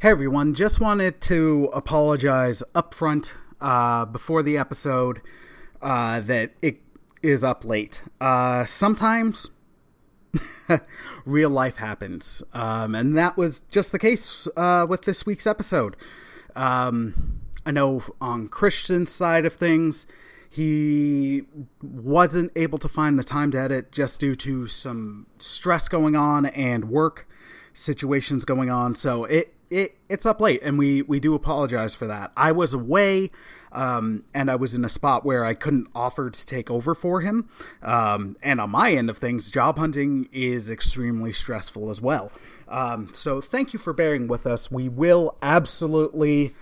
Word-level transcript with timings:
Hey 0.00 0.08
everyone, 0.08 0.54
just 0.54 0.80
wanted 0.80 1.20
to 1.20 1.68
apologize 1.74 2.62
up 2.74 2.94
front 2.94 3.34
uh, 3.60 4.06
before 4.06 4.42
the 4.42 4.56
episode 4.56 5.20
uh, 5.82 6.20
that 6.20 6.54
it 6.62 6.80
is 7.22 7.44
up 7.44 7.66
late. 7.66 8.02
Uh, 8.18 8.64
sometimes 8.64 9.50
real 11.26 11.50
life 11.50 11.76
happens, 11.76 12.42
um, 12.54 12.94
and 12.94 13.14
that 13.18 13.36
was 13.36 13.60
just 13.70 13.92
the 13.92 13.98
case 13.98 14.48
uh, 14.56 14.86
with 14.88 15.02
this 15.02 15.26
week's 15.26 15.46
episode. 15.46 15.98
Um, 16.56 17.42
I 17.66 17.70
know 17.70 18.02
on 18.22 18.48
Christian's 18.48 19.12
side 19.12 19.44
of 19.44 19.52
things, 19.52 20.06
he 20.48 21.42
wasn't 21.82 22.52
able 22.56 22.78
to 22.78 22.88
find 22.88 23.18
the 23.18 23.24
time 23.24 23.50
to 23.50 23.58
edit 23.58 23.92
just 23.92 24.18
due 24.18 24.34
to 24.36 24.66
some 24.66 25.26
stress 25.36 25.90
going 25.90 26.16
on 26.16 26.46
and 26.46 26.86
work 26.88 27.28
situations 27.74 28.46
going 28.46 28.70
on. 28.70 28.94
So 28.94 29.26
it 29.26 29.52
it 29.70 29.96
it's 30.08 30.26
up 30.26 30.40
late, 30.40 30.60
and 30.62 30.78
we 30.78 31.02
we 31.02 31.20
do 31.20 31.34
apologize 31.34 31.94
for 31.94 32.06
that. 32.08 32.32
I 32.36 32.52
was 32.52 32.74
away, 32.74 33.30
um, 33.72 34.24
and 34.34 34.50
I 34.50 34.56
was 34.56 34.74
in 34.74 34.84
a 34.84 34.88
spot 34.88 35.24
where 35.24 35.44
I 35.44 35.54
couldn't 35.54 35.86
offer 35.94 36.28
to 36.28 36.46
take 36.46 36.70
over 36.70 36.94
for 36.94 37.20
him. 37.20 37.48
Um, 37.82 38.36
and 38.42 38.60
on 38.60 38.70
my 38.70 38.92
end 38.92 39.08
of 39.08 39.18
things, 39.18 39.50
job 39.50 39.78
hunting 39.78 40.28
is 40.32 40.68
extremely 40.68 41.32
stressful 41.32 41.90
as 41.90 42.00
well. 42.00 42.32
Um, 42.68 43.10
so 43.12 43.40
thank 43.40 43.72
you 43.72 43.78
for 43.78 43.92
bearing 43.92 44.28
with 44.28 44.46
us. 44.46 44.70
We 44.70 44.88
will 44.88 45.36
absolutely 45.40 46.54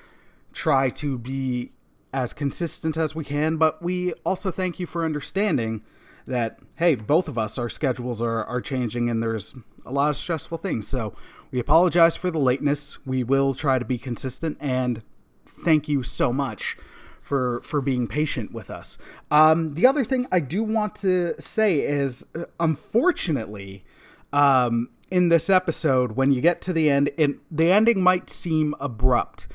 try 0.52 0.90
to 0.90 1.18
be 1.18 1.72
as 2.12 2.32
consistent 2.32 2.96
as 2.96 3.14
we 3.14 3.24
can, 3.24 3.56
but 3.56 3.82
we 3.82 4.12
also 4.24 4.50
thank 4.50 4.78
you 4.78 4.86
for 4.86 5.04
understanding 5.04 5.82
that 6.26 6.58
hey, 6.76 6.94
both 6.94 7.26
of 7.26 7.38
us, 7.38 7.58
our 7.58 7.70
schedules 7.70 8.20
are 8.20 8.44
are 8.44 8.60
changing, 8.60 9.08
and 9.08 9.22
there's 9.22 9.54
a 9.84 9.92
lot 9.92 10.10
of 10.10 10.16
stressful 10.16 10.58
things. 10.58 10.86
So 10.86 11.14
we 11.50 11.58
apologize 11.58 12.16
for 12.16 12.30
the 12.30 12.38
lateness. 12.38 13.04
We 13.06 13.22
will 13.22 13.54
try 13.54 13.78
to 13.78 13.84
be 13.84 13.98
consistent, 13.98 14.58
and 14.60 15.02
thank 15.46 15.88
you 15.88 16.02
so 16.02 16.32
much 16.32 16.76
for 17.20 17.60
for 17.62 17.80
being 17.80 18.06
patient 18.06 18.52
with 18.52 18.70
us. 18.70 18.98
Um, 19.30 19.74
the 19.74 19.86
other 19.86 20.04
thing 20.04 20.26
I 20.32 20.40
do 20.40 20.62
want 20.62 20.94
to 20.96 21.40
say 21.40 21.80
is, 21.80 22.26
uh, 22.34 22.44
unfortunately, 22.58 23.84
um, 24.32 24.90
in 25.10 25.28
this 25.28 25.48
episode, 25.48 26.12
when 26.12 26.32
you 26.32 26.40
get 26.40 26.60
to 26.62 26.72
the 26.72 26.90
end, 26.90 27.10
it, 27.16 27.36
the 27.50 27.70
ending 27.70 28.02
might 28.02 28.30
seem 28.30 28.74
abrupt, 28.80 29.48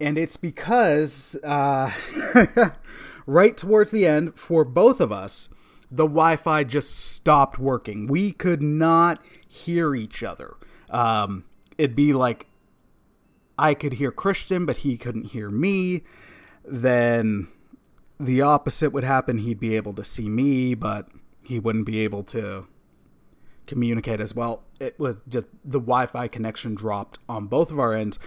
and 0.00 0.18
it's 0.18 0.36
because 0.36 1.36
uh, 1.44 1.92
right 3.26 3.56
towards 3.56 3.90
the 3.90 4.06
end, 4.06 4.36
for 4.36 4.64
both 4.64 5.00
of 5.00 5.12
us, 5.12 5.48
the 5.90 6.06
Wi-Fi 6.06 6.64
just 6.64 6.96
stopped 6.96 7.58
working. 7.58 8.06
We 8.06 8.32
could 8.32 8.62
not 8.62 9.20
hear 9.48 9.94
each 9.94 10.22
other. 10.22 10.54
Um, 10.90 11.44
it'd 11.78 11.96
be 11.96 12.12
like 12.12 12.46
I 13.58 13.74
could 13.74 13.94
hear 13.94 14.10
Christian, 14.10 14.64
but 14.64 14.78
he 14.78 14.96
couldn't 14.96 15.26
hear 15.26 15.50
me. 15.50 16.02
Then 16.64 17.48
the 18.18 18.40
opposite 18.40 18.90
would 18.90 19.04
happen. 19.04 19.38
He'd 19.38 19.60
be 19.60 19.76
able 19.76 19.92
to 19.94 20.04
see 20.04 20.28
me, 20.28 20.74
but 20.74 21.08
he 21.44 21.58
wouldn't 21.58 21.84
be 21.84 22.00
able 22.00 22.22
to 22.24 22.66
communicate 23.66 24.20
as 24.20 24.34
well. 24.34 24.62
It 24.80 24.98
was 24.98 25.22
just 25.28 25.46
the 25.64 25.78
Wi 25.78 26.06
Fi 26.06 26.26
connection 26.28 26.74
dropped 26.74 27.18
on 27.28 27.46
both 27.46 27.70
of 27.70 27.78
our 27.78 27.94
ends. 27.94 28.18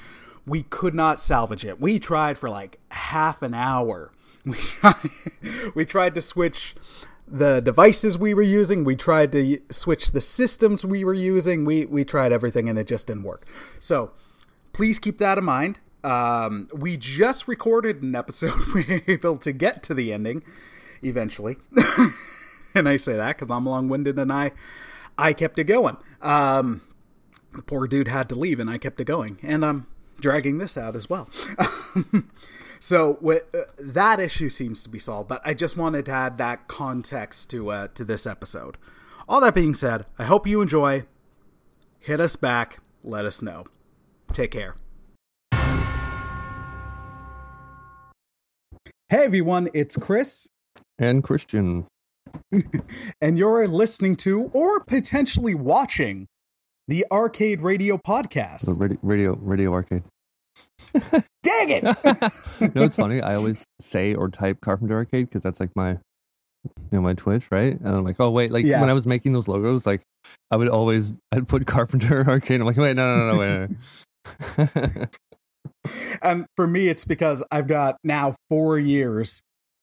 We 0.45 0.63
could 0.63 0.93
not 0.93 1.19
salvage 1.19 1.65
it. 1.65 1.81
We 1.81 1.99
tried 1.99 2.37
for 2.37 2.49
like 2.49 2.79
half 2.89 3.41
an 3.41 3.53
hour. 3.53 4.11
We 4.45 4.57
tried, 4.57 5.09
we 5.73 5.85
tried 5.85 6.15
to 6.15 6.21
switch 6.21 6.75
the 7.27 7.61
devices 7.61 8.17
we 8.17 8.33
were 8.33 8.41
using. 8.41 8.83
We 8.83 8.95
tried 8.95 9.31
to 9.31 9.59
switch 9.69 10.11
the 10.11 10.21
systems 10.21 10.85
we 10.85 11.03
were 11.03 11.13
using. 11.13 11.65
We 11.65 11.85
we 11.85 12.03
tried 12.03 12.31
everything 12.31 12.69
and 12.69 12.77
it 12.77 12.87
just 12.87 13.07
didn't 13.07 13.23
work. 13.23 13.47
So 13.79 14.11
please 14.73 14.99
keep 14.99 15.17
that 15.19 15.37
in 15.37 15.43
mind. 15.43 15.79
Um, 16.03 16.67
we 16.73 16.97
just 16.97 17.47
recorded 17.47 18.01
an 18.01 18.15
episode. 18.15 18.53
We 18.73 18.83
were 18.85 19.01
able 19.07 19.37
to 19.37 19.51
get 19.51 19.83
to 19.83 19.93
the 19.93 20.11
ending 20.11 20.43
eventually, 21.01 21.57
and 22.75 22.89
I 22.89 22.97
say 22.97 23.13
that 23.13 23.37
because 23.37 23.53
I'm 23.53 23.65
long 23.65 23.87
winded 23.87 24.19
and 24.19 24.31
I 24.31 24.51
I 25.17 25.33
kept 25.33 25.59
it 25.59 25.65
going. 25.65 25.97
Um, 26.21 26.81
the 27.53 27.61
poor 27.61 27.87
dude 27.87 28.07
had 28.07 28.29
to 28.29 28.35
leave 28.35 28.59
and 28.59 28.69
I 28.69 28.77
kept 28.77 28.99
it 28.99 29.05
going, 29.05 29.37
and 29.43 29.65
I'm 29.65 29.87
dragging 30.19 30.57
this 30.57 30.77
out 30.77 30.95
as 30.95 31.09
well. 31.09 31.29
So 32.83 33.17
with, 33.21 33.43
uh, 33.55 33.61
that 33.79 34.19
issue 34.19 34.49
seems 34.49 34.83
to 34.83 34.89
be 34.89 34.99
solved, 34.99 35.29
but 35.29 35.41
I 35.45 35.53
just 35.53 35.77
wanted 35.77 36.03
to 36.07 36.11
add 36.11 36.37
that 36.39 36.67
context 36.67 37.49
to 37.51 37.71
uh, 37.71 37.87
to 37.95 38.03
this 38.03 38.27
episode. 38.27 38.77
All 39.25 39.39
that 39.39 39.55
being 39.55 39.73
said, 39.73 40.05
I 40.19 40.25
hope 40.25 40.45
you 40.45 40.59
enjoy. 40.61 41.05
Hit 41.99 42.19
us 42.19 42.35
back. 42.35 42.81
Let 43.01 43.23
us 43.23 43.41
know. 43.41 43.67
Take 44.33 44.51
care. 44.51 44.75
Hey 49.07 49.23
everyone, 49.23 49.69
it's 49.73 49.95
Chris 49.95 50.49
and 50.99 51.23
Christian. 51.23 51.87
and 53.21 53.37
you're 53.37 53.65
listening 53.65 54.17
to 54.17 54.51
or 54.51 54.81
potentially 54.81 55.55
watching 55.55 56.27
the 56.89 57.05
Arcade 57.13 57.61
Radio 57.61 57.97
podcast. 57.97 58.65
The 58.65 58.75
radio, 58.77 58.99
radio, 59.01 59.37
radio 59.41 59.71
arcade. 59.71 60.03
Dang 61.43 61.69
it! 61.69 61.83
you 62.61 62.71
know, 62.75 62.83
it's 62.83 62.95
funny. 62.95 63.21
I 63.21 63.35
always 63.35 63.63
say 63.79 64.13
or 64.13 64.29
type 64.29 64.61
Carpenter 64.61 64.95
Arcade 64.95 65.27
because 65.27 65.43
that's 65.43 65.59
like 65.59 65.71
my, 65.75 65.91
you 65.91 66.69
know, 66.91 67.01
my 67.01 67.13
Twitch, 67.13 67.47
right? 67.51 67.79
And 67.79 67.87
I'm 67.87 68.03
like, 68.03 68.19
oh 68.19 68.29
wait, 68.29 68.51
like 68.51 68.65
yeah. 68.65 68.79
when 68.79 68.89
I 68.89 68.93
was 68.93 69.07
making 69.07 69.33
those 69.33 69.47
logos, 69.47 69.85
like 69.85 70.01
I 70.51 70.55
would 70.55 70.69
always 70.69 71.13
I'd 71.31 71.47
put 71.47 71.65
Carpenter 71.67 72.27
Arcade. 72.27 72.61
I'm 72.61 72.67
like, 72.67 72.77
wait, 72.77 72.95
no, 72.95 73.15
no, 73.15 73.33
no, 73.33 73.39
wait. 73.39 73.69
wait. 74.57 75.09
and 76.21 76.21
um, 76.21 76.45
for 76.55 76.67
me, 76.67 76.87
it's 76.87 77.05
because 77.05 77.43
I've 77.51 77.67
got 77.67 77.97
now 78.03 78.35
four 78.49 78.77
years 78.77 79.41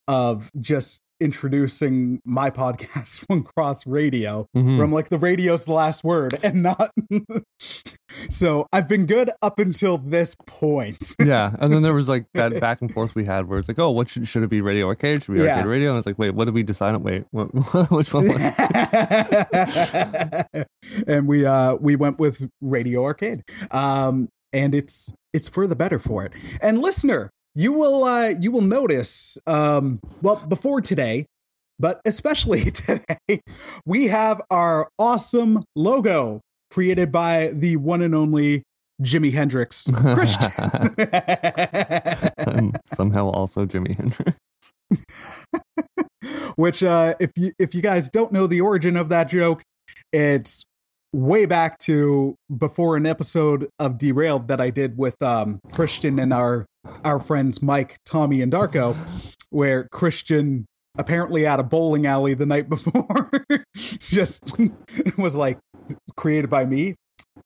of 0.08 0.50
just 0.60 1.00
introducing 1.20 2.20
my 2.24 2.50
podcast 2.50 3.24
One 3.28 3.42
Cross 3.42 3.86
Radio, 3.86 4.46
mm-hmm. 4.56 4.76
where 4.76 4.84
I'm 4.84 4.92
like, 4.92 5.08
the 5.08 5.18
radio's 5.18 5.66
the 5.66 5.72
last 5.72 6.02
word 6.02 6.38
and 6.42 6.62
not. 6.62 6.90
so 8.30 8.66
I've 8.72 8.88
been 8.88 9.06
good 9.06 9.30
up 9.42 9.58
until 9.58 9.98
this 9.98 10.34
point. 10.46 11.14
yeah. 11.24 11.54
And 11.60 11.72
then 11.72 11.82
there 11.82 11.94
was 11.94 12.08
like 12.08 12.26
that 12.34 12.58
back 12.60 12.80
and 12.80 12.92
forth 12.92 13.14
we 13.14 13.24
had 13.24 13.48
where 13.48 13.58
it's 13.58 13.68
like, 13.68 13.78
oh, 13.78 13.90
what 13.90 14.08
should, 14.08 14.26
should 14.26 14.42
it 14.42 14.50
be? 14.50 14.60
Radio 14.60 14.86
Arcade? 14.86 15.22
Should 15.22 15.34
we 15.34 15.40
be 15.40 15.48
Arcade. 15.48 15.66
Radio? 15.66 15.90
And 15.90 15.98
it's 15.98 16.06
like, 16.06 16.18
wait, 16.18 16.30
what 16.30 16.46
did 16.46 16.54
we 16.54 16.62
decide 16.62 16.94
on? 16.94 17.02
Wait, 17.02 17.24
what, 17.30 17.46
which 17.90 18.12
one 18.12 18.28
was 18.28 18.40
it? 18.40 18.56
and 21.06 21.26
we, 21.28 21.44
uh, 21.44 21.76
we 21.76 21.96
went 21.96 22.18
with 22.18 22.48
Radio 22.60 23.04
Arcade. 23.04 23.42
Um, 23.70 24.28
and 24.52 24.74
it's 24.74 25.12
it's 25.32 25.48
for 25.48 25.66
the 25.66 25.76
better 25.76 25.98
for 25.98 26.24
it. 26.24 26.32
And 26.60 26.80
listener, 26.80 27.30
you 27.54 27.72
will 27.72 28.04
uh, 28.04 28.28
you 28.28 28.50
will 28.50 28.60
notice 28.62 29.38
um, 29.46 30.00
well 30.22 30.36
before 30.36 30.80
today 30.80 31.26
but 31.78 32.00
especially 32.04 32.70
today 32.70 33.40
we 33.84 34.08
have 34.08 34.40
our 34.50 34.88
awesome 34.98 35.64
logo 35.74 36.40
created 36.70 37.10
by 37.10 37.48
the 37.48 37.76
one 37.76 38.02
and 38.02 38.14
only 38.14 38.62
Jimi 39.02 39.32
Hendrix 39.32 39.84
Christian. 39.84 40.52
Somehow 42.84 43.30
also 43.30 43.64
Jimi 43.64 43.96
Hendrix. 43.96 44.38
Which 46.56 46.82
uh, 46.82 47.14
if 47.18 47.30
you 47.36 47.52
if 47.58 47.74
you 47.74 47.80
guys 47.80 48.10
don't 48.10 48.30
know 48.30 48.46
the 48.46 48.60
origin 48.60 48.96
of 48.96 49.08
that 49.08 49.30
joke 49.30 49.62
it's 50.12 50.64
way 51.12 51.46
back 51.46 51.78
to 51.78 52.36
before 52.56 52.96
an 52.96 53.06
episode 53.06 53.68
of 53.78 53.98
Derailed 53.98 54.48
that 54.48 54.60
I 54.60 54.70
did 54.70 54.96
with 54.96 55.20
um, 55.22 55.60
Christian 55.72 56.18
and 56.18 56.32
our 56.32 56.66
our 57.04 57.18
friends 57.18 57.62
Mike, 57.62 57.98
Tommy, 58.04 58.42
and 58.42 58.52
Darko, 58.52 58.96
where 59.50 59.88
Christian 59.90 60.66
apparently 60.98 61.46
at 61.46 61.60
a 61.60 61.62
bowling 61.62 62.06
alley 62.06 62.34
the 62.34 62.46
night 62.46 62.68
before 62.68 63.30
just 63.74 64.44
was 65.18 65.34
like 65.34 65.58
created 66.16 66.50
by 66.50 66.64
me 66.64 66.96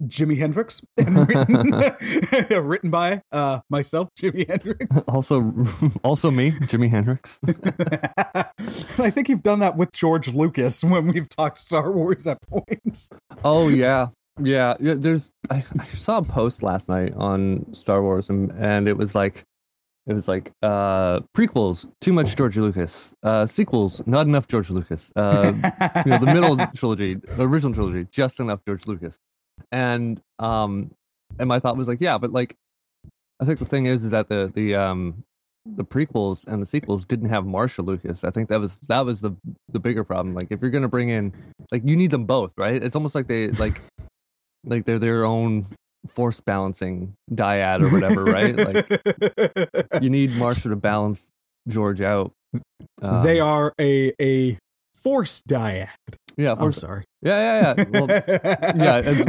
Jimi 0.02 0.36
Hendrix, 0.36 0.82
written, 0.98 2.66
written 2.66 2.90
by 2.90 3.22
uh, 3.32 3.60
myself, 3.70 4.08
Jimi 4.20 4.48
Hendrix. 4.48 4.86
Also, 5.08 5.52
also 6.02 6.30
me, 6.30 6.52
Jimi 6.52 6.90
Hendrix. 6.90 7.38
I 8.98 9.10
think 9.10 9.28
you've 9.28 9.42
done 9.42 9.60
that 9.60 9.76
with 9.76 9.92
George 9.92 10.28
Lucas 10.28 10.82
when 10.82 11.06
we've 11.08 11.28
talked 11.28 11.58
Star 11.58 11.92
Wars 11.92 12.26
at 12.26 12.38
points. 12.48 13.08
Oh 13.44 13.68
yeah, 13.68 14.08
yeah. 14.42 14.74
yeah 14.80 14.94
there's 14.96 15.32
I, 15.50 15.64
I 15.78 15.86
saw 15.86 16.18
a 16.18 16.22
post 16.22 16.62
last 16.62 16.88
night 16.88 17.14
on 17.14 17.72
Star 17.72 18.02
Wars, 18.02 18.30
and 18.30 18.52
and 18.58 18.88
it 18.88 18.96
was 18.96 19.14
like 19.14 19.44
it 20.06 20.12
was 20.12 20.28
like 20.28 20.52
uh, 20.62 21.20
prequels, 21.36 21.90
too 22.00 22.12
much 22.12 22.36
George 22.36 22.56
Lucas. 22.58 23.14
Uh, 23.22 23.46
sequels, 23.46 24.02
not 24.06 24.26
enough 24.26 24.46
George 24.46 24.70
Lucas. 24.70 25.10
Uh, 25.16 25.52
you 26.04 26.10
know, 26.10 26.18
the 26.18 26.26
middle 26.26 26.56
trilogy, 26.74 27.14
the 27.14 27.48
original 27.48 27.72
trilogy, 27.72 28.06
just 28.10 28.38
enough 28.40 28.60
George 28.66 28.86
Lucas 28.86 29.18
and 29.72 30.20
um 30.38 30.90
and 31.38 31.48
my 31.48 31.58
thought 31.58 31.76
was 31.76 31.88
like 31.88 32.00
yeah 32.00 32.18
but 32.18 32.30
like 32.30 32.56
i 33.40 33.44
think 33.44 33.58
the 33.58 33.64
thing 33.64 33.86
is 33.86 34.04
is 34.04 34.10
that 34.10 34.28
the 34.28 34.50
the 34.54 34.74
um 34.74 35.24
the 35.76 35.84
prequels 35.84 36.46
and 36.46 36.60
the 36.60 36.66
sequels 36.66 37.06
didn't 37.06 37.30
have 37.30 37.46
Marcia 37.46 37.80
Lucas. 37.80 38.22
I 38.22 38.30
think 38.30 38.50
that 38.50 38.60
was 38.60 38.76
that 38.86 39.00
was 39.00 39.22
the 39.22 39.34
the 39.72 39.80
bigger 39.80 40.04
problem. 40.04 40.34
Like 40.34 40.48
if 40.50 40.60
you're 40.60 40.70
gonna 40.70 40.90
bring 40.90 41.08
in 41.08 41.32
like 41.72 41.80
you 41.86 41.96
need 41.96 42.10
them 42.10 42.26
both, 42.26 42.52
right? 42.58 42.82
It's 42.82 42.94
almost 42.94 43.14
like 43.14 43.28
they 43.28 43.48
like 43.48 43.80
like 44.64 44.84
they're 44.84 44.98
their 44.98 45.24
own 45.24 45.64
force 46.08 46.40
balancing 46.40 47.14
dyad 47.32 47.82
or 47.82 47.88
whatever, 47.90 48.24
right? 48.24 48.56
Like 48.56 50.02
you 50.02 50.10
need 50.10 50.32
Marcia 50.36 50.68
to 50.68 50.76
balance 50.76 51.28
George 51.68 52.00
out. 52.00 52.32
Um, 53.02 53.22
they 53.24 53.40
are 53.40 53.72
a 53.80 54.12
a 54.20 54.58
force 54.94 55.42
dyad. 55.48 55.88
yeah, 56.36 56.54
I'm 56.58 56.72
sorry. 56.72 57.04
yeah, 57.22 57.38
yeah, 57.38 57.74
yeah. 57.76 57.84
Well, 57.90 58.06
yeah, 58.08 59.02
as 59.04 59.20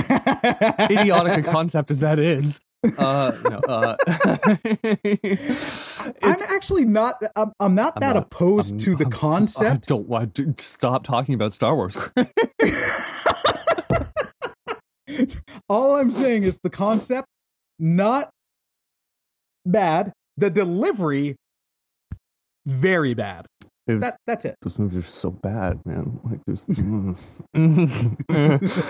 idiotic 0.92 1.46
a 1.46 1.50
concept 1.50 1.92
as 1.92 2.00
that 2.02 2.20
is. 2.20 2.60
Uh, 3.00 3.32
no, 3.50 3.58
uh, 3.68 3.96
I'm 6.24 6.36
actually 6.56 6.86
not. 6.86 7.20
I'm, 7.36 7.52
I'm 7.60 7.74
not 7.74 7.94
I'm 7.96 8.02
that 8.02 8.14
not- 8.16 8.24
opposed 8.24 8.74
I'm- 8.74 8.80
to 8.80 8.96
the 8.96 9.06
I'm- 9.06 9.14
I 9.14 9.18
concept. 9.18 9.88
don't 9.88 10.08
want 10.08 10.36
to 10.36 10.54
stop 10.60 11.04
talking 11.04 11.34
about 11.36 11.54
Star 11.54 11.76
Wars. 11.76 11.98
All 15.70 15.96
I'm 15.96 16.12
saying 16.12 16.44
is 16.44 16.60
the 16.64 16.70
concept 16.70 17.28
not 17.80 18.30
bad. 19.66 20.12
The 20.38 20.50
delivery 20.50 21.36
very 22.66 23.14
bad. 23.14 23.46
It's- 23.88 24.02
That 24.02 24.18
that's 24.26 24.46
it. 24.46 24.56
those 24.64 24.80
movies 24.80 24.98
are 24.98 25.04
so 25.04 25.30
bad, 25.30 25.86
man. 25.86 26.20
Like 26.24 26.40
there's 26.48 26.66
mm. 26.68 27.16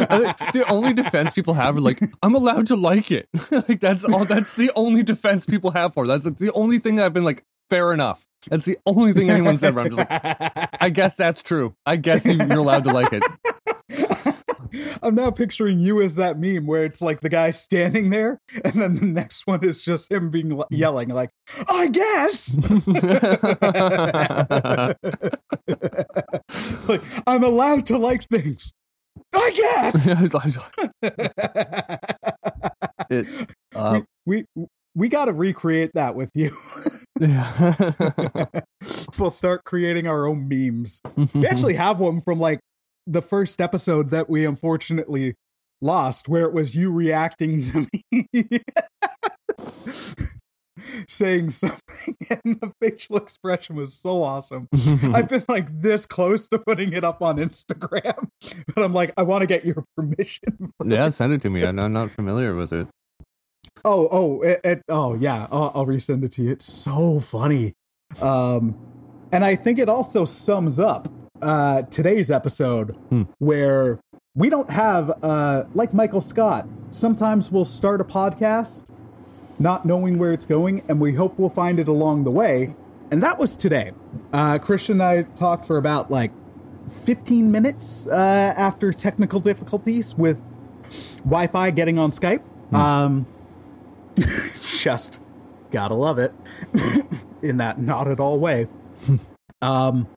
I 0.09 0.51
the 0.51 0.63
only 0.69 0.93
defense 0.93 1.33
people 1.33 1.53
have 1.53 1.75
are 1.77 1.81
like, 1.81 1.99
I'm 2.23 2.33
allowed 2.33 2.67
to 2.67 2.75
like 2.77 3.11
it. 3.11 3.27
like 3.51 3.81
that's 3.81 4.05
all 4.05 4.23
that's 4.25 4.55
the 4.55 4.71
only 4.75 5.03
defense 5.03 5.45
people 5.45 5.71
have 5.71 5.93
for. 5.93 6.05
it. 6.05 6.07
That's 6.07 6.23
the 6.39 6.51
only 6.53 6.79
thing 6.79 6.95
that 6.95 7.05
I've 7.05 7.13
been 7.13 7.25
like, 7.25 7.43
fair 7.69 7.91
enough. 7.93 8.25
That's 8.49 8.65
the 8.65 8.77
only 8.85 9.11
thing 9.11 9.29
anyone 9.29 9.57
said. 9.57 9.75
Where 9.75 9.83
I'm 9.85 9.91
just 9.91 10.09
like, 10.09 10.69
I 10.81 10.89
guess 10.89 11.15
that's 11.17 11.43
true. 11.43 11.75
I 11.85 11.97
guess 11.97 12.25
you- 12.25 12.33
you're 12.37 12.51
allowed 12.59 12.85
to 12.85 12.93
like 12.93 13.11
it. 13.11 13.23
I'm 15.03 15.15
now 15.15 15.31
picturing 15.31 15.79
you 15.79 16.01
as 16.01 16.15
that 16.15 16.39
meme 16.39 16.65
where 16.67 16.83
it's 16.85 17.01
like 17.01 17.21
the 17.21 17.29
guy 17.29 17.49
standing 17.51 18.09
there, 18.09 18.39
and 18.63 18.73
then 18.81 18.95
the 18.95 19.05
next 19.05 19.45
one 19.47 19.63
is 19.63 19.83
just 19.83 20.11
him 20.11 20.29
being 20.29 20.45
Mm. 20.49 20.65
yelling 20.71 21.09
like, 21.09 21.29
"I 21.69 21.87
guess." 21.87 22.57
like 26.87 27.01
I'm 27.27 27.43
allowed 27.43 27.85
to 27.87 27.97
like 27.97 28.23
things. 28.29 28.71
I 29.33 29.51
guess. 29.51 30.05
it, 33.09 33.27
uh, 33.75 34.01
we 34.25 34.45
we, 34.55 34.65
we 34.95 35.09
got 35.09 35.25
to 35.25 35.33
recreate 35.33 35.91
that 35.95 36.15
with 36.15 36.31
you. 36.35 36.55
yeah. 37.19 37.73
we'll 39.17 39.29
start 39.29 39.63
creating 39.65 40.07
our 40.07 40.25
own 40.27 40.47
memes. 40.47 41.01
We 41.33 41.45
actually 41.47 41.73
have 41.75 41.99
one 41.99 42.21
from 42.21 42.39
like 42.39 42.59
the 43.07 43.21
first 43.21 43.61
episode 43.61 44.09
that 44.11 44.29
we 44.29 44.45
unfortunately 44.45 45.35
lost, 45.81 46.27
where 46.27 46.45
it 46.45 46.53
was 46.53 46.75
you 46.75 46.91
reacting 46.91 47.63
to 47.63 47.87
me. 48.21 48.59
saying 51.07 51.49
something 51.49 52.15
and 52.29 52.59
the 52.61 52.71
facial 52.81 53.17
expression 53.17 53.75
was 53.75 53.93
so 53.93 54.21
awesome 54.21 54.67
i've 55.13 55.27
been 55.27 55.43
like 55.47 55.67
this 55.81 56.05
close 56.05 56.47
to 56.47 56.59
putting 56.59 56.93
it 56.93 57.03
up 57.03 57.21
on 57.21 57.37
instagram 57.37 58.27
but 58.73 58.83
i'm 58.83 58.93
like 58.93 59.11
i 59.17 59.23
want 59.23 59.41
to 59.41 59.47
get 59.47 59.65
your 59.65 59.83
permission 59.97 60.73
yeah, 60.85 61.09
send 61.09 61.33
it 61.33 61.41
to 61.41 61.49
me. 61.49 61.65
I'm 61.65 61.79
I'm 61.79 61.93
not 61.93 62.11
familiar 62.11 62.55
with 62.55 62.71
it. 62.73 62.87
Oh, 63.83 64.07
oh, 64.11 64.41
it, 64.41 64.61
it, 64.63 64.81
oh, 64.89 65.15
yeah. 65.15 65.47
I'll, 65.51 65.71
I'll 65.75 65.85
resend 65.85 66.23
it 66.23 66.31
to 66.33 66.43
you. 66.43 66.51
It's 66.51 66.71
so 66.71 67.19
funny, 67.19 67.73
um, 68.21 68.77
and 69.31 69.43
I 69.43 69.55
think 69.55 69.79
it 69.79 69.89
also 69.89 70.25
sums 70.25 70.79
up 70.79 71.11
uh, 71.41 71.83
today's 71.83 72.31
episode, 72.31 72.95
Hmm. 73.09 73.23
where 73.39 73.99
we 74.35 74.49
don't 74.49 74.69
have, 74.69 75.11
uh, 75.23 75.63
like 75.73 75.93
Michael 75.93 76.21
Scott. 76.21 76.67
Sometimes 76.91 77.51
we'll 77.51 77.65
start 77.65 78.01
a 78.01 78.03
podcast, 78.03 78.89
not 79.59 79.85
knowing 79.85 80.17
where 80.17 80.33
it's 80.33 80.45
going, 80.45 80.81
and 80.89 80.99
we 80.99 81.13
hope 81.13 81.37
we'll 81.39 81.49
find 81.49 81.79
it 81.79 81.87
along 81.87 82.23
the 82.23 82.31
way. 82.31 82.75
And 83.11 83.21
that 83.21 83.37
was 83.39 83.55
today. 83.55 83.91
Uh, 84.33 84.57
Christian 84.59 84.93
and 84.99 85.03
I 85.03 85.23
talked 85.35 85.65
for 85.65 85.77
about 85.77 86.09
like 86.11 86.31
15 86.89 87.51
minutes 87.51 88.07
uh, 88.07 88.53
after 88.57 88.91
technical 88.91 89.39
difficulties 89.39 90.15
with 90.15 90.41
Wi-Fi 91.23 91.71
getting 91.71 91.97
on 91.99 92.11
Skype. 92.11 92.41
Um, 92.73 93.25
just 94.63 95.19
gotta 95.71 95.93
love 95.95 96.19
it 96.19 96.33
in 97.41 97.57
that 97.57 97.79
not 97.79 98.07
at 98.07 98.19
all 98.19 98.39
way. 98.39 98.67
um, 99.61 100.07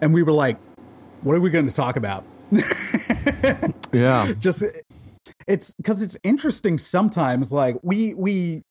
and 0.00 0.12
we 0.12 0.22
were 0.22 0.32
like, 0.32 0.58
"What 1.22 1.34
are 1.34 1.40
we 1.40 1.50
going 1.50 1.68
to 1.68 1.74
talk 1.74 1.96
about?" 1.96 2.24
Yeah. 3.92 4.32
just 4.40 4.62
it's 5.46 5.72
because 5.74 6.02
it's 6.02 6.16
interesting 6.22 6.78
sometimes. 6.78 7.52
Like 7.52 7.76
we 7.82 8.14
we 8.14 8.62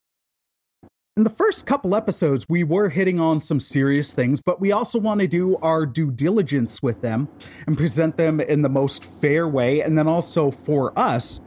in 1.18 1.24
the 1.24 1.30
first 1.30 1.66
couple 1.66 1.96
episodes 1.96 2.46
we 2.50 2.64
were 2.64 2.90
hitting 2.90 3.20
on 3.20 3.42
some 3.42 3.60
serious 3.60 4.14
things, 4.14 4.42
but 4.42 4.60
we 4.60 4.72
also 4.72 5.00
want 5.00 5.22
to 5.22 5.28
do 5.28 5.58
our 5.58 5.86
due 5.86 6.12
diligence 6.12 6.82
with 6.82 7.02
them 7.02 7.28
and 7.68 7.78
present 7.78 8.18
them 8.18 8.40
in 8.40 8.62
the 8.62 8.70
most 8.70 9.06
fair 9.06 9.48
way, 9.48 9.82
and 9.82 9.98
then 9.98 10.08
also 10.08 10.50
for 10.52 10.98
us 10.98 11.40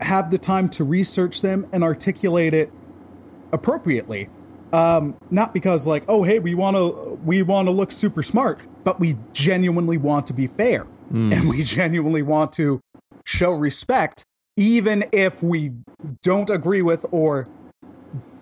have 0.00 0.30
the 0.30 0.38
time 0.38 0.68
to 0.68 0.84
research 0.84 1.42
them 1.42 1.66
and 1.72 1.82
articulate 1.82 2.54
it 2.54 2.70
appropriately 3.52 4.28
um 4.72 5.14
not 5.30 5.54
because 5.54 5.86
like 5.86 6.04
oh 6.08 6.22
hey 6.22 6.38
we 6.38 6.54
want 6.54 6.76
to 6.76 7.18
we 7.24 7.42
want 7.42 7.68
to 7.68 7.72
look 7.72 7.92
super 7.92 8.22
smart 8.22 8.58
but 8.84 8.98
we 8.98 9.16
genuinely 9.32 9.96
want 9.96 10.26
to 10.26 10.32
be 10.32 10.46
fair 10.46 10.86
Mm. 11.12 11.32
and 11.32 11.48
we 11.48 11.62
genuinely 11.62 12.22
want 12.22 12.50
to 12.54 12.80
show 13.24 13.52
respect 13.52 14.24
even 14.56 15.04
if 15.12 15.40
we 15.40 15.70
don't 16.24 16.50
agree 16.50 16.82
with 16.82 17.06
or 17.12 17.46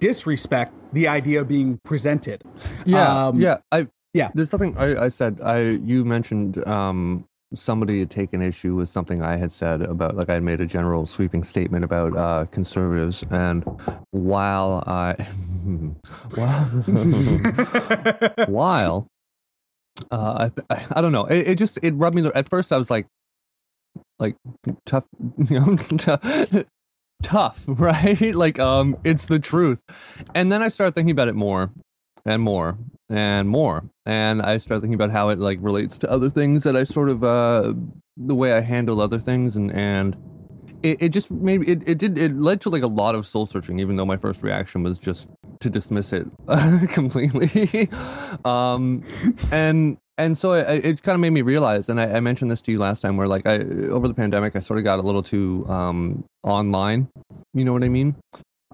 disrespect 0.01 0.73
the 0.93 1.09
idea 1.09 1.45
being 1.45 1.79
presented 1.85 2.43
Yeah, 2.87 3.27
Um, 3.27 3.41
yeah. 3.41 3.59
I 3.73 3.89
yeah. 4.13 4.31
There's 4.35 4.49
something 4.51 4.77
I, 4.79 5.05
I 5.07 5.09
said. 5.09 5.41
I 5.43 5.61
you 5.85 6.05
mentioned 6.05 6.65
um 6.67 7.25
somebody 7.57 8.01
had 8.01 8.11
taken 8.11 8.43
issue 8.43 8.75
with 8.75 8.89
something 8.89 9.23
I 9.23 9.37
had 9.37 9.53
said 9.53 9.83
about 9.83 10.17
like 10.17 10.29
I 10.29 10.35
had 10.35 10.43
made 10.43 10.61
a 10.61 10.67
general 10.67 11.07
sweeping 11.07 11.45
statement 11.45 11.85
about 11.85 12.17
uh, 12.17 12.47
conservatives, 12.51 13.25
and 13.31 13.65
while 14.11 14.83
I 14.87 15.15
while 16.35 16.65
while 18.47 19.07
uh, 20.11 20.51
I, 20.71 20.87
I 20.97 21.01
don't 21.01 21.13
know, 21.13 21.25
it, 21.27 21.49
it 21.49 21.59
just 21.59 21.79
it 21.83 21.95
rubbed 21.95 22.17
me. 22.17 22.31
At 22.35 22.49
first, 22.49 22.73
I 22.73 22.79
was 22.79 22.91
like 22.91 23.07
like 24.19 24.37
tough, 24.87 25.07
you 25.49 25.61
know, 25.61 25.77
tough, 25.77 26.65
tough, 27.23 27.65
right? 27.67 28.35
Like 28.35 28.59
um, 28.59 28.97
it's 29.05 29.27
the 29.27 29.39
truth, 29.39 29.83
and 30.35 30.51
then 30.51 30.63
I 30.63 30.69
started 30.69 30.95
thinking 30.95 31.13
about 31.13 31.29
it 31.29 31.35
more 31.35 31.71
and 32.25 32.43
more 32.43 32.79
and 33.09 33.49
more. 33.49 33.85
And 34.07 34.43
i 34.43 34.59
start 34.59 34.81
thinking 34.81 34.95
about 34.95 35.11
how 35.11 35.29
it 35.29 35.39
like 35.39 35.59
relates 35.61 35.99
to 35.99 36.11
other 36.11 36.31
things 36.31 36.65
that 36.65 36.77
i 36.77 36.85
sort 36.85 37.09
of 37.09 37.25
uh 37.25 37.73
the 38.17 38.35
way 38.35 38.53
i 38.53 38.61
handle 38.61 39.01
other 39.01 39.19
things 39.19 39.57
and 39.57 39.73
and 39.73 40.17
it, 40.83 40.99
it 41.01 41.09
just 41.09 41.31
made 41.31 41.67
it, 41.67 41.83
it 41.87 41.99
did 41.99 42.19
it 42.19 42.37
led 42.37 42.61
to 42.61 42.69
like 42.69 42.83
a 42.83 42.87
lot 42.87 43.15
of 43.15 43.27
soul 43.27 43.47
searching 43.47 43.79
even 43.79 43.97
though 43.97 44.05
my 44.05 44.19
first 44.19 44.43
reaction 44.43 44.83
was 44.83 44.99
just 44.99 45.29
to 45.61 45.71
dismiss 45.71 46.13
it 46.13 46.27
completely. 46.91 47.89
Um 48.45 49.05
and 49.51 49.97
and 50.19 50.37
so 50.37 50.53
it, 50.53 50.85
it 50.85 51.03
kind 51.03 51.15
of 51.15 51.21
made 51.21 51.31
me 51.31 51.41
realize 51.41 51.89
and 51.89 52.01
I, 52.01 52.17
I 52.17 52.21
mentioned 52.21 52.51
this 52.51 52.61
to 52.63 52.73
you 52.73 52.79
last 52.79 53.01
time 53.01 53.17
where 53.17 53.27
like 53.27 53.47
i 53.47 53.59
over 53.59 54.07
the 54.07 54.15
pandemic 54.15 54.55
i 54.57 54.59
sort 54.59 54.79
of 54.79 54.85
got 54.85 54.99
a 54.99 55.03
little 55.03 55.23
too 55.23 55.65
um 55.69 56.25
online. 56.43 57.09
You 57.55 57.65
know 57.65 57.73
what 57.73 57.85
i 57.85 57.89
mean 57.89 58.17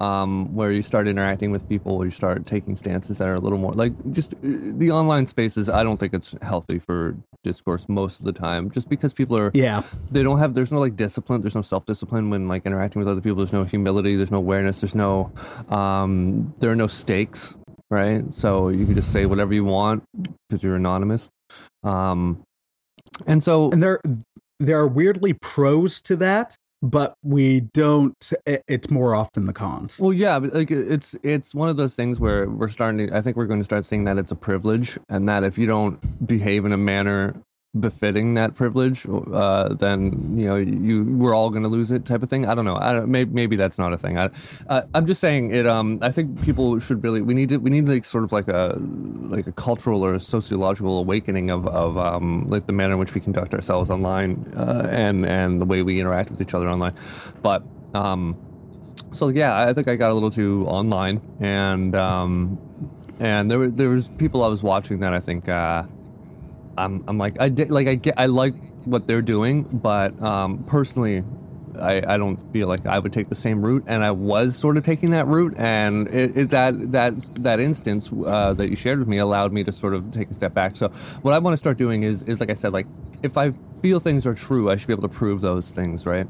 um, 0.00 0.54
where 0.54 0.72
you 0.72 0.82
start 0.82 1.06
interacting 1.06 1.50
with 1.50 1.68
people, 1.68 1.98
where 1.98 2.06
you 2.06 2.10
start 2.10 2.46
taking 2.46 2.74
stances 2.74 3.18
that 3.18 3.28
are 3.28 3.34
a 3.34 3.38
little 3.38 3.58
more 3.58 3.72
like 3.72 3.92
just 4.12 4.34
uh, 4.34 4.38
the 4.42 4.90
online 4.90 5.26
spaces. 5.26 5.68
I 5.68 5.82
don't 5.82 5.98
think 5.98 6.14
it's 6.14 6.34
healthy 6.42 6.78
for 6.78 7.16
discourse 7.44 7.88
most 7.88 8.20
of 8.20 8.26
the 8.26 8.32
time, 8.32 8.70
just 8.70 8.88
because 8.88 9.12
people 9.12 9.38
are 9.38 9.50
yeah 9.52 9.82
they 10.10 10.22
don't 10.22 10.38
have 10.38 10.54
there's 10.54 10.72
no 10.72 10.78
like 10.78 10.96
discipline, 10.96 11.42
there's 11.42 11.54
no 11.54 11.62
self 11.62 11.84
discipline 11.84 12.30
when 12.30 12.48
like 12.48 12.64
interacting 12.64 13.00
with 13.00 13.08
other 13.08 13.20
people. 13.20 13.36
There's 13.36 13.52
no 13.52 13.64
humility, 13.64 14.16
there's 14.16 14.30
no 14.30 14.38
awareness, 14.38 14.80
there's 14.80 14.94
no 14.94 15.30
um, 15.68 16.54
there 16.58 16.70
are 16.70 16.76
no 16.76 16.86
stakes, 16.86 17.56
right? 17.90 18.32
So 18.32 18.70
you 18.70 18.86
can 18.86 18.94
just 18.94 19.12
say 19.12 19.26
whatever 19.26 19.52
you 19.52 19.64
want 19.64 20.02
because 20.48 20.62
you're 20.62 20.76
anonymous. 20.76 21.28
Um, 21.82 22.42
and 23.26 23.42
so 23.42 23.70
and 23.70 23.82
there 23.82 24.00
there 24.58 24.78
are 24.78 24.86
weirdly 24.86 25.34
pros 25.34 26.00
to 26.02 26.16
that 26.16 26.56
but 26.82 27.14
we 27.22 27.60
don't 27.74 28.32
it- 28.46 28.64
it's 28.68 28.90
more 28.90 29.14
often 29.14 29.46
the 29.46 29.52
cons 29.52 29.98
Well, 30.00 30.12
yeah, 30.12 30.36
like 30.36 30.70
it's 30.70 31.14
it's 31.22 31.54
one 31.54 31.68
of 31.68 31.76
those 31.76 31.94
things 31.96 32.18
where 32.18 32.48
we're 32.48 32.68
starting 32.68 33.06
to. 33.08 33.16
I 33.16 33.20
think 33.20 33.36
we're 33.36 33.46
going 33.46 33.60
to 33.60 33.64
start 33.64 33.84
seeing 33.84 34.04
that 34.04 34.18
it's 34.18 34.30
a 34.32 34.36
privilege, 34.36 34.98
and 35.08 35.28
that 35.28 35.44
if 35.44 35.58
you 35.58 35.66
don't 35.66 36.26
behave 36.26 36.64
in 36.64 36.72
a 36.72 36.76
manner 36.78 37.34
befitting 37.78 38.34
that 38.34 38.54
privilege, 38.54 39.06
uh, 39.08 39.74
then 39.74 40.36
you 40.36 40.46
know 40.46 40.56
you 40.56 41.04
we're 41.04 41.34
all 41.34 41.50
going 41.50 41.62
to 41.62 41.68
lose 41.68 41.90
it, 41.92 42.04
type 42.04 42.22
of 42.22 42.28
thing. 42.28 42.46
I 42.46 42.54
don't 42.54 42.64
know. 42.64 42.76
I 42.76 42.92
don't, 42.92 43.08
maybe 43.08 43.32
maybe 43.32 43.56
that's 43.56 43.78
not 43.78 43.92
a 43.92 43.98
thing. 43.98 44.18
I 44.18 44.30
uh, 44.68 44.82
I'm 44.94 45.06
just 45.06 45.20
saying 45.20 45.54
it. 45.54 45.66
Um, 45.66 45.98
I 46.02 46.10
think 46.10 46.42
people 46.42 46.78
should 46.80 47.02
really 47.04 47.22
we 47.22 47.34
need 47.34 47.50
to 47.50 47.58
we 47.58 47.70
need 47.70 47.86
like 47.86 48.04
sort 48.04 48.24
of 48.24 48.32
like 48.32 48.48
a 48.48 48.76
like 48.78 49.46
a 49.46 49.52
cultural 49.52 50.04
or 50.04 50.14
a 50.14 50.20
sociological 50.20 50.98
awakening 50.98 51.50
of 51.50 51.66
of 51.68 51.96
um 51.96 52.46
like 52.48 52.66
the 52.66 52.72
manner 52.72 52.94
in 52.94 52.98
which 52.98 53.14
we 53.14 53.20
conduct 53.20 53.54
ourselves 53.54 53.90
online, 53.90 54.52
uh, 54.56 54.88
and 54.90 55.24
and 55.24 55.60
the 55.60 55.66
way 55.66 55.82
we 55.82 56.00
interact 56.00 56.30
with 56.30 56.40
each 56.40 56.54
other 56.54 56.68
online, 56.68 56.94
but 57.42 57.62
um 57.94 58.36
so 59.12 59.28
yeah, 59.28 59.58
I 59.58 59.72
think 59.72 59.88
I 59.88 59.96
got 59.96 60.10
a 60.10 60.14
little 60.14 60.30
too 60.30 60.64
online, 60.68 61.20
and 61.40 61.94
um, 61.94 62.58
and 63.18 63.50
there 63.50 63.58
were 63.58 63.68
there 63.68 63.88
was 63.88 64.08
people 64.10 64.44
I 64.44 64.48
was 64.48 64.62
watching 64.62 65.00
that 65.00 65.12
I 65.12 65.20
think 65.20 65.48
uh, 65.48 65.84
I'm 66.76 67.04
I'm 67.08 67.18
like 67.18 67.40
I 67.40 67.48
did 67.48 67.70
like 67.70 67.86
I 67.86 67.94
get 67.94 68.14
I 68.16 68.26
like 68.26 68.54
what 68.84 69.06
they're 69.06 69.22
doing, 69.22 69.64
but 69.64 70.20
um, 70.22 70.64
personally, 70.64 71.22
I, 71.78 72.02
I 72.14 72.16
don't 72.16 72.36
feel 72.52 72.68
like 72.68 72.86
I 72.86 72.98
would 72.98 73.12
take 73.12 73.28
the 73.28 73.34
same 73.34 73.62
route, 73.62 73.84
and 73.86 74.04
I 74.04 74.10
was 74.10 74.56
sort 74.56 74.76
of 74.76 74.84
taking 74.84 75.10
that 75.10 75.26
route, 75.26 75.54
and 75.56 76.08
it, 76.08 76.36
it, 76.36 76.50
that 76.50 76.92
that 76.92 77.14
that 77.42 77.60
instance 77.60 78.12
uh, 78.12 78.52
that 78.54 78.68
you 78.68 78.76
shared 78.76 78.98
with 78.98 79.08
me 79.08 79.18
allowed 79.18 79.52
me 79.52 79.64
to 79.64 79.72
sort 79.72 79.94
of 79.94 80.10
take 80.10 80.30
a 80.30 80.34
step 80.34 80.54
back. 80.54 80.76
So 80.76 80.88
what 81.22 81.34
I 81.34 81.38
want 81.38 81.52
to 81.52 81.58
start 81.58 81.78
doing 81.78 82.02
is 82.02 82.22
is 82.24 82.40
like 82.40 82.50
I 82.50 82.54
said, 82.54 82.72
like 82.72 82.86
if 83.22 83.36
I 83.36 83.52
feel 83.82 84.00
things 84.00 84.26
are 84.26 84.34
true, 84.34 84.70
I 84.70 84.76
should 84.76 84.86
be 84.86 84.92
able 84.92 85.08
to 85.08 85.14
prove 85.14 85.40
those 85.40 85.72
things, 85.72 86.06
right? 86.06 86.26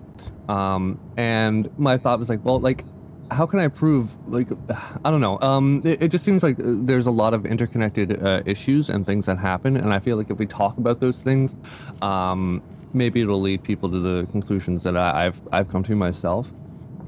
Um, 0.48 0.98
and 1.16 1.70
my 1.78 1.96
thought 1.96 2.18
was 2.18 2.28
like, 2.28 2.44
well, 2.44 2.58
like 2.60 2.84
how 3.30 3.46
can 3.46 3.58
I 3.58 3.68
prove? 3.68 4.16
Like, 4.28 4.48
I 5.04 5.10
don't 5.10 5.20
know. 5.20 5.38
Um, 5.40 5.82
it, 5.84 6.02
it 6.02 6.08
just 6.10 6.24
seems 6.24 6.42
like 6.42 6.56
there's 6.58 7.06
a 7.06 7.10
lot 7.10 7.34
of 7.34 7.46
interconnected 7.46 8.22
uh, 8.22 8.42
issues 8.46 8.90
and 8.90 9.06
things 9.06 9.26
that 9.26 9.38
happen, 9.38 9.76
and 9.76 9.92
I 9.92 9.98
feel 9.98 10.16
like 10.16 10.30
if 10.30 10.38
we 10.38 10.46
talk 10.46 10.78
about 10.78 11.00
those 11.00 11.22
things, 11.22 11.54
um, 12.02 12.62
maybe 12.92 13.20
it'll 13.20 13.40
lead 13.40 13.62
people 13.62 13.90
to 13.90 14.00
the 14.00 14.26
conclusions 14.30 14.82
that 14.82 14.96
I, 14.96 15.24
have 15.24 15.40
I've 15.52 15.68
come 15.68 15.82
to 15.84 15.96
myself. 15.96 16.52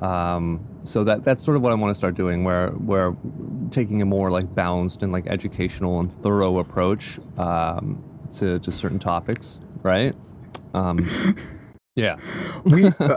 Um, 0.00 0.66
so 0.82 1.04
that 1.04 1.22
that's 1.22 1.44
sort 1.44 1.56
of 1.56 1.62
what 1.62 1.70
I 1.70 1.76
want 1.76 1.92
to 1.92 1.94
start 1.94 2.16
doing, 2.16 2.42
where 2.42 2.70
where 2.70 3.16
taking 3.70 4.02
a 4.02 4.04
more 4.04 4.30
like 4.30 4.52
balanced 4.54 5.02
and 5.02 5.12
like 5.12 5.26
educational 5.28 6.00
and 6.00 6.12
thorough 6.22 6.58
approach 6.58 7.20
um, 7.38 8.02
to 8.32 8.58
to 8.58 8.72
certain 8.72 8.98
topics, 8.98 9.60
right? 9.82 10.14
Um, 10.74 11.36
yeah. 11.94 12.16
we 12.64 12.86
uh, 12.86 13.16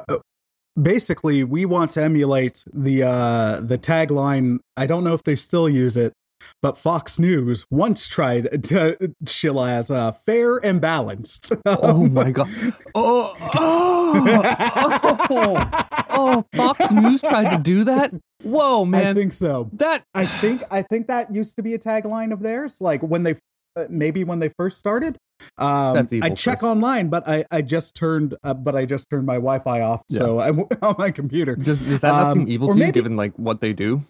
basically 0.81 1.43
we 1.43 1.65
want 1.65 1.91
to 1.91 2.03
emulate 2.03 2.63
the 2.73 3.03
uh 3.03 3.61
the 3.61 3.77
tagline 3.77 4.59
i 4.75 4.85
don't 4.85 5.03
know 5.03 5.13
if 5.13 5.23
they 5.23 5.35
still 5.35 5.69
use 5.69 5.95
it 5.95 6.13
but 6.61 6.77
fox 6.77 7.19
news 7.19 7.65
once 7.69 8.07
tried 8.07 8.63
to 8.65 9.13
shill 9.27 9.63
as 9.63 9.91
uh 9.91 10.11
fair 10.11 10.57
and 10.57 10.81
balanced. 10.81 11.51
Oh 11.65 12.07
my 12.07 12.31
god. 12.31 12.49
Oh 12.93 13.35
oh, 13.55 15.17
oh 15.29 15.85
oh 16.09 16.45
fox 16.55 16.91
news 16.91 17.21
tried 17.21 17.55
to 17.55 17.61
do 17.61 17.83
that? 17.85 18.13
Whoa 18.43 18.85
man. 18.85 19.07
i 19.07 19.19
think 19.19 19.33
so. 19.33 19.69
That 19.73 20.03
i 20.13 20.25
think 20.25 20.63
i 20.71 20.81
think 20.81 21.07
that 21.07 21.33
used 21.33 21.55
to 21.57 21.63
be 21.63 21.73
a 21.73 21.79
tagline 21.79 22.31
of 22.31 22.41
theirs 22.41 22.79
like 22.79 23.01
when 23.01 23.23
they 23.23 23.35
uh, 23.75 23.85
maybe 23.89 24.23
when 24.23 24.39
they 24.39 24.49
first 24.57 24.77
started 24.79 25.17
um, 25.57 25.93
That's 25.93 26.13
evil, 26.13 26.31
I 26.31 26.35
check 26.35 26.59
Chris. 26.59 26.69
online, 26.69 27.09
but 27.09 27.27
I, 27.27 27.45
I 27.51 27.61
just 27.61 27.95
turned 27.95 28.35
uh, 28.43 28.53
but 28.53 28.75
I 28.75 28.85
just 28.85 29.09
turned 29.09 29.25
my 29.25 29.35
Wi-Fi 29.35 29.81
off, 29.81 30.03
yeah. 30.09 30.17
so 30.17 30.39
I'm 30.39 30.59
on 30.81 30.95
my 30.97 31.11
computer. 31.11 31.55
Does, 31.55 31.81
does 31.81 32.01
that 32.01 32.09
not 32.09 32.27
um, 32.27 32.33
seem 32.33 32.47
evil 32.47 32.69
to 32.69 32.75
maybe, 32.75 32.87
you, 32.87 32.91
given 32.91 33.17
like 33.17 33.37
what 33.37 33.61
they 33.61 33.73
do? 33.73 34.01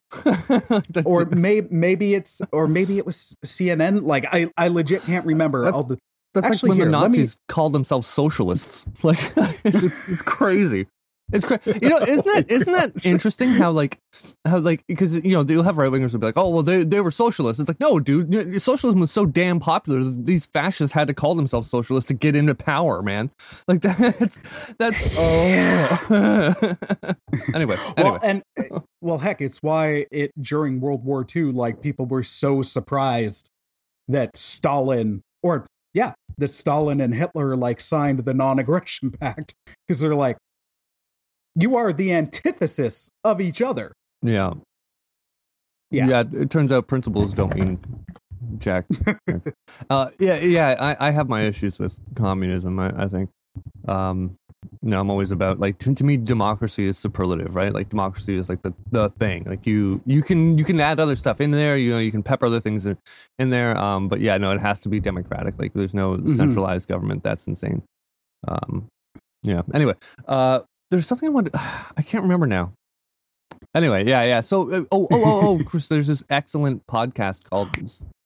or 1.06 1.26
maybe 1.26 1.68
maybe 1.72 2.16
it's 2.16 2.42
or 2.52 2.68
maybe 2.68 2.98
it 2.98 3.06
was 3.06 3.38
CNN. 3.46 4.04
Like 4.04 4.26
I 4.34 4.52
I 4.58 4.68
legit 4.70 5.04
can't 5.04 5.26
remember. 5.26 5.64
That's, 5.64 5.88
that's 6.34 6.48
actually 6.48 6.70
like 6.70 6.70
when 6.70 6.78
here, 6.78 6.86
the 6.86 6.92
Nazis 6.92 7.38
me, 7.38 7.42
called 7.48 7.74
themselves 7.74 8.08
socialists. 8.08 8.86
Like 9.04 9.20
it's, 9.64 9.84
it's, 9.84 10.10
it's 10.10 10.22
crazy. 10.22 10.88
It's 11.34 11.44
crazy. 11.44 11.80
You 11.82 11.90
know, 11.90 11.98
isn't 11.98 12.26
that 12.26 12.46
isn't 12.50 12.74
that 12.74 12.92
interesting? 13.04 13.50
How 13.50 13.72
like 13.72 14.00
how 14.46 14.60
like 14.60 14.86
because 14.88 15.16
you 15.16 15.32
know 15.32 15.42
you'll 15.42 15.64
have 15.64 15.78
right 15.78 15.92
wingers 15.92 16.14
will 16.14 16.20
be 16.20 16.28
like, 16.28 16.38
oh 16.38 16.50
well, 16.50 16.62
they 16.62 16.84
they 16.84 17.02
were 17.02 17.10
socialists. 17.10 17.60
It's 17.60 17.68
like 17.68 17.80
no, 17.80 18.00
dude, 18.00 18.62
socialism 18.62 19.00
was 19.00 19.12
so 19.12 19.26
damn 19.26 19.60
popular. 19.60 20.04
These 20.04 20.46
fascists 20.46 20.94
had 20.94 21.08
to 21.08 21.16
call 21.16 21.34
themselves 21.34 21.70
socialists 21.70 22.08
to 22.10 22.14
get 22.14 22.36
into 22.36 22.54
power, 22.54 23.02
man. 23.02 23.32
Like 23.68 23.82
that's 23.82 24.40
that's 24.78 25.04
oh. 25.18 26.54
anyway, 26.94 27.16
anyway. 27.56 27.78
Well, 27.98 28.20
and 28.22 28.44
eh, 28.58 28.70
well, 29.02 29.18
heck, 29.18 29.42
it's 29.42 29.64
why 29.64 30.06
it 30.12 30.32
during 30.40 30.80
World 30.80 31.04
War 31.04 31.26
II, 31.36 31.54
like 31.54 31.82
people 31.82 32.06
were 32.06 32.24
so 32.24 32.62
surprised 32.62 33.50
that 34.08 34.38
Stalin 34.38 35.24
or 35.42 35.66
yeah, 35.96 36.14
that 36.38 36.52
Stalin 36.52 37.02
and 37.02 37.16
Hitler 37.16 37.56
like 37.56 37.82
signed 37.82 38.20
the 38.20 38.34
non-aggression 38.34 39.12
pact 39.12 39.56
because 39.88 40.00
they're 40.02 40.14
like 40.14 40.38
you 41.56 41.76
are 41.76 41.94
the 41.94 42.14
antithesis 42.14 43.12
of 43.24 43.42
each 43.42 43.62
other. 43.62 43.94
Yeah. 44.22 44.54
Yeah. 45.92 46.08
Yeah. 46.08 46.24
It 46.34 46.50
turns 46.50 46.72
out 46.72 46.88
principles 46.88 47.34
don't 47.34 47.56
mean 47.56 47.80
jack. 48.58 48.86
uh, 49.90 50.10
yeah. 50.20 50.40
Yeah. 50.40 50.76
I, 50.80 51.08
I 51.08 51.12
have 51.12 51.30
my 51.30 51.44
issues 51.44 51.80
with 51.80 52.00
communism. 52.16 52.80
I, 52.80 53.04
I 53.04 53.08
think. 53.08 53.30
Um, 53.88 54.36
you 54.82 54.90
know, 54.90 55.00
I'm 55.00 55.10
always 55.10 55.32
about 55.32 55.60
like 55.60 55.78
to, 55.80 55.94
to 55.94 56.04
me, 56.04 56.18
democracy 56.18 56.86
is 56.86 56.98
superlative, 56.98 57.56
right? 57.56 57.74
Like 57.74 57.90
democracy 57.90 58.36
is 58.36 58.50
like 58.50 58.62
the, 58.62 58.74
the 58.92 59.10
thing. 59.12 59.44
Like 59.46 59.66
you 59.66 60.02
you 60.06 60.22
can 60.22 60.58
you 60.58 60.66
can 60.66 60.80
add 60.80 61.00
other 61.00 61.16
stuff 61.16 61.42
in 61.42 61.52
there. 61.52 61.78
You 61.78 61.92
know, 61.92 62.00
you 62.00 62.12
can 62.12 62.24
pepper 62.24 62.48
other 62.48 62.60
things 62.60 62.86
in, 62.86 62.98
in 63.40 63.50
there. 63.50 63.78
Um, 63.78 64.08
but 64.08 64.20
yeah, 64.20 64.38
no, 64.38 64.52
it 64.52 64.62
has 64.62 64.80
to 64.82 64.90
be 64.90 65.00
democratic. 65.00 65.58
Like 65.60 65.74
there's 65.74 65.94
no 65.94 66.14
mm-hmm. 66.14 66.28
centralized 66.28 66.90
government. 66.90 67.24
That's 67.24 67.48
insane. 67.48 67.84
Um, 68.48 68.88
yeah. 69.44 69.62
Anyway, 69.74 69.94
uh, 70.28 70.62
there's 70.96 71.08
something 71.08 71.28
I 71.28 71.32
wanted. 71.32 71.54
I 71.98 72.02
can't 72.02 72.24
remember 72.24 72.48
now. 72.48 72.74
Anyway, 73.74 74.06
yeah, 74.06 74.24
yeah. 74.24 74.42
So, 74.42 74.72
uh, 74.72 74.84
oh, 74.92 75.08
oh, 75.12 75.24
oh, 75.24 75.60
oh, 75.60 75.64
Chris, 75.66 75.90
there's 75.90 76.08
this 76.08 76.24
excellent 76.30 76.86
podcast 76.88 77.44
called 77.50 77.70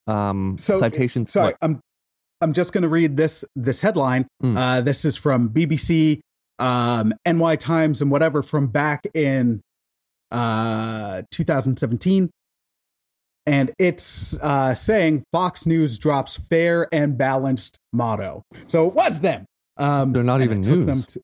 um, 0.07 0.57
so, 0.57 0.75
Citations. 0.75 1.31
Sorry, 1.31 1.47
what? 1.47 1.57
I'm 1.61 1.79
I'm 2.41 2.53
just 2.53 2.71
going 2.71 2.83
to 2.83 2.89
read 2.89 3.17
this 3.17 3.43
this 3.55 3.81
headline. 3.81 4.27
Mm. 4.43 4.57
Uh, 4.57 4.81
this 4.81 5.05
is 5.05 5.17
from 5.17 5.49
BBC, 5.49 6.19
um, 6.59 7.13
NY 7.25 7.55
Times, 7.57 8.01
and 8.01 8.11
whatever 8.11 8.43
from 8.43 8.67
back 8.67 9.05
in 9.13 9.61
uh, 10.31 11.23
2017. 11.31 12.29
And 13.45 13.71
it's 13.79 14.37
uh, 14.41 14.75
saying 14.75 15.23
Fox 15.31 15.65
News 15.65 15.97
drops 15.97 16.37
fair 16.37 16.87
and 16.91 17.17
balanced 17.17 17.79
motto. 17.93 18.43
So 18.67 18.87
it 18.87 18.93
was 18.93 19.21
them. 19.21 19.45
Um, 19.77 20.13
They're 20.13 20.23
not 20.23 20.43
even 20.43 20.61
news. 20.61 21.05
To, 21.05 21.21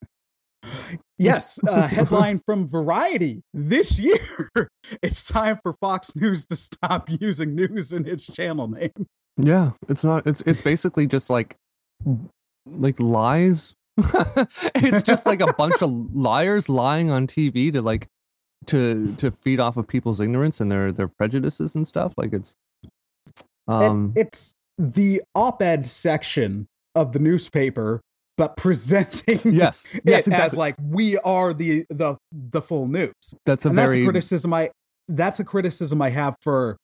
Yes, 1.17 1.59
a 1.67 1.87
headline 1.87 2.41
from 2.45 2.67
Variety 2.67 3.41
this 3.53 3.99
year. 3.99 4.19
It's 5.01 5.23
time 5.23 5.57
for 5.63 5.73
Fox 5.81 6.15
News 6.15 6.45
to 6.45 6.55
stop 6.55 7.09
using 7.19 7.55
news 7.55 7.91
in 7.91 8.05
its 8.05 8.31
channel 8.31 8.67
name. 8.67 8.91
Yeah, 9.35 9.71
it's 9.89 10.03
not. 10.03 10.27
It's 10.27 10.41
it's 10.41 10.61
basically 10.61 11.07
just 11.07 11.27
like 11.27 11.55
like 12.67 12.99
lies. 12.99 13.73
it's 13.97 15.01
just 15.01 15.25
like 15.25 15.41
a 15.41 15.51
bunch 15.53 15.81
of 15.81 15.89
liars 16.15 16.69
lying 16.69 17.09
on 17.09 17.25
TV 17.25 17.73
to 17.73 17.81
like 17.81 18.07
to 18.67 19.15
to 19.15 19.31
feed 19.31 19.59
off 19.59 19.75
of 19.75 19.87
people's 19.87 20.19
ignorance 20.19 20.61
and 20.61 20.71
their 20.71 20.91
their 20.91 21.07
prejudices 21.07 21.73
and 21.73 21.87
stuff. 21.87 22.13
Like 22.15 22.33
it's 22.33 22.55
um, 23.67 24.13
it's 24.15 24.53
the 24.77 25.23
op-ed 25.33 25.87
section 25.87 26.67
of 26.93 27.11
the 27.11 27.19
newspaper 27.19 28.01
but 28.37 28.57
presenting 28.57 29.39
yes, 29.53 29.87
yes, 30.03 30.27
exactly. 30.27 30.45
as 30.45 30.53
like 30.55 30.75
we 30.81 31.17
are 31.19 31.53
the 31.53 31.85
the 31.89 32.15
the 32.31 32.61
full 32.61 32.87
news. 32.87 33.13
That's 33.45 33.65
a 33.65 33.69
and 33.69 33.75
very 33.75 33.87
that's 33.87 34.01
a 34.01 34.05
criticism 34.05 34.53
I 34.53 34.71
that's 35.07 35.39
a 35.39 35.43
criticism 35.43 36.01
I 36.01 36.09
have 36.09 36.35
for 36.41 36.77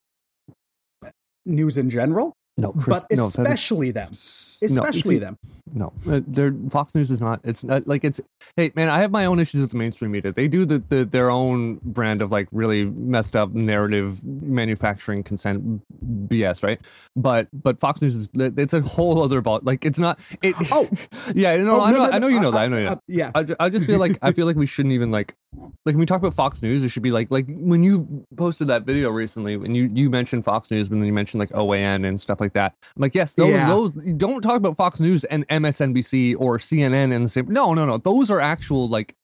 news 1.46 1.78
in 1.78 1.90
general. 1.90 2.34
No, 2.58 2.74
Chris, 2.74 3.06
but 3.10 3.20
especially 3.20 3.88
no, 3.88 3.94
them 3.94 4.14
especially 4.62 5.20
no, 5.20 5.26
them. 5.26 5.38
No, 5.74 5.94
uh, 6.10 6.22
their 6.28 6.54
Fox 6.70 6.96
News 6.96 7.12
is 7.12 7.22
not. 7.22 7.42
It's 7.44 7.64
not 7.64 7.88
like 7.88 8.04
it's. 8.04 8.22
Hey, 8.56 8.72
man, 8.76 8.90
I 8.90 9.00
have 9.00 9.12
my 9.12 9.26
own 9.26 9.40
issues 9.40 9.62
with 9.62 9.72
the 9.72 9.78
mainstream 9.78 10.12
media. 10.12 10.32
They 10.32 10.48
do 10.48 10.66
the, 10.66 10.80
the 10.80 11.06
their 11.06 11.30
own 11.30 11.80
brand 11.84 12.22
of 12.22 12.32
like 12.32 12.48
really 12.52 12.86
messed 12.86 13.36
up 13.36 13.54
narrative 13.54 14.24
manufacturing 14.24 15.24
consent 15.24 15.82
BS, 16.28 16.64
right? 16.64 16.80
But 17.16 17.48
but 17.54 17.80
Fox 17.80 18.02
News 18.02 18.16
is 18.16 18.30
it's 18.36 18.74
a 18.74 18.82
whole 18.82 19.24
other 19.24 19.42
ball. 19.42 19.60
like 19.64 19.86
it's 19.86 20.00
not. 20.00 20.20
It, 20.42 20.56
oh 20.72 20.90
yeah, 21.36 21.56
no, 21.58 21.80
oh, 21.80 21.82
I 21.82 21.92
know, 21.92 21.98
no, 21.98 22.06
no, 22.06 22.12
I 22.12 22.20
know 22.20 22.28
you 22.28 22.40
know 22.40 22.50
uh, 22.50 22.52
that. 22.52 22.62
I 22.62 22.68
know. 22.68 22.88
Uh, 22.88 22.96
yeah, 23.08 23.32
I, 23.36 23.46
I 23.60 23.70
just 23.70 23.86
feel 23.86 24.00
like 24.00 24.18
I 24.22 24.32
feel 24.32 24.46
like 24.46 24.56
we 24.56 24.66
shouldn't 24.66 24.94
even 24.94 25.12
like 25.12 25.36
like 25.86 25.96
when 25.96 26.00
we 26.00 26.06
talk 26.06 26.20
about 26.20 26.34
Fox 26.34 26.62
News, 26.62 26.84
it 26.84 26.90
should 26.90 27.04
be 27.04 27.12
like 27.12 27.30
like 27.32 27.46
when 27.48 27.84
you 27.84 28.26
posted 28.38 28.68
that 28.68 28.84
video 28.84 29.10
recently, 29.10 29.58
when 29.58 29.76
you 29.76 29.90
you 29.94 30.10
mentioned 30.10 30.46
Fox 30.46 30.72
News, 30.72 30.90
when 30.90 31.04
you 31.04 31.14
mentioned 31.14 31.40
like 31.40 31.50
OAN 31.50 32.08
and 32.08 32.20
stuff 32.20 32.40
like 32.40 32.54
that. 32.54 32.76
I'm 32.96 33.02
like, 33.02 33.16
yes, 33.16 33.34
those 33.34 33.50
yeah. 33.50 33.68
those 33.68 33.96
don't 33.96 34.42
talk 34.42 34.51
about 34.58 34.76
Fox 34.78 35.00
News 35.00 35.24
and 35.26 35.48
MSNBC 35.48 36.36
or 36.40 36.58
CNN 36.58 37.14
and 37.14 37.26
the 37.26 37.30
same. 37.30 37.48
No, 37.48 37.74
no, 37.74 37.86
no. 37.86 37.98
Those 37.98 38.32
are 38.32 38.40
actual 38.40 38.88
like 38.88 39.16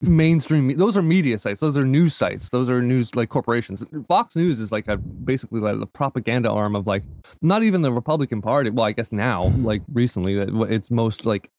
mainstream. 0.00 0.76
Those 0.76 0.96
are 0.96 1.02
media 1.02 1.38
sites. 1.38 1.60
Those 1.60 1.76
are 1.76 1.84
news 1.84 2.14
sites. 2.14 2.50
Those 2.50 2.70
are 2.70 2.82
news 2.82 3.14
like 3.14 3.28
corporations. 3.28 3.84
Fox 4.08 4.36
News 4.36 4.60
is 4.60 4.72
like 4.72 4.88
a 4.88 4.96
basically 4.96 5.60
like 5.60 5.78
the 5.78 5.86
propaganda 5.86 6.50
arm 6.50 6.76
of 6.76 6.86
like 6.86 7.02
not 7.42 7.62
even 7.62 7.82
the 7.82 7.92
Republican 7.92 8.42
Party. 8.42 8.70
Well, 8.70 8.86
I 8.86 8.92
guess 8.92 9.12
now, 9.12 9.52
like 9.58 9.82
recently, 9.92 10.36
that 10.36 10.48
it's 10.70 10.90
most 10.90 11.26
like 11.26 11.50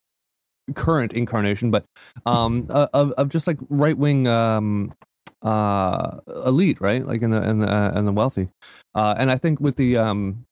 current 0.74 1.14
incarnation, 1.14 1.72
but 1.72 1.86
um 2.26 2.68
of, 2.70 3.12
of 3.12 3.30
just 3.30 3.48
like 3.48 3.58
right 3.70 3.98
wing 3.98 4.28
um 4.28 4.94
uh 5.42 6.20
elite 6.46 6.82
right 6.82 7.06
like 7.06 7.22
in 7.22 7.30
the 7.30 7.50
in 7.50 7.60
the 7.60 7.72
uh, 7.72 7.92
in 7.96 8.06
the 8.06 8.12
wealthy 8.12 8.50
uh 8.96 9.14
and 9.20 9.30
i 9.30 9.38
think 9.38 9.60
with 9.60 9.76
the 9.76 9.96
um 9.96 10.45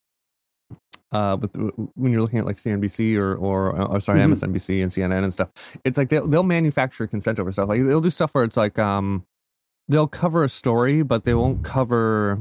uh, 1.13 1.37
with 1.39 1.55
when 1.95 2.11
you're 2.11 2.21
looking 2.21 2.39
at 2.39 2.45
like 2.45 2.57
CNBC 2.57 3.15
or 3.17 3.35
or, 3.35 3.79
or 3.81 3.99
sorry 3.99 4.19
mm-hmm. 4.19 4.33
MSNBC 4.33 4.81
and 4.81 4.91
CNN 4.91 5.23
and 5.23 5.33
stuff, 5.33 5.49
it's 5.83 5.97
like 5.97 6.09
they'll 6.09 6.27
they'll 6.27 6.43
manufacture 6.43 7.07
consent 7.07 7.39
over 7.39 7.51
stuff. 7.51 7.69
Like 7.69 7.83
they'll 7.83 8.01
do 8.01 8.09
stuff 8.09 8.33
where 8.33 8.43
it's 8.43 8.57
like 8.57 8.79
um 8.79 9.25
they'll 9.87 10.07
cover 10.07 10.43
a 10.43 10.49
story, 10.49 11.03
but 11.03 11.23
they 11.23 11.33
won't 11.33 11.63
cover. 11.63 12.39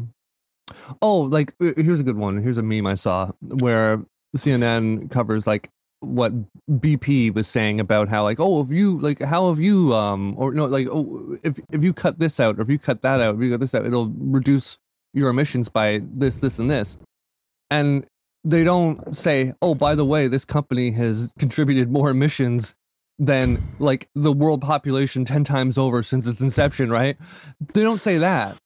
Oh, 1.00 1.20
like 1.20 1.54
uh, 1.60 1.72
here's 1.76 2.00
a 2.00 2.04
good 2.04 2.16
one. 2.16 2.42
Here's 2.42 2.58
a 2.58 2.62
meme 2.62 2.86
I 2.86 2.94
saw 2.94 3.30
where 3.40 4.04
CNN 4.36 5.10
covers 5.10 5.46
like 5.46 5.70
what 6.00 6.32
BP 6.68 7.32
was 7.32 7.46
saying 7.46 7.78
about 7.78 8.08
how 8.08 8.24
like 8.24 8.40
oh 8.40 8.60
if 8.60 8.70
you 8.70 8.98
like 8.98 9.20
how 9.20 9.48
have 9.48 9.60
you 9.60 9.94
um 9.94 10.34
or 10.36 10.52
no 10.52 10.66
like 10.66 10.88
oh 10.90 11.38
if 11.44 11.60
if 11.70 11.84
you 11.84 11.92
cut 11.92 12.18
this 12.18 12.40
out 12.40 12.58
or 12.58 12.62
if 12.62 12.68
you 12.68 12.78
cut 12.78 13.02
that 13.02 13.20
out 13.20 13.36
if 13.36 13.40
you 13.40 13.52
cut 13.52 13.60
this 13.60 13.72
out 13.72 13.86
it'll 13.86 14.08
reduce 14.18 14.78
your 15.14 15.28
emissions 15.28 15.68
by 15.68 16.02
this 16.12 16.40
this 16.40 16.58
and 16.58 16.68
this 16.68 16.98
and 17.70 18.04
they 18.44 18.64
don't 18.64 19.16
say 19.16 19.52
oh 19.62 19.74
by 19.74 19.94
the 19.94 20.04
way 20.04 20.26
this 20.28 20.44
company 20.44 20.90
has 20.90 21.30
contributed 21.38 21.90
more 21.90 22.10
emissions 22.10 22.74
than 23.18 23.62
like 23.78 24.08
the 24.14 24.32
world 24.32 24.60
population 24.62 25.24
10 25.24 25.44
times 25.44 25.78
over 25.78 26.02
since 26.02 26.26
its 26.26 26.40
inception 26.40 26.90
right? 26.90 27.16
They 27.74 27.82
don't 27.82 28.00
say 28.00 28.18
that. 28.18 28.56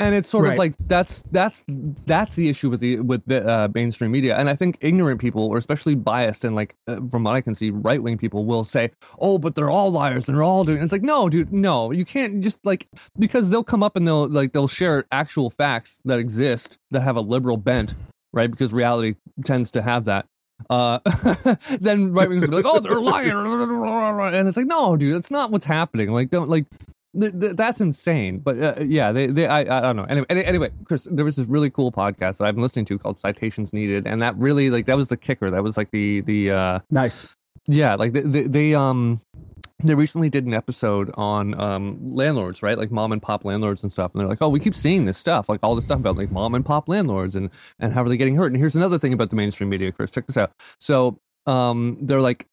And 0.00 0.14
it's 0.14 0.28
sort 0.28 0.44
Right. 0.44 0.52
of 0.52 0.58
like 0.58 0.74
that's 0.86 1.24
that's 1.32 1.64
that's 2.06 2.36
the 2.36 2.48
issue 2.48 2.70
with 2.70 2.78
the 2.78 3.00
with 3.00 3.22
the 3.26 3.44
uh, 3.46 3.68
mainstream 3.74 4.12
media. 4.12 4.36
And 4.38 4.48
i 4.48 4.54
think 4.54 4.78
ignorant 4.80 5.20
people 5.20 5.48
or 5.48 5.58
especially 5.58 5.96
biased 5.96 6.44
and 6.44 6.54
like 6.54 6.76
uh, 6.86 7.00
from 7.10 7.24
what 7.24 7.34
i 7.34 7.40
can 7.40 7.52
see 7.54 7.70
right-wing 7.70 8.16
people 8.16 8.44
will 8.44 8.62
say 8.62 8.92
oh 9.18 9.38
but 9.38 9.56
they're 9.56 9.68
all 9.70 9.90
liars. 9.90 10.28
And 10.28 10.36
they're 10.36 10.44
all 10.44 10.62
doing 10.64 10.80
it's 10.80 10.92
like 10.92 11.02
no 11.02 11.28
dude 11.28 11.52
no. 11.52 11.90
You 11.90 12.04
can't 12.04 12.40
just 12.40 12.64
like 12.64 12.86
because 13.18 13.50
they'll 13.50 13.64
come 13.64 13.82
up 13.82 13.96
and 13.96 14.06
they'll 14.06 14.28
like 14.28 14.52
they'll 14.52 14.68
share 14.68 15.04
actual 15.10 15.50
facts 15.50 16.00
that 16.04 16.20
exist 16.20 16.78
that 16.92 17.00
have 17.00 17.16
a 17.16 17.20
liberal 17.20 17.56
bent 17.56 17.94
right? 18.38 18.50
Because 18.50 18.72
reality 18.72 19.16
tends 19.44 19.72
to 19.72 19.82
have 19.82 20.04
that. 20.06 20.26
Uh 20.70 20.98
then 21.80 22.12
right 22.12 22.28
wingers 22.28 22.42
will 22.42 22.48
be 22.48 22.56
like 22.56 22.64
oh 22.66 22.78
they're 22.80 22.98
lying. 23.00 23.30
And 24.34 24.48
it's 24.48 24.56
like 24.56 24.66
no 24.66 24.96
dude 24.96 25.14
that's 25.14 25.30
not 25.30 25.50
what's 25.50 25.66
happening. 25.66 26.10
Like 26.12 26.30
don't 26.30 26.48
like 26.48 26.66
th- 27.18 27.32
th- 27.40 27.56
that's 27.56 27.80
insane. 27.80 28.38
But 28.38 28.60
uh, 28.60 28.74
yeah 28.84 29.12
they, 29.12 29.26
they 29.28 29.46
I, 29.46 29.60
I 29.60 29.80
don't 29.82 29.96
know. 29.96 30.04
Anyway 30.04 30.26
anyway 30.28 30.70
chris 30.84 31.06
there 31.10 31.24
was 31.24 31.36
this 31.36 31.46
really 31.46 31.70
cool 31.70 31.92
podcast 31.92 32.38
that 32.38 32.44
i've 32.46 32.54
been 32.56 32.62
listening 32.62 32.86
to 32.86 32.98
called 32.98 33.18
citations 33.18 33.72
needed 33.72 34.06
and 34.06 34.20
that 34.22 34.36
really 34.36 34.68
like 34.70 34.86
that 34.86 34.96
was 34.96 35.08
the 35.08 35.16
kicker. 35.16 35.50
That 35.50 35.62
was 35.62 35.76
like 35.76 35.90
the 35.92 36.22
the 36.22 36.50
uh 36.50 36.78
Nice. 36.90 37.36
yeah 37.68 37.94
like 37.94 38.12
they, 38.12 38.22
they, 38.22 38.42
they 38.42 38.74
um 38.74 39.20
they 39.80 39.94
recently 39.94 40.28
did 40.28 40.44
an 40.44 40.54
episode 40.54 41.10
on 41.14 41.58
um 41.60 41.98
landlords 42.14 42.62
right? 42.62 42.76
Like 42.78 42.90
mom 42.90 43.12
and 43.12 43.22
pop 43.22 43.44
landlords 43.44 43.82
and 43.82 43.92
stuff 43.92 44.12
and 44.12 44.20
they're 44.20 44.28
like 44.28 44.42
oh 44.42 44.48
we 44.48 44.60
keep 44.60 44.74
seeing 44.74 45.04
this 45.04 45.18
stuff 45.18 45.48
like 45.48 45.60
all 45.62 45.74
this 45.74 45.84
stuff 45.84 46.00
about 46.00 46.16
like 46.16 46.30
mom 46.30 46.54
and 46.54 46.64
pop 46.64 46.88
landlords 46.88 47.36
and 47.36 47.50
and 47.78 47.92
how 47.92 48.02
are 48.02 48.08
they 48.08 48.16
getting 48.16 48.36
hurt? 48.36 48.48
And 48.48 48.56
here's 48.56 48.76
another 48.76 48.98
thing 48.98 49.12
about 49.12 49.30
the 49.30 49.36
mainstream 49.36 49.68
media 49.68 49.92
chris 49.92 50.10
check 50.10 50.26
this 50.26 50.36
out. 50.36 50.52
So 50.80 51.20
um 51.46 51.98
they're 52.02 52.20
like 52.20 52.46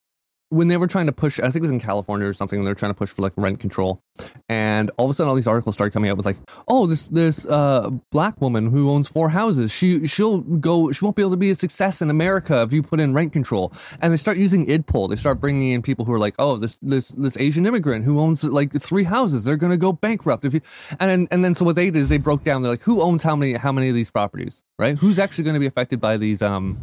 when 0.49 0.67
they 0.67 0.77
were 0.77 0.87
trying 0.87 1.07
to 1.07 1.11
push, 1.11 1.39
I 1.39 1.43
think 1.43 1.57
it 1.57 1.61
was 1.61 1.71
in 1.71 1.79
California 1.79 2.27
or 2.27 2.33
something, 2.33 2.61
they 2.61 2.69
were 2.69 2.75
trying 2.75 2.91
to 2.91 2.97
push 2.97 3.09
for 3.09 3.21
like 3.21 3.33
rent 3.35 3.59
control, 3.59 4.01
and 4.47 4.91
all 4.97 5.05
of 5.05 5.11
a 5.11 5.13
sudden, 5.13 5.29
all 5.29 5.35
these 5.35 5.47
articles 5.47 5.75
started 5.75 5.91
coming 5.91 6.09
out 6.09 6.17
with 6.17 6.25
like, 6.25 6.37
oh, 6.67 6.85
this 6.85 7.07
this 7.07 7.45
uh, 7.45 7.89
black 8.11 8.39
woman 8.41 8.69
who 8.69 8.89
owns 8.89 9.07
four 9.07 9.29
houses, 9.29 9.71
she 9.71 10.05
she'll 10.05 10.41
go, 10.41 10.91
she 10.91 11.03
won't 11.03 11.15
be 11.15 11.21
able 11.21 11.31
to 11.31 11.37
be 11.37 11.49
a 11.49 11.55
success 11.55 12.01
in 12.01 12.09
America 12.09 12.61
if 12.61 12.73
you 12.73 12.83
put 12.83 12.99
in 12.99 13.13
rent 13.13 13.33
control, 13.33 13.73
and 14.01 14.13
they 14.13 14.17
start 14.17 14.37
using 14.37 14.65
idpol. 14.67 15.09
They 15.09 15.15
start 15.15 15.39
bringing 15.39 15.71
in 15.71 15.81
people 15.81 16.05
who 16.05 16.13
are 16.13 16.19
like, 16.19 16.35
oh, 16.39 16.57
this 16.57 16.77
this 16.81 17.09
this 17.09 17.37
Asian 17.37 17.65
immigrant 17.65 18.05
who 18.05 18.19
owns 18.19 18.43
like 18.43 18.71
three 18.73 19.03
houses, 19.03 19.43
they're 19.43 19.57
gonna 19.57 19.77
go 19.77 19.93
bankrupt 19.93 20.45
if 20.45 20.53
you, 20.53 20.61
and 20.99 21.27
and 21.31 21.43
then 21.43 21.55
so 21.55 21.65
what 21.65 21.75
they 21.75 21.85
did 21.85 21.97
is 21.97 22.09
they 22.09 22.17
broke 22.17 22.43
down, 22.43 22.61
they're 22.61 22.71
like, 22.71 22.83
who 22.83 23.01
owns 23.01 23.23
how 23.23 23.35
many 23.35 23.53
how 23.53 23.71
many 23.71 23.89
of 23.89 23.95
these 23.95 24.11
properties, 24.11 24.63
right? 24.77 24.97
Who's 24.97 25.19
actually 25.19 25.43
going 25.43 25.55
to 25.55 25.59
be 25.59 25.65
affected 25.65 25.99
by 25.99 26.17
these 26.17 26.41
um 26.41 26.77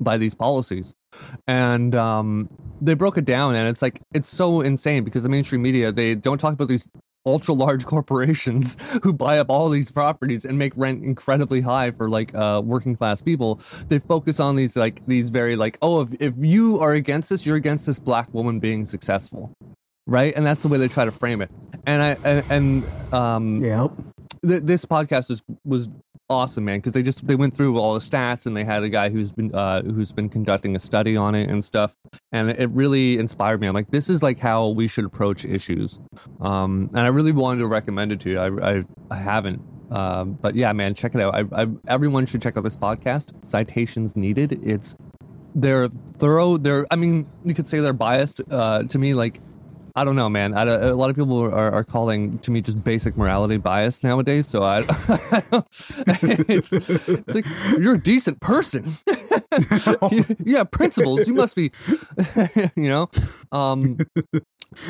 by 0.00 0.16
these 0.16 0.34
policies. 0.34 0.94
And 1.46 1.94
um, 1.94 2.48
they 2.80 2.94
broke 2.94 3.18
it 3.18 3.24
down 3.24 3.54
and 3.54 3.68
it's 3.68 3.82
like 3.82 4.00
it's 4.12 4.28
so 4.28 4.60
insane 4.60 5.04
because 5.04 5.22
the 5.22 5.28
mainstream 5.28 5.62
media 5.62 5.92
they 5.92 6.14
don't 6.14 6.38
talk 6.38 6.54
about 6.54 6.68
these 6.68 6.88
ultra 7.26 7.54
large 7.54 7.86
corporations 7.94 8.76
who 9.02 9.12
buy 9.12 9.38
up 9.38 9.48
all 9.48 9.68
these 9.68 9.90
properties 9.92 10.44
and 10.44 10.58
make 10.58 10.72
rent 10.76 11.04
incredibly 11.04 11.60
high 11.60 11.90
for 11.90 12.08
like 12.08 12.34
uh, 12.34 12.60
working 12.64 12.94
class 12.94 13.22
people. 13.22 13.60
They 13.88 14.00
focus 14.00 14.40
on 14.40 14.56
these 14.56 14.76
like 14.76 15.04
these 15.06 15.30
very 15.30 15.56
like 15.56 15.78
oh 15.82 16.02
if, 16.02 16.08
if 16.20 16.34
you 16.38 16.80
are 16.80 16.92
against 16.94 17.30
this 17.30 17.46
you're 17.46 17.56
against 17.56 17.86
this 17.86 17.98
black 17.98 18.32
woman 18.34 18.58
being 18.58 18.84
successful 18.84 19.52
right? 20.06 20.34
And 20.36 20.44
that's 20.44 20.62
the 20.62 20.68
way 20.68 20.78
they 20.78 20.88
try 20.88 21.04
to 21.04 21.12
frame 21.12 21.40
it. 21.40 21.50
And 21.86 22.02
i 22.02 22.28
and, 22.28 22.44
and 22.50 23.14
um 23.14 23.64
Yep. 23.64 23.92
Th- 24.46 24.62
this 24.62 24.84
podcast 24.84 25.28
was 25.28 25.42
was 25.64 25.88
awesome, 26.30 26.64
man, 26.64 26.78
because 26.78 26.92
they 26.92 27.02
just 27.02 27.26
they 27.26 27.34
went 27.34 27.56
through 27.56 27.78
all 27.78 27.94
the 27.94 28.00
stats 28.00 28.46
and 28.46 28.56
they 28.56 28.64
had 28.64 28.82
a 28.82 28.88
guy 28.88 29.10
who's 29.10 29.32
been 29.32 29.54
uh, 29.54 29.82
who's 29.82 30.12
been 30.12 30.28
conducting 30.28 30.76
a 30.76 30.78
study 30.78 31.16
on 31.16 31.34
it 31.34 31.50
and 31.50 31.64
stuff, 31.64 31.96
and 32.32 32.50
it 32.50 32.70
really 32.70 33.18
inspired 33.18 33.60
me. 33.60 33.66
I'm 33.66 33.74
like, 33.74 33.90
this 33.90 34.08
is 34.08 34.22
like 34.22 34.38
how 34.38 34.68
we 34.68 34.88
should 34.88 35.04
approach 35.04 35.44
issues, 35.44 35.98
um, 36.40 36.90
and 36.92 37.00
I 37.00 37.08
really 37.08 37.32
wanted 37.32 37.60
to 37.60 37.66
recommend 37.66 38.12
it 38.12 38.20
to 38.20 38.30
you. 38.30 38.38
I 38.38 38.76
I, 38.76 38.84
I 39.10 39.16
haven't. 39.16 39.62
Um, 39.90 40.32
but 40.40 40.54
yeah, 40.54 40.72
man, 40.72 40.94
check 40.94 41.14
it 41.14 41.20
out. 41.20 41.34
I, 41.34 41.62
I, 41.62 41.66
everyone 41.88 42.26
should 42.26 42.42
check 42.42 42.56
out 42.56 42.64
this 42.64 42.76
podcast. 42.76 43.32
Citations 43.44 44.16
needed. 44.16 44.58
It's 44.62 44.96
they're 45.54 45.88
thorough. 46.16 46.56
They're 46.56 46.86
I 46.90 46.96
mean, 46.96 47.26
you 47.44 47.54
could 47.54 47.68
say 47.68 47.80
they're 47.80 47.92
biased. 47.92 48.40
Uh, 48.50 48.84
to 48.84 48.98
me, 48.98 49.14
like 49.14 49.40
I 49.96 50.02
don't 50.04 50.16
know, 50.16 50.28
man. 50.28 50.54
I, 50.54 50.64
a 50.64 50.94
lot 50.96 51.08
of 51.10 51.14
people 51.16 51.40
are, 51.40 51.72
are 51.72 51.84
calling 51.84 52.38
to 52.40 52.50
me 52.50 52.60
just 52.60 52.82
basic 52.82 53.16
morality 53.16 53.58
bias 53.58 54.02
nowadays. 54.02 54.46
So 54.48 54.64
I, 54.64 54.80
it's, 56.48 56.72
it's 56.72 57.34
like 57.34 57.46
you're 57.78 57.94
a 57.94 58.02
decent 58.02 58.40
person. 58.40 58.92
you, 60.10 60.24
you 60.44 60.56
have 60.56 60.70
principles. 60.72 61.28
You 61.28 61.34
must 61.34 61.54
be, 61.54 61.70
you 62.76 62.88
know. 62.88 63.08
Um, 63.52 63.98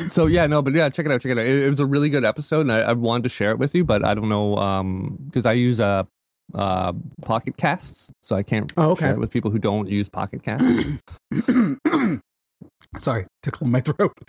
so 0.07 0.25
yeah, 0.25 0.47
no, 0.47 0.63
but 0.63 0.73
yeah, 0.73 0.89
check 0.89 1.05
it 1.05 1.11
out. 1.11 1.21
Check 1.21 1.33
it 1.33 1.37
out. 1.37 1.45
It, 1.45 1.63
it 1.65 1.69
was 1.69 1.79
a 1.79 1.85
really 1.85 2.09
good 2.09 2.25
episode, 2.25 2.61
and 2.61 2.71
I, 2.71 2.79
I 2.79 2.93
wanted 2.93 3.23
to 3.23 3.29
share 3.29 3.51
it 3.51 3.59
with 3.59 3.75
you, 3.75 3.83
but 3.85 4.03
I 4.03 4.15
don't 4.15 4.29
know 4.29 4.57
um 4.57 5.17
because 5.27 5.45
I 5.45 5.53
use 5.53 5.79
uh 5.79 6.03
uh 6.55 6.93
Pocket 7.21 7.57
Casts, 7.57 8.11
so 8.23 8.35
I 8.35 8.41
can't 8.41 8.73
Oh, 8.77 8.91
okay. 8.91 9.05
share 9.05 9.13
it 9.13 9.19
with 9.19 9.29
people 9.29 9.51
who 9.51 9.59
don't 9.59 9.87
use 9.87 10.09
Pocket 10.09 10.41
Casts. 10.41 10.85
Sorry, 12.97 13.25
tickling 13.43 13.71
my 13.71 13.81
throat. 13.81 14.13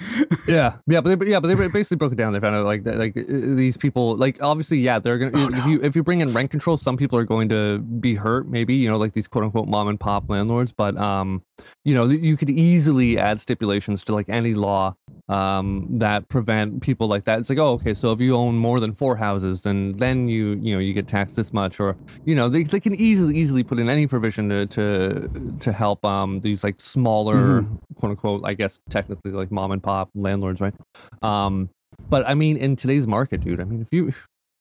Yeah, 0.48 0.76
yeah, 0.86 1.00
but 1.00 1.18
they, 1.18 1.26
yeah, 1.30 1.40
but 1.40 1.48
they 1.48 1.54
basically 1.68 1.96
broke 1.96 2.12
it 2.12 2.16
down. 2.16 2.32
They 2.32 2.38
found 2.38 2.54
out 2.54 2.64
like 2.64 2.84
that, 2.84 2.98
like 2.98 3.14
these 3.14 3.76
people, 3.76 4.16
like 4.16 4.40
obviously, 4.40 4.78
yeah, 4.78 5.00
they're 5.00 5.18
gonna 5.18 5.32
Oh, 5.34 5.46
if 5.48 5.50
no. 5.52 5.66
you 5.66 5.82
if 5.82 5.96
you 5.96 6.04
bring 6.04 6.20
in 6.20 6.32
rent 6.32 6.52
control, 6.52 6.76
some 6.76 6.96
people 6.96 7.18
are 7.18 7.24
going 7.24 7.48
to 7.48 7.80
be 7.80 8.14
hurt. 8.14 8.48
Maybe 8.48 8.74
you 8.74 8.88
know, 8.88 8.96
like 8.96 9.12
these 9.12 9.26
quote 9.26 9.42
unquote 9.44 9.66
mom 9.66 9.88
and 9.88 9.98
pop 9.98 10.30
landlords. 10.30 10.72
But 10.72 10.96
um, 10.96 11.42
you 11.84 11.94
know, 11.94 12.04
you 12.04 12.36
could 12.36 12.48
easily 12.50 13.18
add 13.18 13.40
stipulations 13.40 14.04
to 14.04 14.14
like 14.14 14.28
any 14.28 14.54
law 14.54 14.94
um 15.28 15.86
that 15.98 16.28
prevent 16.28 16.82
people 16.82 17.08
like 17.08 17.24
that. 17.24 17.40
It's 17.40 17.50
like, 17.50 17.58
oh, 17.58 17.72
okay, 17.72 17.94
so 17.94 18.12
if 18.12 18.20
you 18.20 18.36
own 18.36 18.56
more 18.56 18.78
than 18.78 18.92
four 18.92 19.16
houses, 19.16 19.62
then 19.62 19.92
then 19.94 20.28
you 20.28 20.58
you 20.62 20.74
know 20.74 20.78
you 20.78 20.92
get 20.92 21.08
taxed 21.08 21.36
this 21.36 21.52
much, 21.52 21.80
or 21.80 21.96
you 22.24 22.34
know, 22.34 22.48
they 22.48 22.62
they 22.62 22.80
can 22.80 22.94
easily 22.94 23.36
easily 23.36 23.64
put 23.64 23.78
in 23.78 23.88
any 23.88 24.06
provision 24.06 24.48
to 24.48 24.66
to 24.66 25.54
to 25.60 25.72
help 25.72 26.04
um 26.04 26.40
these 26.40 26.62
like 26.62 26.80
smaller 26.80 27.62
quote 27.96 28.10
unquote, 28.10 28.42
I 28.44 28.54
guess 28.54 28.80
technically 28.88 29.32
like 29.32 29.50
mom 29.50 29.72
and 29.72 29.82
pop 29.82 30.10
landlords, 30.14 30.60
right? 30.60 30.74
Um, 31.22 31.70
but 32.08 32.26
I 32.28 32.34
mean, 32.34 32.56
in 32.56 32.76
today's 32.76 33.06
market, 33.06 33.40
dude, 33.40 33.60
I 33.60 33.64
mean, 33.64 33.80
if 33.80 33.92
you 33.92 34.12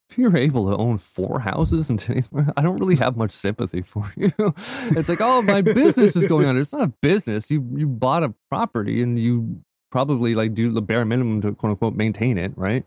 if 0.09 0.17
you're 0.17 0.37
able 0.37 0.69
to 0.69 0.77
own 0.77 0.97
four 0.97 1.39
houses 1.39 1.89
in 1.89 1.97
today's 1.97 2.31
market, 2.31 2.53
I 2.57 2.61
don't 2.61 2.77
really 2.77 2.95
have 2.95 3.17
much 3.17 3.31
sympathy 3.31 3.81
for 3.81 4.11
you. 4.17 4.31
it's 4.37 5.09
like, 5.09 5.21
oh, 5.21 5.41
my 5.41 5.61
business 5.61 6.15
is 6.15 6.25
going 6.25 6.45
under. 6.47 6.61
It's 6.61 6.73
not 6.73 6.83
a 6.83 6.93
business. 7.01 7.49
You 7.49 7.67
you 7.75 7.87
bought 7.87 8.23
a 8.23 8.33
property 8.49 9.01
and 9.01 9.19
you 9.19 9.61
probably 9.95 10.35
like 10.35 10.53
do 10.53 10.73
the 10.73 10.81
bare 10.81 11.05
minimum 11.05 11.39
to 11.39 11.53
quote 11.53 11.69
unquote 11.69 11.95
maintain 11.95 12.37
it, 12.37 12.51
right? 12.57 12.83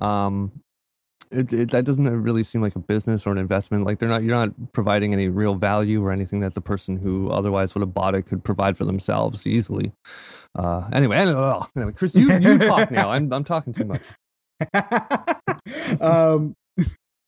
Um, 0.00 0.52
it, 1.32 1.52
it, 1.52 1.70
that 1.72 1.84
doesn't 1.84 2.08
really 2.22 2.44
seem 2.44 2.62
like 2.62 2.76
a 2.76 2.78
business 2.78 3.26
or 3.26 3.32
an 3.32 3.38
investment. 3.38 3.84
Like 3.84 3.98
they're 3.98 4.08
not, 4.08 4.22
you're 4.22 4.36
not 4.36 4.72
providing 4.72 5.12
any 5.12 5.26
real 5.26 5.56
value 5.56 6.00
or 6.00 6.12
anything 6.12 6.38
that 6.40 6.54
the 6.54 6.60
person 6.60 6.96
who 6.96 7.28
otherwise 7.28 7.74
would 7.74 7.80
have 7.80 7.92
bought 7.92 8.14
it 8.14 8.22
could 8.22 8.44
provide 8.44 8.78
for 8.78 8.84
themselves 8.84 9.48
easily. 9.48 9.90
Uh, 10.54 10.88
anyway, 10.92 11.16
anyway, 11.16 11.92
Chris, 11.96 12.14
you 12.14 12.32
you 12.38 12.56
talk 12.58 12.88
now. 12.92 13.10
I'm 13.14 13.32
I'm 13.32 13.42
talking 13.42 13.72
too 13.72 13.86
much. 13.86 14.02
um, 16.00 16.54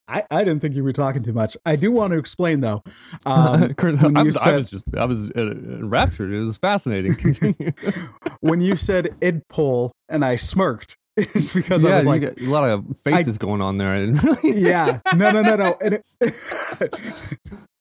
I, 0.08 0.22
I 0.30 0.44
didn't 0.44 0.60
think 0.60 0.74
you 0.74 0.84
were 0.84 0.92
talking 0.92 1.22
too 1.22 1.32
much. 1.32 1.56
I 1.66 1.76
do 1.76 1.90
want 1.90 2.12
to 2.12 2.18
explain 2.18 2.60
though. 2.60 2.82
Um, 3.24 3.74
I, 4.16 4.22
was, 4.22 4.36
I 4.36 4.54
was 4.54 4.70
just 4.70 4.84
I 4.96 5.04
was 5.04 5.30
uh, 5.30 5.50
enraptured. 5.50 6.32
It 6.32 6.40
was 6.40 6.58
fascinating. 6.58 7.16
When 8.40 8.60
you 8.60 8.76
said 8.76 9.14
id 9.20 9.42
poll 9.48 9.92
and 10.08 10.24
I 10.24 10.36
smirked, 10.36 10.96
it's 11.16 11.52
because 11.52 11.84
I 11.84 11.88
yeah, 11.88 11.94
was 11.96 12.04
you 12.04 12.10
like, 12.10 12.22
got 12.22 12.40
a 12.40 12.50
lot 12.50 12.64
of 12.64 12.98
faces 12.98 13.38
going 13.38 13.60
on 13.60 13.78
there. 13.78 13.88
I 13.88 14.00
didn't 14.00 14.22
really. 14.22 14.60
yeah, 14.60 15.00
no, 15.14 15.30
no, 15.32 15.42
no, 15.42 15.56
no. 15.56 15.76
And 15.82 15.94
it, 15.94 16.06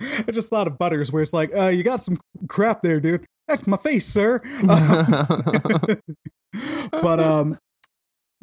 I 0.01 0.31
just 0.31 0.49
thought 0.49 0.67
of 0.67 0.77
Butters, 0.79 1.11
where 1.11 1.21
it's 1.21 1.33
like, 1.33 1.55
uh, 1.55 1.67
you 1.67 1.83
got 1.83 2.01
some 2.01 2.19
crap 2.47 2.81
there, 2.81 2.99
dude. 2.99 3.25
That's 3.47 3.67
my 3.67 3.77
face, 3.77 4.07
sir. 4.07 4.41
Uh, 4.67 5.95
but 6.91 7.19
um, 7.19 7.59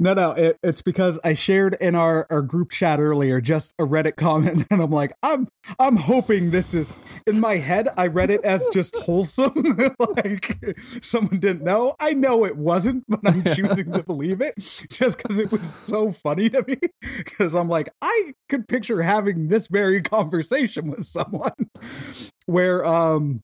No, 0.02 0.14
no, 0.14 0.32
it, 0.32 0.58
it's 0.64 0.82
because 0.82 1.20
I 1.22 1.34
shared 1.34 1.76
in 1.80 1.94
our, 1.94 2.26
our 2.28 2.42
group 2.42 2.72
chat 2.72 2.98
earlier 2.98 3.40
just 3.40 3.72
a 3.78 3.84
Reddit 3.84 4.16
comment, 4.16 4.66
and 4.68 4.82
I'm 4.82 4.90
like, 4.90 5.12
I'm 5.22 5.46
I'm 5.78 5.94
hoping 5.94 6.50
this 6.50 6.74
is 6.74 6.92
in 7.24 7.38
my 7.38 7.54
head. 7.54 7.88
I 7.96 8.08
read 8.08 8.32
it 8.32 8.44
as 8.44 8.66
just 8.72 8.96
wholesome, 8.96 9.54
like 10.16 10.58
someone 11.02 11.38
didn't 11.38 11.62
know. 11.62 11.94
I 12.00 12.14
know 12.14 12.44
it 12.44 12.56
wasn't, 12.56 13.04
but 13.06 13.20
I'm 13.24 13.44
choosing 13.54 13.92
to 13.92 14.02
believe 14.02 14.40
it 14.40 14.54
just 14.90 15.18
because 15.18 15.38
it 15.38 15.52
was 15.52 15.72
so 15.72 16.10
funny 16.10 16.50
to 16.50 16.64
me. 16.66 16.78
Because 17.18 17.54
I'm 17.54 17.68
like, 17.68 17.88
I 18.02 18.32
could 18.48 18.66
picture 18.66 19.02
having 19.02 19.46
this 19.46 19.68
very 19.68 20.02
conversation 20.02 20.90
with 20.90 21.06
someone 21.06 21.70
where 22.46 22.84
um 22.84 23.40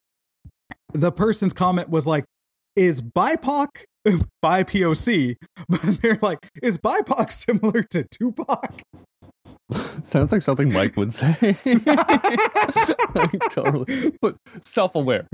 the 0.92 1.12
person's 1.12 1.52
comment 1.52 1.88
was 1.88 2.04
like, 2.04 2.24
"Is 2.74 3.00
BIPOC 3.00 3.68
by 4.42 4.64
POC?" 4.64 5.36
But 5.68 5.80
they're 6.02 6.18
like, 6.22 6.48
"Is 6.62 6.78
BIPOC 6.78 7.30
similar 7.30 7.82
to 7.82 8.04
Tupac?" 8.04 8.82
Sounds 10.02 10.32
like 10.32 10.42
something 10.42 10.72
Mike 10.72 10.96
would 10.96 11.12
say. 11.12 11.36
like, 13.14 13.40
totally, 13.50 14.12
but 14.20 14.36
self-aware. 14.64 15.26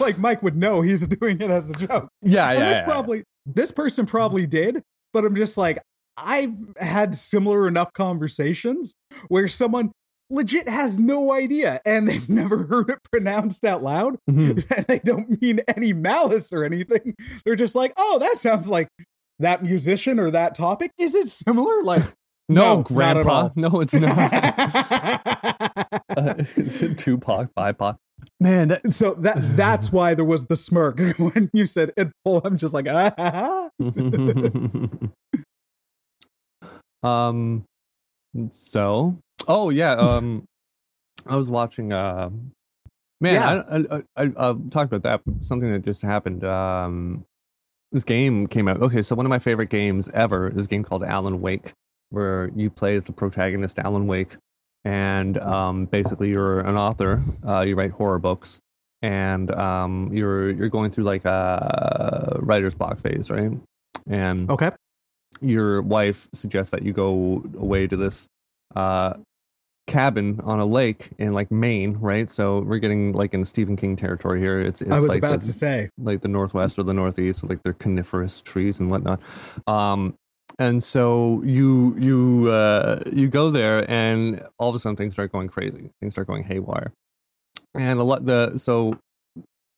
like 0.00 0.18
Mike 0.18 0.42
would 0.42 0.56
know 0.56 0.80
he's 0.82 1.06
doing 1.06 1.40
it 1.40 1.50
as 1.50 1.70
a 1.70 1.74
joke. 1.74 2.08
Yeah, 2.22 2.50
And 2.50 2.58
yeah. 2.58 2.68
this 2.68 2.78
yeah, 2.78 2.84
probably 2.84 3.24
this 3.46 3.72
person 3.72 4.06
probably 4.06 4.46
did, 4.46 4.82
but 5.12 5.24
I'm 5.24 5.36
just 5.36 5.56
like, 5.56 5.78
I've 6.16 6.54
had 6.78 7.14
similar 7.14 7.68
enough 7.68 7.92
conversations 7.92 8.94
where 9.28 9.48
someone 9.48 9.92
legit 10.30 10.68
has 10.68 10.98
no 10.98 11.32
idea 11.32 11.80
and 11.84 12.06
they've 12.08 12.28
never 12.30 12.64
heard 12.64 12.90
it 12.90 12.98
pronounced 13.10 13.64
out 13.64 13.82
loud. 13.82 14.16
Mhm. 14.30 14.64
and 14.76 14.86
they 14.86 14.98
don't 15.00 15.40
mean 15.42 15.60
any 15.74 15.92
malice 15.92 16.52
or 16.52 16.64
anything. 16.64 17.14
They're 17.44 17.56
just 17.56 17.74
like, 17.74 17.92
oh, 17.96 18.18
that 18.20 18.38
sounds 18.38 18.68
like 18.68 18.88
that 19.38 19.62
musician 19.62 20.18
or 20.18 20.30
that 20.32 20.54
topic. 20.54 20.90
Is 20.98 21.14
it 21.14 21.28
similar? 21.30 21.82
Like, 21.82 22.02
No, 22.50 22.76
No, 22.76 22.82
Grandpa. 22.82 23.50
No, 23.56 23.80
it's 23.80 23.92
not. 23.92 24.16
uh, 26.16 26.34
Tupac, 26.96 27.50
BIPOC. 27.54 27.96
Man, 28.40 28.68
that, 28.68 28.92
so 28.92 29.14
that 29.20 29.36
that's 29.56 29.92
why 29.92 30.14
there 30.14 30.24
was 30.24 30.46
the 30.46 30.56
smirk 30.56 30.98
when 31.18 31.50
you 31.52 31.66
said 31.66 31.92
it. 31.96 32.08
Pull. 32.24 32.40
I'm 32.44 32.56
just 32.56 32.72
like, 32.74 32.88
ah, 32.88 33.12
ha, 33.18 33.68
ha. 37.02 37.08
um 37.08 37.64
so 38.50 39.18
oh 39.46 39.70
yeah 39.70 39.92
um 39.92 40.44
i 41.26 41.36
was 41.36 41.50
watching 41.50 41.92
uh 41.92 42.30
man 43.20 43.34
Yeah. 43.34 43.62
I, 43.70 43.96
I 43.96 44.24
i 44.24 44.32
i'll 44.36 44.60
talk 44.70 44.86
about 44.86 45.02
that 45.02 45.22
something 45.40 45.70
that 45.70 45.84
just 45.84 46.02
happened 46.02 46.44
um 46.44 47.24
this 47.90 48.04
game 48.04 48.46
came 48.46 48.68
out. 48.68 48.82
Okay 48.82 49.00
so 49.00 49.14
one 49.16 49.24
of 49.24 49.30
my 49.30 49.38
favorite 49.38 49.70
games 49.70 50.10
ever 50.10 50.48
is 50.48 50.66
a 50.66 50.68
game 50.68 50.82
called 50.84 51.02
alan 51.04 51.40
wake 51.40 51.72
where 52.10 52.50
you 52.54 52.68
play 52.70 52.96
as 52.96 53.04
the 53.04 53.12
protagonist 53.12 53.78
alan 53.78 54.06
wake 54.06 54.36
and 54.84 55.38
um 55.38 55.86
basically 55.86 56.28
you're 56.28 56.60
an 56.60 56.76
author 56.76 57.22
uh 57.46 57.60
you 57.66 57.74
write 57.76 57.90
horror 57.92 58.18
books 58.18 58.60
and 59.02 59.50
um 59.52 60.10
you're 60.12 60.50
you're 60.50 60.68
going 60.68 60.90
through 60.90 61.04
like 61.04 61.24
a 61.24 62.38
writer's 62.40 62.74
block 62.74 62.98
phase 62.98 63.30
right? 63.30 63.52
And 64.10 64.50
okay, 64.50 64.70
your 65.40 65.82
wife 65.82 66.28
suggests 66.32 66.70
that 66.70 66.82
you 66.82 66.92
go 66.92 67.44
away 67.58 67.86
to 67.86 67.96
this 67.96 68.26
uh 68.74 69.14
cabin 69.88 70.40
on 70.44 70.60
a 70.60 70.64
lake 70.64 71.08
in 71.18 71.32
like 71.32 71.50
Maine, 71.50 71.94
right? 71.94 72.30
So 72.30 72.60
we're 72.60 72.78
getting 72.78 73.12
like 73.12 73.34
in 73.34 73.44
Stephen 73.44 73.76
King 73.76 73.96
territory 73.96 74.38
here. 74.38 74.60
It's 74.60 74.82
it's 74.82 74.90
I 74.90 74.94
was 74.94 75.08
like 75.08 75.18
about 75.18 75.40
the, 75.40 75.46
to 75.46 75.52
say, 75.52 75.90
like 75.98 76.20
the 76.20 76.28
northwest 76.28 76.78
or 76.78 76.84
the 76.84 76.94
northeast, 76.94 77.42
with 77.42 77.50
like 77.50 77.62
their 77.64 77.72
coniferous 77.72 78.40
trees 78.42 78.78
and 78.78 78.90
whatnot. 78.90 79.20
Um 79.66 80.14
and 80.60 80.82
so 80.82 81.42
you 81.44 81.96
you 81.98 82.50
uh 82.50 83.02
you 83.12 83.28
go 83.28 83.50
there 83.50 83.90
and 83.90 84.40
all 84.58 84.68
of 84.68 84.76
a 84.76 84.78
sudden 84.78 84.94
things 84.94 85.14
start 85.14 85.32
going 85.32 85.48
crazy. 85.48 85.90
Things 86.00 86.14
start 86.14 86.28
going 86.28 86.44
haywire. 86.44 86.92
And 87.74 87.98
a 87.98 88.04
lot 88.04 88.24
the 88.24 88.58
so 88.58 88.98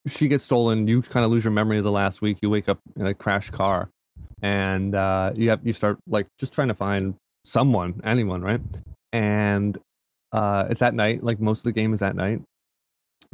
she 0.06 0.28
gets 0.28 0.44
stolen, 0.44 0.88
you 0.88 1.02
kind 1.02 1.24
of 1.24 1.30
lose 1.30 1.44
your 1.44 1.52
memory 1.52 1.78
of 1.78 1.84
the 1.84 1.90
last 1.90 2.20
week. 2.20 2.38
You 2.42 2.50
wake 2.50 2.68
up 2.68 2.80
in 2.96 3.06
a 3.06 3.14
crash 3.14 3.50
car 3.50 3.88
and 4.42 4.94
uh 4.94 5.32
you 5.34 5.50
have 5.50 5.60
you 5.64 5.72
start 5.72 5.98
like 6.06 6.26
just 6.38 6.52
trying 6.52 6.68
to 6.68 6.74
find 6.74 7.14
someone, 7.44 8.00
anyone, 8.04 8.42
right? 8.42 8.60
And 9.12 9.78
uh 10.32 10.66
it's 10.70 10.82
at 10.82 10.94
night, 10.94 11.22
like 11.22 11.40
most 11.40 11.60
of 11.60 11.64
the 11.64 11.72
game 11.72 11.92
is 11.92 12.02
at 12.02 12.16
night. 12.16 12.42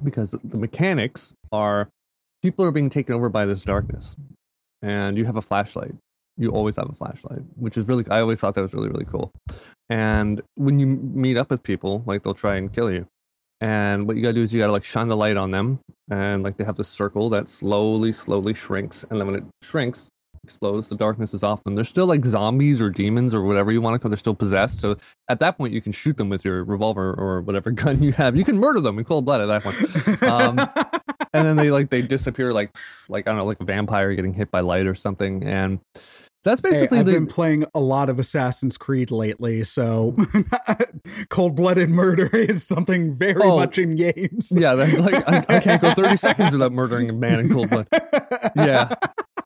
Because 0.03 0.33
the 0.33 0.59
mechanics 0.59 1.33
are 1.53 1.89
people 2.43 2.65
are 2.65 2.73
being 2.73 2.91
taken 2.91 3.15
over 3.15 3.29
by 3.29 3.47
this 3.47 3.63
darkness. 3.63 4.17
And 4.83 5.17
you 5.17 5.25
have 5.25 5.37
a 5.37 5.43
flashlight. 5.43 5.95
You 6.37 6.51
always 6.51 6.77
have 6.77 6.91
a 6.91 6.95
flashlight, 6.95 7.43
which 7.57 7.79
is 7.79 7.89
really 7.89 8.05
I 8.11 8.21
always 8.21 8.41
thought 8.41 8.55
that 8.55 8.63
was 8.63 8.75
really, 8.75 8.89
really 8.89 9.07
cool. 9.07 9.33
And 9.89 10.43
when 10.57 10.79
you 10.79 10.87
meet 10.87 11.37
up 11.37 11.51
with 11.51 11.63
people, 11.63 12.03
like 12.07 12.23
they'll 12.23 12.35
try 12.35 12.57
and 12.57 12.73
kill 12.73 12.93
you. 12.93 13.07
And 13.61 14.07
what 14.07 14.17
you 14.17 14.23
gotta 14.23 14.35
do 14.35 14.43
is 14.43 14.53
you 14.53 14.61
gotta 14.61 14.73
like 14.73 14.85
shine 14.85 15.09
the 15.09 15.17
light 15.17 15.39
on 15.39 15.51
them, 15.51 15.81
and 16.11 16.43
like 16.43 16.59
they 16.59 16.65
have 16.65 16.77
this 16.77 16.89
circle 16.89 17.31
that 17.31 17.49
slowly, 17.49 18.13
slowly 18.13 18.53
shrinks, 18.53 19.05
and 19.09 19.19
then 19.19 19.27
when 19.27 19.37
it 19.37 19.45
shrinks, 19.63 20.09
explodes, 20.47 20.89
the 20.89 20.95
darkness 20.97 21.35
is 21.35 21.43
off 21.43 21.63
them. 21.65 21.75
They're 21.75 21.85
still 21.85 22.07
like 22.07 22.25
zombies 22.25 22.81
or 22.81 22.89
demons 22.91 23.35
or 23.35 23.43
whatever 23.43 23.73
you 23.73 23.81
want 23.81 23.95
to 23.95 23.99
call. 23.99 24.09
They're 24.11 24.17
still 24.17 24.35
possessed. 24.35 24.79
So 24.81 24.97
at 25.29 25.41
that 25.41 25.59
point, 25.59 25.73
you 25.75 25.81
can 25.81 25.93
shoot 25.93 26.17
them 26.17 26.29
with 26.29 26.45
your 26.45 26.63
revolver 26.65 27.13
or 27.13 27.41
whatever 27.43 27.71
gun 27.83 28.03
you 28.03 28.13
have. 28.13 28.37
You 28.37 28.45
can 28.45 28.59
murder 28.59 28.81
them 28.81 28.99
in 28.99 29.05
cold 29.05 29.25
blood 29.25 29.41
at 29.41 29.47
that 29.47 29.63
point. 29.65 30.23
Um, 30.23 30.59
and 31.35 31.45
then 31.47 31.57
they 31.57 31.71
like 31.71 31.91
they 31.91 32.03
disappear 32.03 32.53
like 32.53 32.71
like 33.09 33.27
I 33.27 33.33
don't 33.33 33.39
know 33.39 33.45
like 33.45 33.61
a 33.61 33.65
vampire 33.65 34.15
getting 34.15 34.33
hit 34.35 34.51
by 34.53 34.61
light 34.61 34.87
or 34.87 34.95
something. 34.95 35.43
And 35.43 35.81
that's 36.45 36.61
Hey, 36.61 36.71
basically 36.71 37.01
I've 37.01 37.07
the 37.07 37.13
been 37.13 37.27
playing 37.27 37.65
a 37.75 37.81
lot 37.81 38.09
of 38.09 38.21
Assassin's 38.21 38.79
Creed 38.79 39.11
lately, 39.11 39.65
so 39.65 40.15
cold-blooded 41.31 41.91
murder 41.91 42.29
is 42.37 42.65
something 42.65 43.15
very 43.15 43.43
Oh. 43.43 43.57
much 43.57 43.79
in 43.79 43.97
games. 43.97 44.53
yeah. 44.55 44.75
That's 44.77 44.99
like 45.01 45.29
I, 45.29 45.57
I 45.57 45.61
can't 45.61 45.83
go 45.83 45.93
thirty 45.93 46.17
seconds 46.17 46.53
without 46.53 46.71
murdering 46.73 47.11
a 47.11 47.13
man 47.13 47.41
in 47.41 47.49
cold 47.53 47.71
blood. 47.71 47.89
yeah 48.57 48.95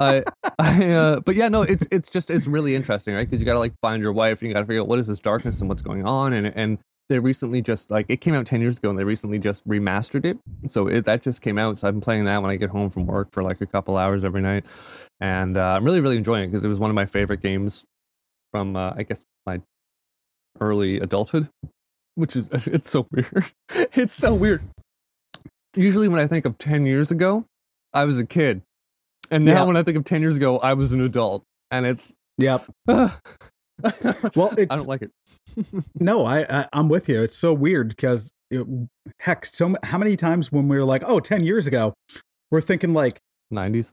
i 0.00 0.22
i 0.58 0.90
uh 0.90 1.20
but 1.20 1.34
yeah 1.34 1.48
no 1.48 1.62
it's 1.62 1.86
it's 1.90 2.10
just 2.10 2.30
it's 2.30 2.46
really 2.46 2.74
interesting 2.74 3.14
right? 3.14 3.28
Because 3.28 3.40
you 3.40 3.46
gotta 3.46 3.58
like 3.58 3.74
find 3.80 4.02
your 4.02 4.12
wife 4.12 4.40
and 4.40 4.48
you 4.48 4.54
gotta 4.54 4.66
figure 4.66 4.82
out 4.82 4.88
what 4.88 4.98
is 4.98 5.06
this 5.06 5.20
darkness 5.20 5.60
and 5.60 5.68
what's 5.68 5.82
going 5.82 6.06
on 6.06 6.32
and 6.32 6.46
and 6.56 6.78
they 7.08 7.18
recently 7.18 7.60
just 7.60 7.90
like 7.90 8.06
it 8.08 8.20
came 8.20 8.34
out 8.34 8.46
10 8.46 8.60
years 8.60 8.78
ago 8.78 8.88
and 8.88 8.98
they 8.98 9.02
recently 9.02 9.38
just 9.38 9.66
remastered 9.66 10.24
it. 10.24 10.38
So 10.66 10.86
it, 10.86 11.04
that 11.06 11.22
just 11.22 11.42
came 11.42 11.58
out 11.58 11.78
so 11.78 11.88
i've 11.88 11.94
been 11.94 12.00
playing 12.00 12.24
that 12.24 12.40
when 12.40 12.50
i 12.50 12.56
get 12.56 12.70
home 12.70 12.88
from 12.88 13.06
work 13.06 13.28
for 13.32 13.42
like 13.42 13.60
a 13.60 13.66
couple 13.66 13.96
hours 13.96 14.24
every 14.24 14.40
night. 14.40 14.64
And 15.20 15.56
uh, 15.56 15.74
i'm 15.76 15.84
really 15.84 16.00
really 16.00 16.16
enjoying 16.16 16.44
it 16.44 16.46
because 16.48 16.64
it 16.64 16.68
was 16.68 16.78
one 16.78 16.90
of 16.90 16.94
my 16.94 17.06
favorite 17.06 17.40
games 17.42 17.84
from 18.52 18.76
uh, 18.76 18.92
i 18.96 19.02
guess 19.02 19.24
my 19.46 19.60
early 20.60 20.98
adulthood 20.98 21.48
which 22.14 22.36
is 22.36 22.48
it's 22.66 22.90
so 22.90 23.06
weird. 23.10 23.44
It's 23.92 24.14
so 24.14 24.34
weird. 24.34 24.62
Usually 25.74 26.08
when 26.08 26.20
i 26.20 26.26
think 26.26 26.44
of 26.44 26.58
10 26.58 26.86
years 26.86 27.10
ago 27.10 27.44
i 27.92 28.04
was 28.04 28.18
a 28.18 28.26
kid 28.26 28.62
and 29.31 29.45
now 29.45 29.66
when 29.66 29.77
I 29.77 29.83
think 29.83 29.97
of 29.97 30.05
10 30.05 30.21
years 30.23 30.37
ago, 30.37 30.59
I 30.59 30.75
was 30.75 30.93
an 30.93 31.01
adult. 31.01 31.45
And 31.71 31.87
it's. 31.87 32.14
Yep. 32.38 32.64
well, 32.87 33.21
Well, 34.35 34.55
I 34.59 34.64
don't 34.77 34.88
like 34.88 35.03
it. 35.03 35.11
no, 36.01 36.25
I, 36.27 36.40
I 36.61 36.69
I'm 36.73 36.88
with 36.88 37.09
you. 37.09 37.23
It's 37.23 37.37
so 37.37 37.53
weird 37.53 37.88
because 37.90 38.33
heck, 39.21 39.47
so 39.47 39.66
m- 39.66 39.77
how 39.85 39.99
many 39.99 40.16
times 40.16 40.51
when 40.53 40.69
we 40.69 40.77
were 40.77 40.85
like, 40.85 41.03
oh, 41.07 41.21
10 41.21 41.45
years 41.45 41.66
ago, 41.66 41.95
we're 42.51 42.61
thinking 42.61 42.93
like 42.93 43.21
90s. 43.53 43.93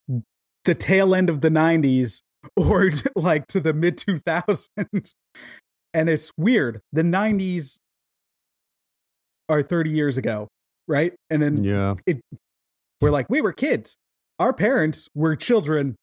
the 0.66 0.76
tail 0.76 1.14
end 1.16 1.30
of 1.30 1.42
the 1.42 1.50
90s 1.50 2.22
or 2.58 2.92
like 3.16 3.48
to 3.48 3.60
the 3.60 3.74
mid 3.74 3.98
2000s. 3.98 4.68
And 5.94 6.10
it's 6.10 6.32
weird. 6.38 6.82
The 6.92 7.04
90s 7.04 7.78
are 9.50 9.62
30 9.62 9.90
years 9.92 10.18
ago, 10.18 10.48
right? 10.88 11.14
And 11.30 11.42
then 11.42 11.64
Yeah. 11.64 11.96
we're 13.02 13.12
like, 13.12 13.30
we 13.30 13.42
were 13.42 13.54
kids. 13.54 13.96
Our 14.40 14.54
parents 14.54 15.10
were 15.16 15.36
children 15.36 15.96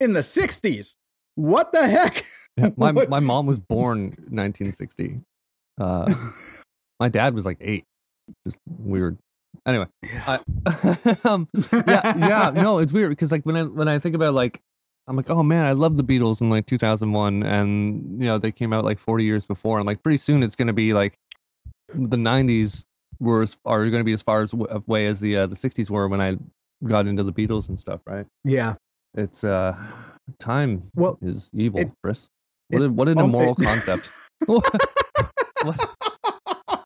in 0.00 0.12
the 0.12 0.20
60s. 0.20 0.94
What 1.36 1.72
the 1.72 1.88
heck? 1.88 2.24
yeah. 2.56 2.70
My, 2.76 2.90
What- 2.92 3.08
my 3.10 3.20
mom 3.20 3.46
was 3.46 3.58
born 3.58 4.08
1960. 4.30 5.20
Uh, 5.80 6.12
my 7.00 7.08
dad 7.08 7.34
was 7.34 7.44
like 7.46 7.58
eight. 7.60 7.84
Just 8.46 8.58
weird. 8.66 9.18
Anyway, 9.66 9.86
I, 10.26 10.40
um, 11.24 11.48
yeah, 11.72 12.16
yeah, 12.16 12.50
no, 12.54 12.78
it's 12.78 12.92
weird 12.92 13.10
because 13.10 13.32
like 13.32 13.44
when 13.46 13.56
I 13.56 13.64
when 13.64 13.88
I 13.88 13.98
think 13.98 14.14
about 14.14 14.34
like 14.34 14.60
I'm 15.08 15.16
like, 15.16 15.30
oh 15.30 15.42
man, 15.42 15.64
I 15.64 15.72
love 15.72 15.96
the 15.96 16.02
Beatles 16.04 16.40
in 16.40 16.50
like 16.50 16.66
2001, 16.66 17.42
and 17.42 18.20
you 18.20 18.26
know 18.26 18.36
they 18.38 18.52
came 18.52 18.72
out 18.72 18.84
like 18.84 18.98
40 18.98 19.24
years 19.24 19.46
before. 19.46 19.78
I'm 19.78 19.86
like, 19.86 20.02
pretty 20.02 20.18
soon 20.18 20.42
it's 20.42 20.56
gonna 20.56 20.72
be 20.74 20.92
like 20.92 21.16
the 21.94 22.16
90s 22.16 22.84
were 23.20 23.42
as- 23.42 23.56
are 23.64 23.78
going 23.88 24.00
to 24.00 24.04
be 24.04 24.12
as 24.12 24.22
far 24.22 24.42
as 24.42 24.52
away 24.52 25.06
as 25.06 25.20
the 25.20 25.36
uh, 25.36 25.46
the 25.46 25.54
60s 25.56 25.88
were 25.88 26.06
when 26.08 26.20
I 26.20 26.36
got 26.84 27.06
into 27.06 27.22
the 27.22 27.32
Beatles 27.32 27.68
and 27.68 27.78
stuff, 27.78 28.00
right? 28.06 28.26
yeah. 28.44 28.74
It's 29.14 29.44
uh, 29.44 29.74
time 30.38 30.82
Well, 30.94 31.18
is 31.22 31.50
evil, 31.54 31.80
it- 31.80 31.90
Chris. 32.02 32.28
What, 32.68 32.82
a, 32.82 32.92
what 32.92 33.08
an 33.08 33.18
immoral 33.18 33.54
it- 33.58 33.64
concept. 33.64 34.10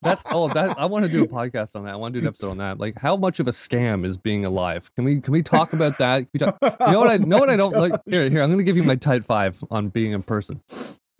That's 0.02 0.24
oh 0.30 0.48
that 0.48 0.78
I 0.78 0.86
want 0.86 1.04
to 1.04 1.10
do 1.10 1.24
a 1.24 1.26
podcast 1.28 1.76
on 1.76 1.84
that. 1.84 1.92
I 1.92 1.96
want 1.96 2.14
to 2.14 2.20
do 2.20 2.24
an 2.24 2.28
episode 2.28 2.52
on 2.52 2.58
that. 2.58 2.78
Like 2.78 2.98
how 2.98 3.16
much 3.16 3.38
of 3.38 3.48
a 3.48 3.50
scam 3.50 4.06
is 4.06 4.16
being 4.16 4.46
alive? 4.46 4.90
Can 4.94 5.04
we 5.04 5.20
can 5.20 5.32
we 5.32 5.42
talk 5.42 5.74
about 5.74 5.98
that? 5.98 6.26
We 6.32 6.38
talk, 6.38 6.56
you 6.62 6.92
know 6.92 7.00
what 7.00 7.10
I 7.10 7.16
know 7.18 7.38
what 7.38 7.50
I 7.50 7.56
don't 7.56 7.76
like 7.76 7.92
here 8.06 8.28
here 8.30 8.40
I'm 8.40 8.48
going 8.48 8.58
to 8.58 8.64
give 8.64 8.76
you 8.78 8.82
my 8.82 8.96
tight 8.96 9.24
5 9.26 9.64
on 9.70 9.88
being 9.88 10.12
in 10.12 10.22
person. 10.22 10.62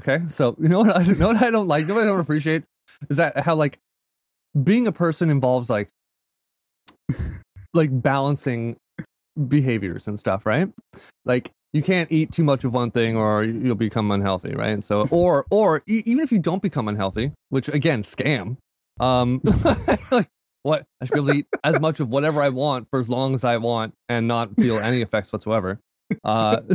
Okay? 0.01 0.21
So, 0.29 0.57
you 0.59 0.69
know 0.69 0.79
what 0.79 0.97
I 0.97 1.03
know 1.13 1.29
what 1.29 1.43
I 1.43 1.51
don't 1.51 1.69
like, 1.69 1.83
you 1.83 1.89
know 1.89 1.95
what 1.97 2.05
I 2.05 2.07
don't 2.07 2.21
appreciate 2.21 2.65
is 3.11 3.19
that 3.19 3.39
how 3.41 3.55
like 3.55 3.79
being 4.65 4.87
a 4.87 4.93
person 4.93 5.29
involves 5.29 5.69
like 5.69 5.89
like 7.75 7.91
balancing 8.03 8.77
behaviors 9.49 10.09
and 10.09 10.19
stuff, 10.19 10.47
right? 10.47 10.69
Like 11.25 11.51
you 11.73 11.83
can't 11.83 12.11
eat 12.11 12.33
too 12.33 12.45
much 12.45 12.65
of 12.65 12.75
one 12.75 12.91
thing 12.91 13.17
or 13.17 13.45
you'll 13.45 13.75
become 13.75 14.11
unhealthy, 14.11 14.55
right? 14.55 14.83
So 14.83 15.09
or 15.11 15.47
or 15.51 15.83
e- 15.89 16.03
even 16.07 16.23
if 16.23 16.33
you 16.33 16.39
don't 16.39 16.63
become 16.63 16.89
unhealthy, 16.89 17.33
which 17.49 17.69
again, 17.69 18.03
scam. 18.03 18.57
Um 18.99 19.41
like 20.11 20.29
what 20.63 20.85
I 21.01 21.07
should 21.07 21.15
be 21.15 21.19
able 21.21 21.29
to 21.29 21.35
eat 21.39 21.47
as 21.65 21.81
much 21.81 22.01
of 22.01 22.11
whatever 22.11 22.43
I 22.43 22.51
want 22.51 22.89
for 22.91 22.99
as 23.01 23.09
long 23.09 23.35
as 23.35 23.45
I 23.45 23.57
want 23.57 23.95
and 24.09 24.29
not 24.29 24.55
feel 24.57 24.79
any 24.79 25.01
effects 25.01 25.33
whatsoever. 25.33 25.79
Uh 26.25 26.61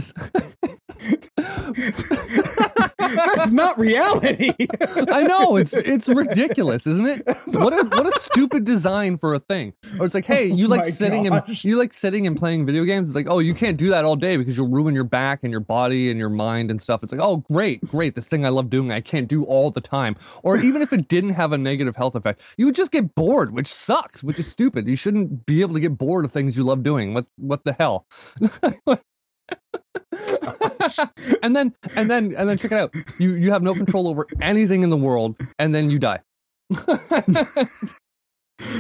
That's 3.16 3.52
not 3.52 3.78
reality. 3.78 4.52
I 4.82 5.24
know 5.24 5.56
it's 5.56 5.74
it's 5.74 6.08
ridiculous, 6.08 6.88
isn't 6.88 7.08
it? 7.08 7.38
What 7.48 7.74
a 7.74 7.86
what 7.86 8.08
a 8.08 8.20
stupid 8.20 8.64
design 8.64 9.18
for 9.18 9.34
a 9.34 9.40
thing. 9.40 9.74
Or 10.00 10.06
it's 10.06 10.16
like, 10.16 10.26
hey, 10.26 10.46
oh 10.52 10.56
you 10.56 10.66
Oh 10.66 10.70
like 10.70 10.80
my 10.80 10.86
sitting 10.86 11.28
and 11.28 11.64
you 11.64 11.78
like 11.78 11.94
sitting 11.94 12.28
and 12.28 12.38
playing 12.38 12.66
video 12.66 12.84
games. 12.84 13.10
It's 13.10 13.16
like, 13.16 13.30
oh, 13.30 13.40
you 13.40 13.54
can't 13.54 13.78
do 13.78 13.90
that 13.90 14.06
all 14.06 14.16
day 14.16 14.38
because 14.38 14.58
you'll 14.58 14.70
ruin 14.70 14.96
your 14.96 15.04
back 15.04 15.40
and 15.44 15.52
your 15.52 15.60
body 15.60 16.10
and 16.10 16.20
your 16.20 16.30
mind 16.30 16.72
and 16.72 16.82
stuff. 16.82 17.04
It's 17.04 17.12
like, 17.12 17.22
oh, 17.22 17.38
great, 17.52 17.86
great, 17.86 18.16
this 18.16 18.28
thing 18.28 18.46
I 18.46 18.50
love 18.50 18.70
doing, 18.70 18.92
I 18.92 19.02
can't 19.02 19.28
do 19.28 19.44
all 19.44 19.72
the 19.72 19.82
time. 19.82 20.16
Or 20.44 20.58
even 20.58 20.82
if 20.82 20.94
it 20.94 21.08
didn't 21.08 21.32
have 21.32 21.52
a 21.52 21.58
negative 21.58 21.96
health 21.96 22.16
effect, 22.16 22.42
you 22.58 22.66
would 22.66 22.76
just 22.76 22.92
get 22.92 23.16
bored, 23.16 23.54
which 23.54 23.68
sucks, 23.68 24.24
which 24.24 24.40
is 24.40 24.52
stupid. 24.52 24.88
You 24.88 24.96
shouldn't 24.96 25.46
be 25.46 25.62
able 25.62 25.74
to 25.76 25.80
get 25.80 25.98
bored 25.98 26.26
of 26.26 26.32
things 26.32 26.58
you 26.58 26.64
love 26.64 26.84
doing. 26.84 27.14
What 27.14 27.28
what 27.38 27.64
the 27.64 27.74
hell? 27.74 28.06
and 31.44 31.56
then 31.56 31.74
and 31.96 32.10
then 32.10 32.34
and 32.38 32.50
then 32.50 32.58
check 32.58 32.72
it 32.72 32.78
out. 32.78 32.94
You 33.18 33.36
you 33.36 33.52
have 33.52 33.64
no 33.64 33.74
control 33.74 34.08
over 34.08 34.28
anything 34.42 34.84
in 34.84 34.90
the 34.90 34.98
world, 34.98 35.36
and 35.60 35.74
then 35.74 35.90
you 35.90 36.00
die. 36.00 36.20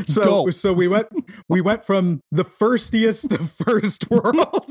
So 0.07 0.21
Dope. 0.21 0.53
so 0.53 0.71
we 0.71 0.87
went 0.87 1.07
we 1.49 1.59
went 1.59 1.83
from 1.83 2.21
the 2.31 2.45
firstiest 2.45 3.33
of 3.33 3.51
first 3.51 4.09
world 4.09 4.65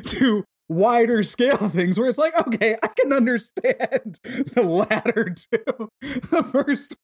to 0.06 0.44
wider 0.68 1.22
scale 1.22 1.68
things 1.68 1.98
where 1.98 2.08
it's 2.08 2.18
like, 2.18 2.34
okay, 2.46 2.76
I 2.82 2.88
can 2.88 3.12
understand 3.12 4.18
the 4.22 4.62
latter 4.62 5.34
two. 5.34 5.90
The 6.00 6.48
first 6.50 6.96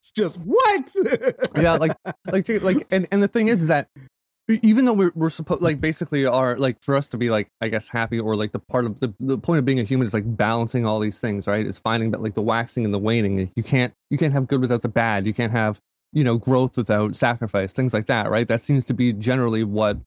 it's 0.00 0.10
just 0.10 0.38
what? 0.38 0.90
yeah, 1.56 1.72
like 1.74 1.92
like 2.32 2.48
like 2.62 2.86
and 2.90 3.06
and 3.12 3.22
the 3.22 3.28
thing 3.28 3.48
is, 3.48 3.60
is 3.60 3.68
that 3.68 3.88
even 4.48 4.86
though 4.86 4.94
we're 4.94 5.12
we're 5.14 5.30
supposed 5.30 5.60
like 5.60 5.80
basically 5.80 6.24
are 6.24 6.56
like 6.56 6.82
for 6.82 6.96
us 6.96 7.08
to 7.10 7.18
be 7.18 7.28
like 7.28 7.48
I 7.60 7.68
guess 7.68 7.88
happy 7.88 8.18
or 8.18 8.34
like 8.34 8.52
the 8.52 8.58
part 8.58 8.86
of 8.86 9.00
the 9.00 9.14
the 9.20 9.38
point 9.38 9.58
of 9.58 9.64
being 9.64 9.78
a 9.78 9.82
human 9.82 10.06
is 10.06 10.14
like 10.14 10.36
balancing 10.36 10.86
all 10.86 11.00
these 11.00 11.20
things, 11.20 11.46
right? 11.46 11.66
Is 11.66 11.78
finding 11.78 12.12
that 12.12 12.22
like 12.22 12.34
the 12.34 12.42
waxing 12.42 12.84
and 12.84 12.94
the 12.94 12.98
waning. 12.98 13.50
You 13.54 13.62
can't 13.62 13.92
you 14.10 14.16
can't 14.16 14.32
have 14.32 14.46
good 14.46 14.60
without 14.60 14.82
the 14.82 14.88
bad. 14.88 15.26
You 15.26 15.34
can't 15.34 15.52
have 15.52 15.80
you 16.12 16.24
know 16.24 16.38
growth 16.38 16.76
without 16.76 17.14
sacrifice, 17.14 17.72
things 17.72 17.92
like 17.92 18.06
that, 18.06 18.30
right? 18.30 18.48
That 18.48 18.62
seems 18.62 18.86
to 18.86 18.94
be 18.94 19.12
generally 19.12 19.64
what 19.64 19.98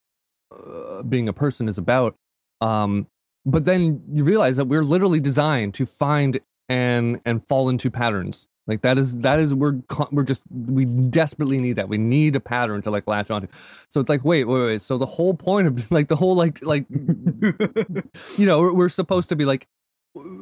uh, 0.52 1.04
being 1.04 1.30
a 1.30 1.34
person 1.34 1.68
is 1.68 1.78
about. 1.78 2.16
Um, 2.62 3.08
but 3.46 3.66
then 3.66 4.04
you 4.12 4.24
realize 4.24 4.58
that 4.58 4.66
we're 4.66 4.84
literally 4.84 5.20
designed 5.20 5.74
to 5.76 5.86
find 5.86 6.40
and 6.68 7.22
and 7.26 7.48
fall 7.48 7.70
into 7.70 7.92
patterns. 7.92 8.48
Like 8.68 8.82
that 8.82 8.98
is 8.98 9.18
that 9.18 9.40
is 9.40 9.54
we're 9.54 9.80
we're 10.12 10.24
just 10.24 10.44
we 10.50 10.86
desperately 10.86 11.58
need 11.58 11.74
that. 11.74 11.90
We 11.90 11.98
need 11.98 12.36
a 12.36 12.40
pattern 12.40 12.82
to 12.84 12.92
like 12.92 13.08
latch 13.08 13.32
onto. 13.32 13.48
So 13.90 14.00
it's 14.00 14.10
like 14.10 14.24
wait 14.24 14.46
wait 14.46 14.62
wait. 14.62 14.82
So 14.82 14.98
the 14.98 15.06
whole 15.06 15.34
point 15.34 15.68
of 15.68 15.92
like 15.92 16.08
the 16.08 16.16
whole 16.16 16.36
like 16.36 16.64
like 16.64 16.86
you 16.92 18.46
know 18.46 18.60
we're, 18.60 18.74
we're 18.74 18.90
supposed 18.90 19.30
to 19.30 19.36
be 19.36 19.46
like 19.46 19.68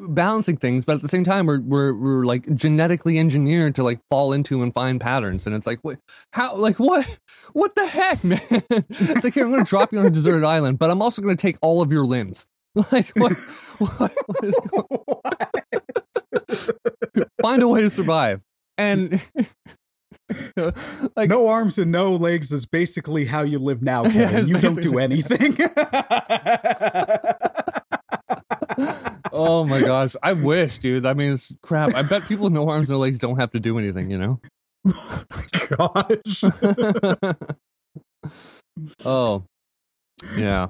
balancing 0.10 0.58
things, 0.58 0.84
but 0.84 0.96
at 0.96 1.02
the 1.02 1.08
same 1.08 1.24
time 1.24 1.46
we're 1.46 1.62
we're 1.62 1.94
we're 1.94 2.26
like 2.26 2.54
genetically 2.56 3.18
engineered 3.18 3.76
to 3.76 3.84
like 3.84 4.00
fall 4.10 4.34
into 4.34 4.62
and 4.62 4.74
find 4.74 5.00
patterns. 5.00 5.48
And 5.48 5.56
it's 5.56 5.66
like 5.68 5.80
wait 5.84 6.00
how 6.34 6.56
like 6.56 6.78
what 6.78 7.08
what 7.54 7.74
the 7.76 7.88
heck 7.88 8.22
man? 8.24 8.40
it's 8.50 9.24
like 9.24 9.34
here 9.34 9.46
I'm 9.46 9.52
gonna 9.52 9.64
drop 9.64 9.94
you 9.94 10.00
on 10.00 10.06
a 10.06 10.10
deserted 10.12 10.44
island, 10.44 10.78
but 10.78 10.90
I'm 10.92 11.02
also 11.02 11.22
gonna 11.22 11.38
take 11.38 11.58
all 11.62 11.82
of 11.82 11.92
your 11.92 12.06
limbs. 12.06 12.48
Like 12.92 13.10
what? 13.16 13.34
what, 13.80 14.14
what 14.28 14.44
is 14.44 14.60
going 14.70 14.86
find 17.42 17.62
a 17.62 17.68
way 17.68 17.82
to 17.82 17.90
survive. 17.90 18.42
And 18.78 19.22
like 21.16 21.30
no 21.30 21.48
arms 21.48 21.78
and 21.78 21.92
no 21.92 22.16
legs 22.16 22.52
is 22.52 22.66
basically 22.66 23.26
how 23.26 23.42
you 23.42 23.60
live 23.60 23.82
now. 23.82 24.04
Yeah, 24.10 24.40
you 24.40 24.58
don't 24.58 24.82
do 24.82 25.00
anything. 25.00 25.58
oh 29.32 29.66
my 29.66 29.82
gosh, 29.82 30.16
I 30.24 30.34
wish, 30.34 30.80
dude. 30.80 31.06
I 31.06 31.14
mean, 31.14 31.34
it's 31.34 31.52
crap. 31.62 31.94
I 31.96 32.02
bet 32.02 32.24
people 32.24 32.46
with 32.46 32.54
no 32.54 32.68
arms, 32.70 32.90
and 32.90 32.96
no 32.96 33.00
legs 33.00 33.20
don't 33.20 33.40
have 33.40 33.52
to 33.52 33.60
do 33.60 33.78
anything, 33.78 34.10
you 34.10 34.18
know? 34.18 34.40
Oh 34.86 35.24
gosh. 35.78 36.44
oh, 39.06 39.44
yeah. 40.36 40.68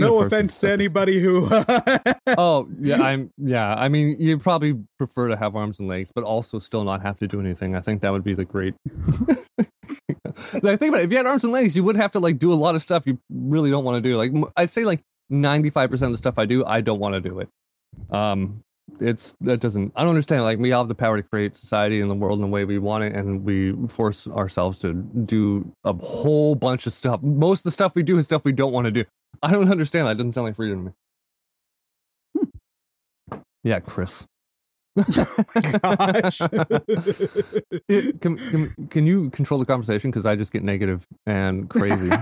No 0.00 0.20
offense 0.20 0.58
to 0.60 0.70
anybody 0.70 1.20
who 1.20 1.48
Oh 2.36 2.68
yeah, 2.80 3.02
I'm 3.02 3.30
yeah. 3.38 3.74
I 3.74 3.88
mean, 3.88 4.16
you 4.18 4.38
probably 4.38 4.74
prefer 4.98 5.28
to 5.28 5.36
have 5.36 5.56
arms 5.56 5.78
and 5.78 5.88
legs, 5.88 6.10
but 6.14 6.24
also 6.24 6.58
still 6.58 6.84
not 6.84 7.02
have 7.02 7.18
to 7.20 7.26
do 7.26 7.40
anything. 7.40 7.74
I 7.76 7.80
think 7.80 8.02
that 8.02 8.12
would 8.12 8.24
be 8.24 8.34
the 8.34 8.44
great. 8.44 8.74
like 10.62 10.78
think 10.78 10.90
about 10.90 11.00
it. 11.00 11.04
If 11.04 11.10
you 11.10 11.16
had 11.16 11.26
arms 11.26 11.44
and 11.44 11.52
legs, 11.52 11.76
you 11.76 11.84
would 11.84 11.96
have 11.96 12.12
to 12.12 12.18
like 12.18 12.38
do 12.38 12.52
a 12.52 12.54
lot 12.54 12.74
of 12.74 12.82
stuff 12.82 13.06
you 13.06 13.18
really 13.30 13.70
don't 13.70 13.84
want 13.84 14.02
to 14.02 14.08
do. 14.08 14.16
Like 14.16 14.32
I'd 14.56 14.70
say, 14.70 14.84
like 14.84 15.02
ninety 15.30 15.70
five 15.70 15.90
percent 15.90 16.08
of 16.08 16.12
the 16.12 16.18
stuff 16.18 16.38
I 16.38 16.46
do, 16.46 16.64
I 16.64 16.80
don't 16.80 16.98
want 16.98 17.14
to 17.14 17.20
do 17.20 17.40
it. 17.40 17.48
Um, 18.10 18.62
it's 19.00 19.34
that 19.40 19.60
doesn't. 19.60 19.92
I 19.96 20.00
don't 20.00 20.10
understand. 20.10 20.42
Like 20.42 20.58
we 20.58 20.72
all 20.72 20.82
have 20.82 20.88
the 20.88 20.94
power 20.94 21.16
to 21.16 21.22
create 21.22 21.56
society 21.56 22.00
and 22.00 22.10
the 22.10 22.14
world 22.14 22.38
in 22.38 22.42
the 22.42 22.48
way 22.48 22.64
we 22.64 22.78
want 22.78 23.04
it, 23.04 23.14
and 23.14 23.44
we 23.44 23.72
force 23.88 24.26
ourselves 24.28 24.78
to 24.80 24.94
do 24.94 25.70
a 25.84 25.92
whole 25.92 26.54
bunch 26.54 26.86
of 26.86 26.92
stuff. 26.92 27.22
Most 27.22 27.60
of 27.60 27.64
the 27.64 27.70
stuff 27.70 27.94
we 27.94 28.02
do 28.02 28.18
is 28.18 28.26
stuff 28.26 28.44
we 28.44 28.52
don't 28.52 28.72
want 28.72 28.86
to 28.86 28.90
do. 28.90 29.04
I 29.42 29.52
don't 29.52 29.70
understand 29.70 30.06
that. 30.06 30.12
It 30.12 30.18
doesn't 30.18 30.32
sound 30.32 30.46
like 30.46 30.56
freedom 30.56 30.78
to 30.80 30.84
me. 30.86 30.92
Yeah, 33.64 33.80
Chris. 33.80 34.26
Gosh. 35.62 36.40
It- 37.88 38.20
can, 38.20 38.38
can, 38.38 38.74
can 38.90 39.06
you 39.06 39.30
control 39.30 39.60
the 39.60 39.66
conversation? 39.66 40.10
Because 40.10 40.26
I 40.26 40.36
just 40.36 40.52
get 40.52 40.64
negative 40.64 41.06
and 41.26 41.70
crazy. 41.70 42.10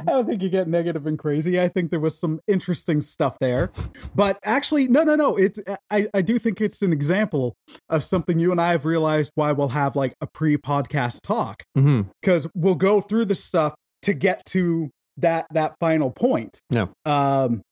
I 0.00 0.02
don't 0.04 0.26
think 0.26 0.42
you 0.42 0.48
get 0.48 0.68
negative 0.68 1.06
and 1.06 1.18
crazy. 1.18 1.60
I 1.60 1.68
think 1.68 1.90
there 1.90 2.00
was 2.00 2.18
some 2.18 2.40
interesting 2.46 3.02
stuff 3.02 3.38
there. 3.40 3.70
But 4.14 4.38
actually, 4.44 4.88
no, 4.88 5.02
no, 5.02 5.14
no. 5.14 5.36
It's 5.36 5.58
I, 5.90 6.08
I 6.14 6.22
do 6.22 6.38
think 6.38 6.60
it's 6.60 6.82
an 6.82 6.92
example 6.92 7.54
of 7.88 8.02
something 8.04 8.38
you 8.38 8.50
and 8.52 8.60
I 8.60 8.72
have 8.72 8.84
realized 8.84 9.32
why 9.34 9.52
we'll 9.52 9.68
have 9.68 9.96
like 9.96 10.14
a 10.20 10.26
pre-podcast 10.26 11.22
talk. 11.22 11.62
Because 12.20 12.46
we'll 12.54 12.74
go 12.74 13.00
through 13.00 13.26
the 13.26 13.34
stuff 13.34 13.74
to 14.02 14.12
get 14.12 14.44
to 14.46 14.90
that 15.18 15.46
that 15.52 15.76
final 15.78 16.10
point. 16.10 16.60
Yeah. 16.70 16.86
Um 17.04 17.62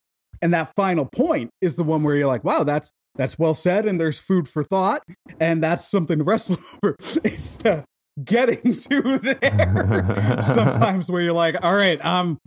and 0.41 0.53
that 0.53 0.73
final 0.75 1.05
point 1.05 1.51
is 1.61 1.75
the 1.75 1.83
one 1.83 2.03
where 2.03 2.15
you're 2.15 2.27
like, 2.27 2.43
wow, 2.43 2.63
that's 2.63 2.91
that's 3.15 3.37
well 3.37 3.53
said, 3.53 3.85
and 3.85 3.99
there's 3.99 4.17
food 4.17 4.47
for 4.47 4.63
thought, 4.63 5.03
and 5.39 5.63
that's 5.63 5.89
something 5.89 6.17
to 6.17 6.23
wrestle 6.23 6.57
over. 6.83 6.95
It's 7.23 7.55
the 7.57 7.85
getting 8.23 8.75
to 8.77 9.19
there. 9.19 10.37
Sometimes 10.41 11.11
where 11.11 11.21
you're 11.21 11.33
like, 11.33 11.63
all 11.63 11.75
right, 11.75 12.03
um, 12.05 12.39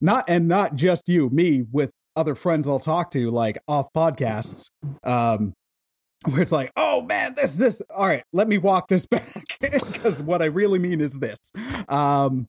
not 0.00 0.24
and 0.28 0.48
not 0.48 0.74
just 0.74 1.08
you, 1.08 1.30
me 1.30 1.64
with 1.70 1.90
other 2.16 2.34
friends 2.34 2.68
I'll 2.68 2.78
talk 2.78 3.10
to, 3.12 3.30
like 3.30 3.58
off 3.68 3.88
podcasts, 3.96 4.70
um, 5.02 5.52
where 6.26 6.42
it's 6.42 6.52
like, 6.52 6.72
oh 6.76 7.02
man, 7.02 7.34
this 7.34 7.54
this. 7.54 7.82
All 7.94 8.06
right, 8.06 8.24
let 8.32 8.48
me 8.48 8.58
walk 8.58 8.88
this 8.88 9.06
back 9.10 9.44
because 9.60 10.22
what 10.22 10.42
I 10.42 10.46
really 10.46 10.78
mean 10.78 11.00
is 11.00 11.14
this. 11.14 11.38
Um, 11.88 12.46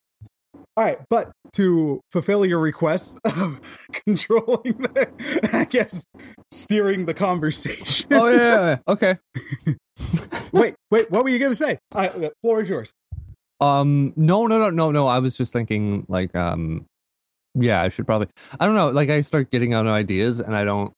all 0.76 0.84
right, 0.84 0.98
but 1.08 1.30
to 1.54 2.00
fulfill 2.12 2.44
your 2.44 2.58
request 2.58 3.18
of 3.24 3.60
controlling 4.04 4.78
the, 4.78 5.50
I 5.52 5.64
guess, 5.64 6.04
steering 6.50 7.06
the 7.06 7.14
conversation. 7.14 8.08
Oh 8.12 8.28
yeah, 8.28 8.36
yeah, 8.36 8.66
yeah. 8.66 8.78
Okay. 8.88 9.18
wait, 10.52 10.74
wait, 10.90 11.10
what 11.10 11.24
were 11.24 11.30
you 11.30 11.38
going 11.38 11.52
to 11.52 11.56
say? 11.56 11.78
I, 11.94 12.08
the 12.08 12.32
floor 12.42 12.60
is 12.60 12.68
yours. 12.68 12.92
Um. 13.60 14.12
No. 14.16 14.46
No. 14.46 14.58
No. 14.58 14.70
No. 14.70 14.90
No. 14.90 15.06
I 15.06 15.18
was 15.18 15.36
just 15.36 15.52
thinking, 15.52 16.04
like, 16.08 16.34
um, 16.36 16.84
yeah, 17.54 17.80
I 17.80 17.88
should 17.88 18.06
probably. 18.06 18.28
I 18.60 18.66
don't 18.66 18.74
know. 18.74 18.90
Like, 18.90 19.08
I 19.08 19.22
start 19.22 19.50
getting 19.50 19.72
out 19.72 19.86
of 19.86 19.92
ideas, 19.92 20.40
and 20.40 20.54
I 20.54 20.64
don't 20.64 20.92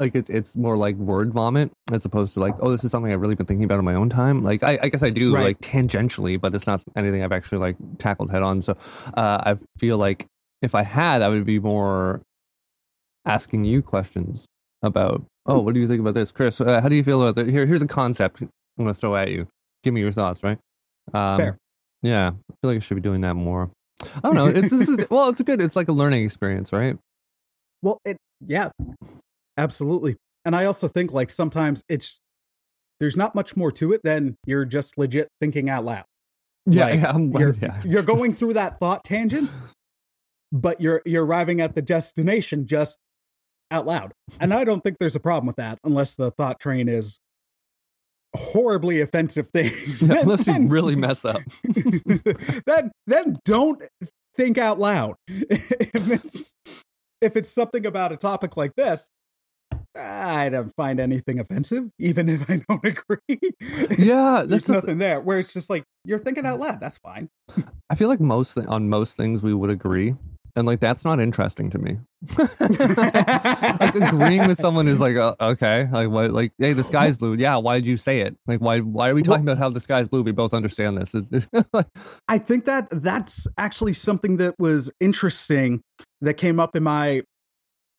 like 0.00 0.14
it's. 0.14 0.28
It's 0.30 0.56
more 0.56 0.76
like 0.76 0.96
word 0.96 1.32
vomit 1.32 1.70
as 1.92 2.04
opposed 2.04 2.34
to 2.34 2.40
like, 2.40 2.54
oh, 2.60 2.70
this 2.70 2.84
is 2.84 2.90
something 2.90 3.12
I've 3.12 3.20
really 3.20 3.34
been 3.34 3.46
thinking 3.46 3.64
about 3.64 3.78
in 3.78 3.84
my 3.84 3.94
own 3.94 4.08
time. 4.10 4.42
Like, 4.44 4.62
I, 4.62 4.78
I 4.82 4.88
guess 4.88 5.02
I 5.02 5.10
do 5.10 5.34
Right. 5.34 5.44
like 5.44 5.60
tangentially, 5.60 6.40
but 6.40 6.54
it's 6.54 6.66
not 6.66 6.82
anything 6.96 7.22
I've 7.22 7.32
actually 7.32 7.58
like 7.58 7.76
tackled 7.98 8.30
head 8.30 8.42
on. 8.42 8.62
So, 8.62 8.76
uh, 9.14 9.42
I 9.44 9.58
feel 9.78 9.98
like 9.98 10.26
if 10.62 10.74
I 10.74 10.82
had, 10.82 11.22
I 11.22 11.28
would 11.28 11.46
be 11.46 11.58
more 11.58 12.20
asking 13.24 13.64
you 13.64 13.82
questions 13.82 14.46
about. 14.82 15.24
Oh, 15.46 15.60
what 15.60 15.74
do 15.74 15.80
you 15.80 15.86
think 15.88 16.00
about 16.00 16.14
this, 16.14 16.32
Chris? 16.32 16.60
Uh, 16.60 16.80
how 16.80 16.88
do 16.88 16.96
you 16.96 17.04
feel 17.04 17.22
about 17.22 17.36
that? 17.36 17.48
Here, 17.48 17.66
here's 17.66 17.82
a 17.82 17.86
concept 17.86 18.40
I'm 18.42 18.48
going 18.78 18.88
to 18.88 18.94
throw 18.94 19.14
at 19.16 19.30
you. 19.30 19.46
Give 19.84 19.94
me 19.94 20.00
your 20.00 20.12
thoughts, 20.12 20.42
right? 20.42 20.58
Um, 21.14 21.38
Fair. 21.38 21.58
Yeah, 22.02 22.28
I 22.28 22.54
feel 22.60 22.70
like 22.70 22.76
I 22.76 22.80
should 22.80 22.96
be 22.96 23.00
doing 23.00 23.20
that 23.22 23.34
more. 23.34 23.70
I 24.02 24.20
don't 24.22 24.34
know. 24.34 24.46
It's 24.46 24.70
this 24.70 24.88
is 24.88 25.06
well, 25.10 25.28
it's 25.28 25.40
a 25.40 25.44
good. 25.44 25.62
It's 25.62 25.76
like 25.76 25.88
a 25.88 25.92
learning 25.92 26.24
experience, 26.24 26.72
right? 26.72 26.98
Well, 27.82 27.98
it 28.04 28.16
yeah, 28.46 28.70
absolutely. 29.56 30.16
And 30.44 30.54
I 30.54 30.64
also 30.66 30.88
think 30.88 31.12
like 31.12 31.30
sometimes 31.30 31.82
it's 31.88 32.18
there's 33.00 33.16
not 33.16 33.34
much 33.34 33.56
more 33.56 33.70
to 33.72 33.92
it 33.92 34.00
than 34.04 34.36
you're 34.46 34.64
just 34.64 34.96
legit 34.96 35.28
thinking 35.40 35.68
out 35.68 35.84
loud. 35.84 36.04
Yeah, 36.66 36.86
Like, 36.86 36.94
yeah, 37.00 37.10
I'm, 37.10 37.30
You're 37.32 37.54
yeah. 37.60 37.80
you're 37.84 38.02
going 38.02 38.32
through 38.32 38.54
that 38.60 38.78
thought 38.78 39.04
tangent, 39.04 39.54
but 40.52 40.80
you're 40.80 41.02
you're 41.04 41.24
arriving 41.24 41.60
at 41.60 41.74
the 41.74 41.82
destination 41.82 42.66
just 42.66 42.98
out 43.70 43.86
loud. 43.86 44.12
And 44.40 44.52
I 44.54 44.64
don't 44.64 44.80
think 44.82 44.96
there's 44.98 45.16
a 45.16 45.20
problem 45.20 45.46
with 45.46 45.56
that 45.56 45.78
unless 45.84 46.14
the 46.16 46.30
thought 46.32 46.58
train 46.60 46.88
is 46.88 47.18
horribly 48.34 49.00
offensive 49.00 49.48
things. 49.50 49.74
Yeah, 50.02 50.08
Then- 50.08 50.18
unless 50.22 50.46
you 50.46 50.52
then- 50.52 50.68
really 50.68 50.96
mess 50.96 51.24
up. 51.24 51.40
then 52.66 52.92
then 53.06 53.38
don't 53.44 53.82
think 54.34 54.58
out 54.58 54.78
loud. 54.78 55.14
if 55.28 56.10
it's 56.10 56.54
if 57.20 57.36
it's 57.36 57.50
something 57.50 57.86
about 57.86 58.12
a 58.12 58.16
topic 58.16 58.56
like 58.56 58.74
this, 58.76 59.08
I 59.98 60.48
don't 60.48 60.74
find 60.76 61.00
anything 61.00 61.40
offensive, 61.40 61.90
even 61.98 62.28
if 62.28 62.48
I 62.50 62.62
don't 62.68 62.84
agree. 62.84 63.38
yeah, 63.98 64.44
There's 64.46 64.66
the 64.66 64.72
th- 64.74 64.82
nothing 64.82 64.98
there. 64.98 65.20
Where 65.20 65.38
it's 65.38 65.52
just 65.52 65.70
like 65.70 65.84
you're 66.04 66.18
thinking 66.18 66.44
out 66.46 66.60
loud. 66.60 66.80
That's 66.80 66.98
fine. 66.98 67.28
I 67.90 67.94
feel 67.94 68.08
like 68.08 68.20
most 68.20 68.54
thi- 68.54 68.66
on 68.66 68.88
most 68.88 69.16
things 69.16 69.42
we 69.42 69.54
would 69.54 69.70
agree, 69.70 70.14
and 70.54 70.66
like 70.66 70.80
that's 70.80 71.04
not 71.04 71.20
interesting 71.20 71.70
to 71.70 71.78
me. 71.78 71.98
like 72.38 73.94
agreeing 73.94 74.46
with 74.46 74.58
someone 74.58 74.88
is 74.88 75.00
like 75.00 75.16
uh, 75.16 75.34
okay, 75.40 75.88
like 75.90 76.08
what, 76.08 76.30
like 76.32 76.52
hey, 76.58 76.72
the 76.72 76.84
sky's 76.84 77.16
blue. 77.16 77.34
Yeah, 77.34 77.56
why 77.56 77.76
did 77.76 77.86
you 77.86 77.96
say 77.96 78.20
it? 78.20 78.36
Like 78.46 78.60
why 78.60 78.80
why 78.80 79.10
are 79.10 79.14
we 79.14 79.22
talking 79.22 79.44
about 79.44 79.58
how 79.58 79.68
the 79.70 79.80
sky's 79.80 80.08
blue? 80.08 80.22
We 80.22 80.32
both 80.32 80.54
understand 80.54 80.98
this. 80.98 81.14
I 82.28 82.38
think 82.38 82.64
that 82.64 82.88
that's 82.90 83.46
actually 83.58 83.92
something 83.92 84.36
that 84.38 84.54
was 84.58 84.90
interesting 85.00 85.82
that 86.20 86.34
came 86.34 86.58
up 86.60 86.74
in 86.76 86.82
my 86.82 87.22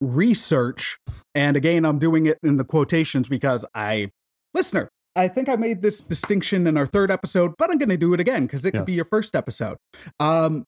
research. 0.02 0.98
And 1.36 1.58
again, 1.58 1.86
I'm 1.86 2.00
doing 2.00 2.26
it 2.26 2.38
in 2.44 2.58
the 2.58 2.64
quotations 2.64 3.28
because 3.28 3.66
I, 3.74 4.12
listener, 4.54 4.90
I 5.16 5.28
think 5.28 5.50
I 5.50 5.56
made 5.56 5.82
this 5.82 6.00
distinction 6.00 6.68
in 6.68 6.78
our 6.78 6.86
third 6.86 7.10
episode, 7.10 7.56
but 7.58 7.72
I'm 7.72 7.80
going 7.80 7.90
to 7.90 7.98
do 7.98 8.14
it 8.14 8.20
again 8.20 8.46
because 8.46 8.66
it 8.66 8.72
could 8.72 8.86
be 8.86 8.94
your 8.94 9.06
first 9.06 9.36
episode. 9.36 9.78
Um, 10.20 10.64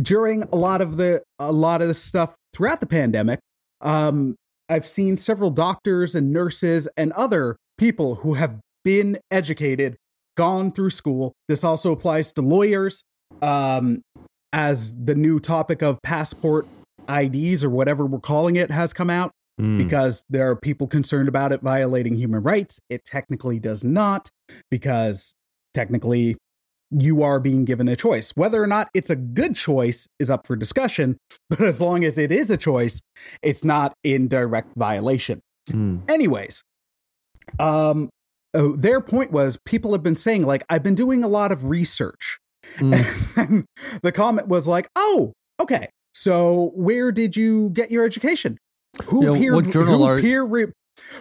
during 0.00 0.44
a 0.44 0.56
lot 0.56 0.80
of 0.80 0.96
the 0.96 1.22
a 1.38 1.52
lot 1.52 1.82
of 1.82 1.88
the 1.88 1.94
stuff 1.94 2.34
throughout 2.52 2.80
the 2.80 2.86
pandemic, 2.86 3.40
um, 3.80 4.36
I've 4.68 4.86
seen 4.86 5.16
several 5.16 5.50
doctors 5.50 6.14
and 6.14 6.32
nurses 6.32 6.88
and 6.96 7.12
other 7.12 7.56
people 7.78 8.16
who 8.16 8.34
have 8.34 8.58
been 8.84 9.18
educated, 9.30 9.96
gone 10.36 10.72
through 10.72 10.90
school. 10.90 11.32
This 11.48 11.64
also 11.64 11.92
applies 11.92 12.32
to 12.34 12.42
lawyers, 12.42 13.04
um, 13.42 14.02
as 14.52 14.92
the 14.94 15.14
new 15.14 15.40
topic 15.40 15.82
of 15.82 16.00
passport 16.02 16.66
IDs 17.08 17.64
or 17.64 17.70
whatever 17.70 18.06
we're 18.06 18.20
calling 18.20 18.56
it 18.56 18.70
has 18.70 18.92
come 18.92 19.10
out 19.10 19.32
Mm, 19.60 19.78
because 19.78 20.22
there 20.28 20.50
are 20.50 20.54
people 20.56 20.86
concerned 20.86 21.28
about 21.28 21.50
it 21.50 21.62
violating 21.62 22.14
human 22.14 22.42
rights. 22.42 22.78
It 22.90 23.06
technically 23.06 23.58
does 23.58 23.82
not, 23.82 24.28
because 24.70 25.34
technically 25.72 26.36
you 26.90 27.22
are 27.22 27.40
being 27.40 27.64
given 27.64 27.88
a 27.88 27.96
choice. 27.96 28.32
Whether 28.34 28.62
or 28.62 28.66
not 28.66 28.90
it's 28.92 29.08
a 29.08 29.16
good 29.16 29.56
choice 29.56 30.06
is 30.18 30.28
up 30.28 30.46
for 30.46 30.56
discussion, 30.56 31.16
but 31.48 31.62
as 31.62 31.80
long 31.80 32.04
as 32.04 32.18
it 32.18 32.30
is 32.30 32.50
a 32.50 32.58
choice, 32.58 33.00
it's 33.42 33.64
not 33.64 33.94
in 34.04 34.28
direct 34.28 34.76
violation. 34.76 35.40
mm, 35.70 36.02
Anyways, 36.06 36.62
um, 37.58 38.10
oh, 38.54 38.76
their 38.76 39.00
point 39.00 39.32
was 39.32 39.58
people 39.64 39.92
have 39.92 40.02
been 40.02 40.16
saying, 40.16 40.42
like, 40.42 40.64
I've 40.68 40.82
been 40.82 40.94
doing 40.94 41.24
a 41.24 41.28
lot 41.28 41.50
of 41.50 41.70
research. 41.70 42.38
mm. 42.76 42.92
And 43.38 43.64
the 44.02 44.12
comment 44.12 44.48
was 44.48 44.68
like, 44.68 44.88
oh, 44.96 45.32
okay. 45.60 45.88
So 46.16 46.72
where 46.74 47.12
did 47.12 47.36
you 47.36 47.68
get 47.74 47.90
your 47.90 48.04
education? 48.06 48.56
Who 49.04 49.34
peer 49.36 49.54
what 49.54 49.66
journal 49.68 49.98
who 49.98 50.04
are- 50.04 50.18
peer 50.20 50.42
re- 50.42 50.72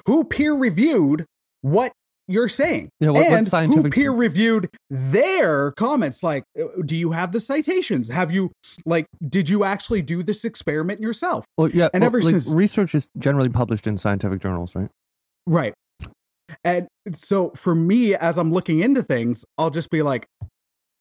who 0.07 0.23
peer 0.23 0.53
reviewed 0.55 1.25
what 1.61 1.91
you're 2.29 2.47
saying? 2.47 2.87
Yeah, 3.01 3.09
what- 3.09 3.25
what 3.25 3.27
and 3.33 3.45
who 3.45 3.49
scientific- 3.49 3.91
peer 3.93 4.11
reviewed 4.13 4.69
their 4.89 5.73
comments? 5.73 6.23
Like, 6.23 6.45
uh, 6.57 6.63
do 6.85 6.95
you 6.95 7.11
have 7.11 7.33
the 7.33 7.41
citations? 7.41 8.09
Have 8.09 8.31
you 8.31 8.51
like 8.85 9.05
did 9.27 9.49
you 9.49 9.65
actually 9.65 10.01
do 10.01 10.23
this 10.23 10.45
experiment 10.45 11.01
yourself? 11.01 11.43
Well, 11.57 11.67
yeah, 11.69 11.89
And 11.93 12.01
well, 12.01 12.07
ever 12.07 12.21
like, 12.21 12.31
since- 12.31 12.53
research 12.55 12.95
is 12.95 13.09
generally 13.19 13.49
published 13.49 13.87
in 13.87 13.97
scientific 13.97 14.39
journals, 14.39 14.75
right? 14.75 14.89
Right. 15.45 15.73
And 16.63 16.87
so 17.11 17.51
for 17.55 17.75
me, 17.75 18.15
as 18.15 18.37
I'm 18.37 18.53
looking 18.53 18.79
into 18.79 19.03
things, 19.03 19.43
I'll 19.57 19.71
just 19.71 19.89
be 19.89 20.01
like, 20.03 20.25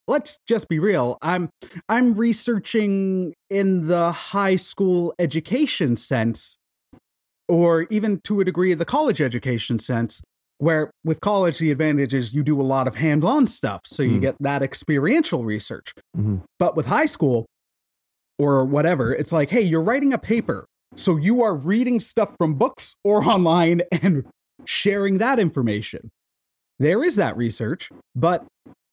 let's 0.07 0.38
just 0.47 0.69
be 0.69 0.79
real. 0.79 1.19
I'm 1.23 1.49
I'm 1.88 2.14
researching 2.14 3.35
in 3.51 3.87
the 3.87 4.12
high 4.12 4.57
school 4.57 5.14
education 5.19 5.97
sense, 5.97 6.57
or 7.49 7.83
even 7.90 8.21
to 8.25 8.40
a 8.40 8.45
degree 8.45 8.75
the 8.75 8.85
college 8.85 9.21
education 9.21 9.79
sense, 9.79 10.21
where 10.59 10.90
with 11.05 11.21
college 11.21 11.59
the 11.59 11.71
advantage 11.71 12.14
is 12.14 12.33
you 12.35 12.43
do 12.43 12.61
a 12.61 12.62
lot 12.62 12.87
of 12.88 12.95
hands-on 12.95 13.47
stuff. 13.47 13.83
So 13.85 14.03
you 14.03 14.19
Mm. 14.19 14.23
get 14.23 14.37
that 14.40 14.62
experiential 14.62 15.45
research. 15.45 15.93
Mhm. 16.17 16.43
But 16.59 16.77
with 16.77 16.87
high 16.87 17.07
school 17.07 17.47
or 18.38 18.64
whatever, 18.64 19.12
it's 19.14 19.33
like, 19.33 19.51
hey, 19.51 19.61
you're 19.62 19.83
writing 19.83 20.12
a 20.12 20.19
paper. 20.19 20.67
So 20.97 21.17
you 21.17 21.43
are 21.43 21.57
reading 21.57 21.99
stuff 22.01 22.35
from 22.38 22.55
books 22.55 22.97
or 23.05 23.23
online 23.29 23.83
and 23.90 24.25
sharing 24.64 25.19
that 25.19 25.38
information. 25.38 26.11
There 26.79 27.05
is 27.05 27.17
that 27.17 27.37
research, 27.37 27.90
but 28.17 28.45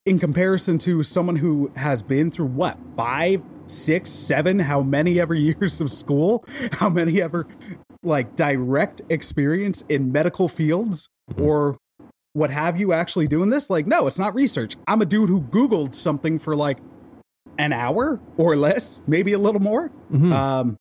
in 0.05 0.19
comparison 0.19 0.77
to 0.79 1.03
someone 1.03 1.35
who 1.35 1.71
has 1.75 2.01
been 2.01 2.31
through 2.31 2.47
what, 2.47 2.77
five, 2.95 3.43
six, 3.67 4.09
seven, 4.09 4.59
how 4.59 4.81
many 4.81 5.19
ever 5.19 5.35
years 5.35 5.79
of 5.79 5.91
school, 5.91 6.43
how 6.73 6.89
many 6.89 7.21
ever 7.21 7.47
like 8.03 8.35
direct 8.35 9.01
experience 9.09 9.83
in 9.89 10.11
medical 10.11 10.47
fields 10.47 11.07
or 11.37 11.77
what 12.33 12.49
have 12.49 12.79
you 12.79 12.93
actually 12.93 13.27
doing 13.27 13.49
this? 13.49 13.69
Like, 13.69 13.85
no, 13.85 14.07
it's 14.07 14.17
not 14.17 14.33
research. 14.33 14.75
I'm 14.87 15.01
a 15.01 15.05
dude 15.05 15.29
who 15.29 15.41
Googled 15.41 15.93
something 15.93 16.39
for 16.39 16.55
like 16.55 16.79
an 17.59 17.73
hour 17.73 18.19
or 18.37 18.55
less, 18.55 19.01
maybe 19.05 19.33
a 19.33 19.37
little 19.37 19.61
more. 19.61 19.91
Mhm. 20.11 20.31
Um, 20.31 20.77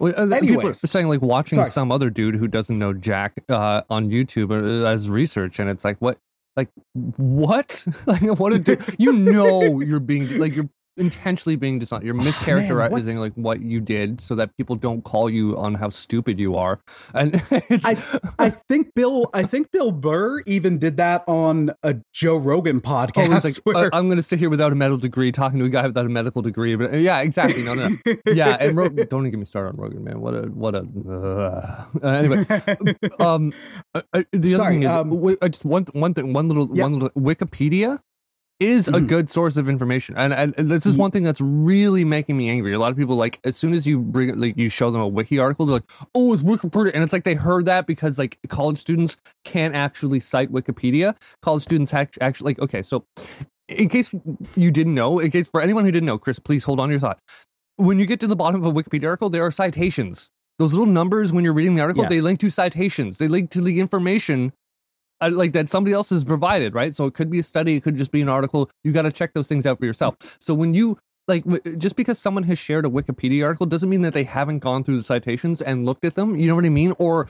Well, 0.00 0.12
uh, 0.16 0.40
people 0.40 0.66
are 0.66 0.74
saying 0.74 1.08
like 1.08 1.22
watching 1.22 1.56
Sorry. 1.56 1.68
some 1.68 1.92
other 1.92 2.10
dude 2.10 2.34
who 2.34 2.48
doesn't 2.48 2.76
know 2.76 2.92
jack 2.92 3.34
uh, 3.48 3.82
on 3.88 4.10
YouTube 4.10 4.50
uh, 4.50 4.84
as 4.88 5.08
research, 5.08 5.60
and 5.60 5.70
it's 5.70 5.84
like 5.84 5.98
what, 5.98 6.18
like 6.56 6.70
what, 6.92 7.84
like 8.06 8.22
what 8.38 8.52
a 8.52 8.58
dude. 8.58 8.82
You 8.98 9.12
know, 9.12 9.80
you're 9.80 10.00
being 10.00 10.38
like 10.38 10.54
you're 10.54 10.70
intentionally 10.96 11.56
being 11.56 11.78
dishonest. 11.78 12.04
You're 12.06 12.14
mischaracterizing 12.14 12.90
what's- 12.90 13.16
like 13.16 13.32
what 13.34 13.60
you 13.60 13.80
did 13.80 14.20
so 14.20 14.34
that 14.36 14.56
people 14.56 14.76
don't 14.76 15.02
call 15.04 15.28
you 15.30 15.56
on 15.56 15.74
how 15.74 15.88
stupid 15.88 16.38
you 16.38 16.56
are. 16.56 16.80
And 17.14 17.34
it's, 17.50 18.16
I 18.38 18.50
think 18.50 18.94
Bill, 18.94 19.28
I 19.34 19.42
think 19.44 19.70
Bill 19.70 19.92
Burr 19.92 20.40
even 20.46 20.78
did 20.78 20.96
that 20.98 21.24
on 21.26 21.70
a 21.82 21.96
Joe 22.12 22.36
Rogan 22.36 22.76
Oh, 22.84 22.88
podcast. 22.88 23.44
like 23.44 23.56
where, 23.64 23.94
I, 23.94 23.98
am 23.98 24.06
going 24.06 24.16
to 24.16 24.22
sit 24.22 24.38
here 24.38 24.50
without 24.50 24.72
a 24.72 24.74
medical 24.74 24.98
degree, 24.98 25.32
talking 25.32 25.58
to 25.58 25.64
a 25.64 25.68
guy 25.68 25.86
without 25.86 26.06
a 26.06 26.08
medical 26.08 26.42
degree. 26.42 26.76
But 26.76 26.94
uh, 26.94 26.96
yeah, 26.98 27.20
exactly. 27.22 27.62
No, 27.62 27.74
no, 27.74 27.88
no. 27.88 27.96
yeah. 28.26 28.56
And 28.60 28.76
Ro- 28.76 28.88
don't 29.10 29.22
even 29.22 29.30
get 29.30 29.38
me 29.38 29.44
started 29.44 29.70
on 29.70 29.76
Rogan, 29.76 30.04
man. 30.04 30.20
What 30.20 30.34
a 30.34 30.42
what 30.48 30.74
a. 30.74 30.86
Uh. 31.08 32.06
anyway, 32.06 32.44
um, 33.20 33.52
uh, 33.94 34.02
uh, 34.12 34.22
the 34.32 34.54
other 34.54 34.56
Sorry, 34.56 34.74
thing 34.74 34.82
is, 34.84 34.88
um, 34.90 35.36
uh, 35.42 35.48
just 35.48 35.64
one 35.64 35.84
one 35.92 36.14
thing, 36.14 36.32
one 36.32 36.48
little 36.48 36.68
Yeah. 36.74 36.82
one 36.84 36.92
little 36.94 37.10
Wikipedia 37.10 37.98
is 38.60 38.88
a 38.88 38.92
Mhm. 38.92 39.08
good 39.08 39.28
source 39.28 39.56
of 39.56 39.68
information, 39.68 40.14
and 40.16 40.32
and 40.32 40.54
this 40.56 40.86
is 40.86 40.96
one 40.96 41.10
thing 41.10 41.22
that's 41.24 41.40
really 41.40 42.04
making 42.04 42.36
me 42.36 42.48
angry. 42.48 42.72
A 42.72 42.78
lot 42.78 42.92
of 42.92 42.96
people 42.96 43.16
like 43.16 43.40
as 43.44 43.56
soon 43.56 43.74
as 43.74 43.86
you 43.86 43.98
bring 44.00 44.38
like 44.38 44.56
you 44.56 44.68
show 44.68 44.90
them 44.90 45.00
a 45.00 45.08
wiki 45.08 45.38
article, 45.38 45.66
they're 45.66 45.74
like, 45.76 45.90
"Oh, 46.14 46.32
it's 46.32 46.42
Wikipedia," 46.42 46.92
and 46.94 47.02
it's 47.02 47.12
like 47.12 47.24
they 47.24 47.34
heard 47.34 47.66
that 47.66 47.86
because 47.86 48.18
like 48.18 48.38
college 48.48 48.78
students 48.78 49.16
can't 49.44 49.74
actually 49.74 50.20
cite 50.20 50.52
Wikipedia. 50.52 51.16
College 51.42 51.62
students 51.64 51.92
act- 51.92 52.18
actually 52.20 52.50
like 52.50 52.60
okay, 52.60 52.82
so 52.82 53.04
in 53.68 53.88
case 53.88 54.14
you 54.56 54.70
didn't 54.70 54.94
know, 54.94 55.18
in 55.18 55.30
case 55.30 55.48
for 55.48 55.60
anyone 55.60 55.84
who 55.84 55.90
didn't 55.92 56.06
know, 56.06 56.18
Chris, 56.18 56.38
please 56.38 56.64
hold 56.64 56.78
on 56.78 56.88
to 56.88 56.92
your 56.92 57.00
thought. 57.00 57.18
When 57.76 57.98
you 57.98 58.06
get 58.06 58.20
to 58.20 58.26
the 58.28 58.36
bottom 58.36 58.62
of 58.64 58.76
a 58.76 58.82
Wikipedia 58.82 59.06
article, 59.06 59.30
there 59.30 59.42
are 59.44 59.50
citations. 59.50 60.30
Those 60.60 60.72
little 60.72 60.86
numbers 60.86 61.32
when 61.32 61.44
you're 61.44 61.54
reading 61.54 61.74
the 61.74 61.80
article, 61.82 62.04
Yes. 62.04 62.10
they 62.10 62.20
link 62.20 62.38
to 62.38 62.50
citations. 62.50 63.18
They 63.18 63.26
link 63.26 63.50
to 63.50 63.60
the 63.60 63.80
information 63.80 64.52
like 65.28 65.52
that 65.52 65.68
somebody 65.68 65.94
else 65.94 66.10
has 66.10 66.24
provided, 66.24 66.74
right? 66.74 66.94
So 66.94 67.06
it 67.06 67.14
could 67.14 67.30
be 67.30 67.38
a 67.38 67.42
study, 67.42 67.76
it 67.76 67.82
could 67.82 67.96
just 67.96 68.12
be 68.12 68.22
an 68.22 68.28
article. 68.28 68.70
You 68.82 68.92
got 68.92 69.02
to 69.02 69.12
check 69.12 69.32
those 69.32 69.48
things 69.48 69.66
out 69.66 69.78
for 69.78 69.86
yourself. 69.86 70.16
So 70.40 70.54
when 70.54 70.74
you 70.74 70.98
like 71.26 71.44
just 71.78 71.96
because 71.96 72.18
someone 72.18 72.42
has 72.44 72.58
shared 72.58 72.84
a 72.84 72.88
Wikipedia 72.90 73.44
article 73.44 73.66
doesn't 73.66 73.88
mean 73.88 74.02
that 74.02 74.12
they 74.12 74.24
haven't 74.24 74.58
gone 74.58 74.84
through 74.84 74.96
the 74.98 75.02
citations 75.02 75.62
and 75.62 75.86
looked 75.86 76.04
at 76.04 76.14
them. 76.14 76.36
You 76.36 76.46
know 76.48 76.54
what 76.54 76.64
I 76.66 76.68
mean? 76.68 76.92
Or 76.98 77.28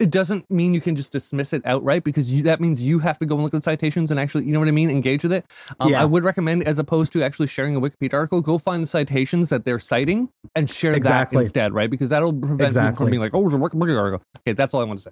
it 0.00 0.10
doesn't 0.10 0.48
mean 0.50 0.74
you 0.74 0.80
can 0.80 0.96
just 0.96 1.12
dismiss 1.12 1.52
it 1.52 1.62
outright 1.64 2.02
because 2.04 2.30
you, 2.32 2.42
that 2.42 2.60
means 2.60 2.82
you 2.82 2.98
have 2.98 3.16
to 3.18 3.26
go 3.26 3.36
and 3.36 3.44
look 3.44 3.54
at 3.54 3.58
the 3.58 3.62
citations 3.62 4.10
and 4.10 4.18
actually, 4.18 4.44
you 4.44 4.52
know 4.52 4.58
what 4.58 4.66
I 4.66 4.72
mean, 4.72 4.90
engage 4.90 5.22
with 5.22 5.32
it. 5.32 5.44
Um, 5.78 5.90
Yeah. 5.90 6.02
I 6.02 6.04
would 6.04 6.24
recommend, 6.24 6.64
as 6.64 6.78
opposed 6.80 7.12
to 7.12 7.22
actually 7.22 7.46
sharing 7.46 7.76
a 7.76 7.80
Wikipedia 7.80 8.14
article, 8.14 8.40
go 8.40 8.58
find 8.58 8.82
the 8.82 8.88
citations 8.88 9.50
that 9.50 9.64
they're 9.64 9.78
citing 9.78 10.30
and 10.56 10.68
share 10.68 10.94
Exactly. 10.94 11.36
that 11.36 11.42
instead, 11.42 11.72
right? 11.72 11.88
Because 11.88 12.10
that'll 12.10 12.32
prevent 12.32 12.58
people 12.58 12.66
Exactly. 12.66 13.04
from 13.04 13.10
being 13.10 13.20
like, 13.20 13.34
oh, 13.34 13.44
it's 13.46 13.54
a 13.54 13.58
Wikipedia 13.58 13.98
article. 13.98 14.22
Okay, 14.40 14.52
that's 14.52 14.74
all 14.74 14.80
I 14.80 14.84
want 14.84 14.98
to 14.98 15.04
say. 15.04 15.10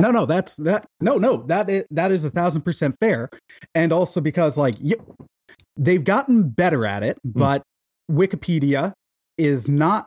No, 0.00 0.10
no, 0.10 0.26
that's 0.26 0.56
that. 0.56 0.86
No, 1.00 1.16
no, 1.16 1.38
that 1.48 1.70
is 1.70 1.84
that 1.90 2.12
is 2.12 2.24
a 2.24 2.30
thousand 2.30 2.62
percent 2.62 2.96
fair, 3.00 3.28
and 3.74 3.92
also 3.92 4.20
because 4.20 4.56
like 4.56 4.74
y 4.80 4.94
they've 5.76 6.04
gotten 6.04 6.48
better 6.48 6.84
at 6.84 7.02
it, 7.02 7.18
but 7.24 7.62
Wikipedia 8.10 8.92
is 9.38 9.68
not 9.68 10.06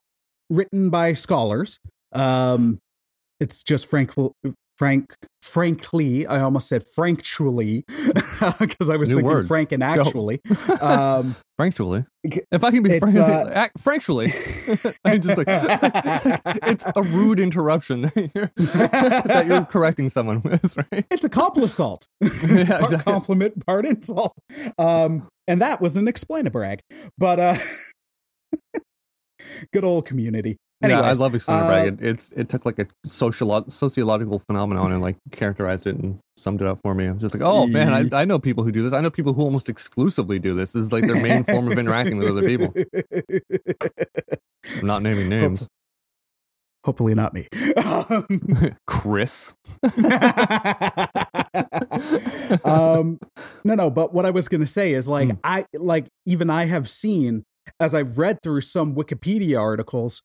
written 0.50 0.90
by 0.90 1.14
scholars. 1.14 1.80
Um, 2.14 2.80
it's 3.40 3.64
just 3.64 3.88
Frank 3.88 4.14
Frank 4.78 5.16
frankly, 5.42 6.26
I 6.26 6.42
almost 6.42 6.68
said 6.68 6.84
frankly 6.84 7.86
because 8.60 8.90
I 8.90 8.98
was 8.98 9.10
New 9.10 9.18
thinking 9.18 9.24
word. 9.26 9.48
frank 9.48 9.72
and 9.72 9.84
actually. 9.84 10.42
um, 10.82 11.36
Frankly, 11.58 12.04
G- 12.28 12.42
if 12.52 12.64
I 12.66 12.72
can 12.72 12.84
be 12.84 13.00
frank, 13.00 13.16
uh, 13.16 13.70
frankly, 13.78 14.34
I'm 15.06 15.22
just 15.22 15.38
like 15.38 15.48
it's 15.48 16.86
a 16.94 17.02
rude 17.02 17.40
interruption 17.40 18.02
that 18.02 18.32
you're, 18.36 18.52
that 18.58 19.46
you're 19.48 19.64
correcting 19.64 20.10
someone 20.10 20.42
with, 20.42 20.76
right? 20.76 21.06
it's 21.10 21.24
a 21.24 21.30
compliment. 21.30 22.06
Yeah, 22.20 22.66
part 22.66 22.84
exactly. 22.84 23.14
compliment, 23.14 23.66
part 23.66 23.86
insult. 23.86 24.34
Um, 24.78 25.30
and 25.48 25.62
that 25.62 25.80
was 25.80 25.96
an 25.96 26.10
explain 26.10 26.46
a 26.48 26.52
brag. 26.52 26.82
But 27.18 27.40
uh 27.40 27.58
good 29.72 29.84
old 29.86 30.06
community. 30.06 30.58
Yeah, 30.90 31.02
I 31.02 31.12
love 31.14 31.36
explainer 31.36 31.64
uh, 31.64 31.68
brag. 31.68 31.94
It, 31.94 32.02
it's 32.02 32.32
it 32.34 32.50
took 32.50 32.66
like 32.66 32.80
a 32.80 32.88
social 33.06 33.64
sociological 33.70 34.40
phenomenon 34.40 34.92
and 34.92 35.02
like 35.02 35.18
characterized 35.32 35.88
it 35.88 35.96
and 35.96 36.20
summed 36.38 36.62
it 36.62 36.68
up 36.68 36.80
for 36.84 36.94
me. 36.94 37.06
I'm 37.06 37.20
just 37.20 37.34
like, 37.36 37.44
oh 37.44 37.68
man, 37.68 38.14
I, 38.14 38.22
I 38.22 38.26
know 38.26 38.40
people 38.40 38.64
who 38.64 38.72
do 38.72 38.82
this. 38.84 38.94
I 38.94 39.02
know 39.02 39.10
people 39.10 39.34
who 39.34 39.42
almost 39.42 39.70
exclusively 39.70 40.40
do 40.40 40.54
this. 40.54 40.74
This 40.74 40.84
is 40.84 40.92
like 40.92 41.06
their 41.06 41.20
main 41.22 41.44
form 41.44 41.72
of 41.72 41.78
interacting 41.78 42.18
with 42.18 42.28
other 42.28 42.44
people. 42.44 42.74
I'm 44.80 44.88
not 44.88 45.04
naming 45.04 45.30
names. 45.30 45.68
Hopefully 46.84 47.16
not 47.16 47.34
me. 47.34 47.48
Um, 47.84 48.78
Chris. 48.86 49.56
um 52.64 53.20
no 53.64 53.76
no 53.76 53.90
but 53.90 54.14
what 54.14 54.26
i 54.26 54.30
was 54.30 54.48
gonna 54.48 54.68
say 54.68 54.94
is 54.94 55.08
like 55.08 55.30
Hmm. 55.32 55.38
i 55.44 55.66
like 55.74 56.08
even 56.26 56.50
i 56.50 56.66
have 56.66 56.90
seen 56.90 57.44
as 57.80 57.94
i've 57.96 58.18
read 58.18 58.38
through 58.44 58.62
some 58.62 58.96
wikipedia 58.96 59.60
articles 59.60 60.22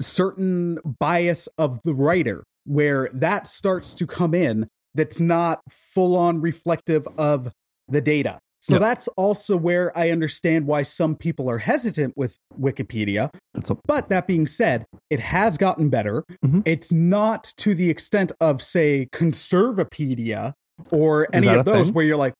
certain 0.00 0.78
bias 0.98 1.48
of 1.58 1.80
the 1.84 1.94
writer 1.94 2.44
where 2.64 3.08
that 3.12 3.46
starts 3.46 3.94
to 3.94 4.06
come 4.06 4.34
in 4.34 4.68
that's 4.94 5.20
not 5.20 5.60
full 5.68 6.16
on 6.16 6.40
reflective 6.40 7.06
of 7.18 7.52
the 7.88 8.00
data 8.00 8.38
so 8.60 8.78
that's 8.80 9.06
also 9.16 9.56
where 9.56 9.96
i 9.96 10.10
understand 10.10 10.66
why 10.66 10.82
some 10.82 11.14
people 11.14 11.48
are 11.48 11.58
hesitant 11.58 12.12
with 12.16 12.36
wikipedia 12.60 13.30
That's 13.54 13.70
a, 13.70 13.76
but 13.86 14.08
that 14.08 14.26
being 14.26 14.46
said, 14.46 14.86
it 15.08 15.20
has 15.20 15.56
gotten 15.56 15.88
better. 15.88 16.24
Mhm. 16.44 16.62
It's 16.66 16.90
not 16.92 17.52
to 17.58 17.74
the 17.74 17.88
extent 17.88 18.32
of, 18.40 18.60
say, 18.60 19.08
Conservapedia 19.12 20.52
or 20.90 21.28
any 21.32 21.48
of 21.48 21.64
those 21.64 21.86
thing? 21.86 21.94
where 21.94 22.04
you're 22.04 22.16
like, 22.16 22.34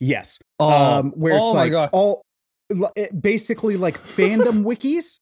yes, 0.00 0.38
oh, 0.58 0.68
um, 0.68 1.12
where 1.12 1.36
it's 1.36 1.44
oh 1.44 1.52
like 1.52 1.90
all 1.92 2.22
basically 3.18 3.76
like 3.76 3.96
fandom 3.98 4.62
wikis, 4.68 5.18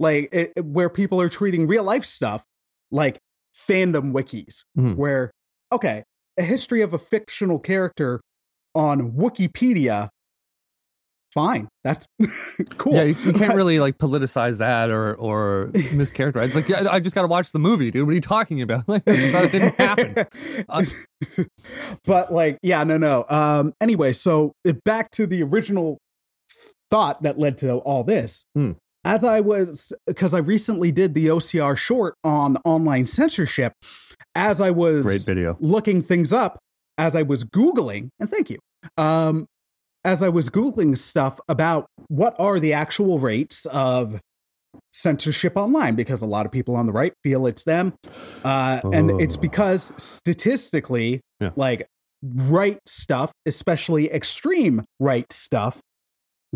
like 0.00 0.28
it, 0.32 0.52
it- 0.56 0.64
where 0.64 0.90
people 0.90 1.20
are 1.20 1.28
treating 1.28 1.68
real 1.68 1.84
life 1.84 2.04
stuff 2.04 2.42
like 2.90 3.18
fandom 3.56 4.10
wikis, 4.12 4.64
Mhm. 4.76 4.96
where 4.96 5.30
okay, 5.72 6.02
a 6.36 6.42
history 6.42 6.82
of 6.82 6.92
a 6.94 6.98
fictional 6.98 7.60
character 7.60 8.20
on 8.74 9.12
Wikipedia. 9.12 10.08
Fine, 11.32 11.68
that's 11.84 12.06
cool. 12.78 12.94
Yeah, 12.94 13.04
you, 13.04 13.14
you 13.24 13.32
can't 13.32 13.54
really 13.54 13.78
like 13.78 13.98
politicize 13.98 14.58
that 14.58 14.90
or 14.90 15.14
or 15.14 15.70
mischaracterize. 15.74 16.46
It's 16.46 16.56
like, 16.56 16.68
yeah, 16.68 16.88
I 16.90 16.98
just 16.98 17.14
got 17.14 17.22
to 17.22 17.28
watch 17.28 17.52
the 17.52 17.60
movie, 17.60 17.92
dude. 17.92 18.04
What 18.04 18.10
are 18.10 18.14
you 18.16 18.20
talking 18.20 18.60
about? 18.62 18.82
Like, 18.88 19.04
that 19.04 19.48
didn't 19.52 19.76
happen. 19.76 20.26
Uh, 20.68 20.84
but 22.04 22.32
like, 22.32 22.58
yeah, 22.62 22.82
no, 22.82 22.98
no. 22.98 23.24
Um, 23.28 23.72
anyway, 23.80 24.12
so 24.12 24.54
uh, 24.66 24.72
back 24.84 25.12
to 25.12 25.26
the 25.28 25.42
original 25.44 25.98
thought 26.90 27.22
that 27.22 27.38
led 27.38 27.58
to 27.58 27.74
all 27.76 28.02
this. 28.02 28.44
Hmm. 28.56 28.72
As 29.04 29.24
I 29.24 29.40
was, 29.40 29.92
because 30.06 30.34
I 30.34 30.38
recently 30.38 30.92
did 30.92 31.14
the 31.14 31.28
OCR 31.28 31.76
short 31.76 32.14
on 32.22 32.58
online 32.64 33.06
censorship, 33.06 33.72
as 34.34 34.60
I 34.60 34.70
was 34.70 35.04
Great 35.04 35.22
video. 35.24 35.56
looking 35.60 36.02
things 36.02 36.32
up, 36.32 36.58
as 36.98 37.16
I 37.16 37.22
was 37.22 37.44
Googling, 37.44 38.10
and 38.20 38.30
thank 38.30 38.50
you. 38.50 38.58
Um, 38.98 39.46
as 40.04 40.22
I 40.22 40.28
was 40.28 40.50
Googling 40.50 40.96
stuff 40.98 41.40
about 41.48 41.86
what 42.08 42.36
are 42.38 42.60
the 42.60 42.74
actual 42.74 43.18
rates 43.18 43.64
of 43.66 44.20
censorship 44.92 45.54
online, 45.56 45.94
because 45.94 46.20
a 46.20 46.26
lot 46.26 46.44
of 46.44 46.52
people 46.52 46.76
on 46.76 46.86
the 46.86 46.92
right 46.92 47.12
feel 47.22 47.46
it's 47.46 47.64
them. 47.64 47.94
Uh, 48.44 48.80
and 48.92 49.10
it's 49.20 49.36
Oh. 49.36 49.40
because 49.40 49.92
statistically, 49.96 51.20
Yeah. 51.40 51.50
like 51.56 51.86
right 52.22 52.78
stuff, 52.86 53.32
especially 53.46 54.10
extreme 54.12 54.84
right 54.98 55.30
stuff, 55.32 55.80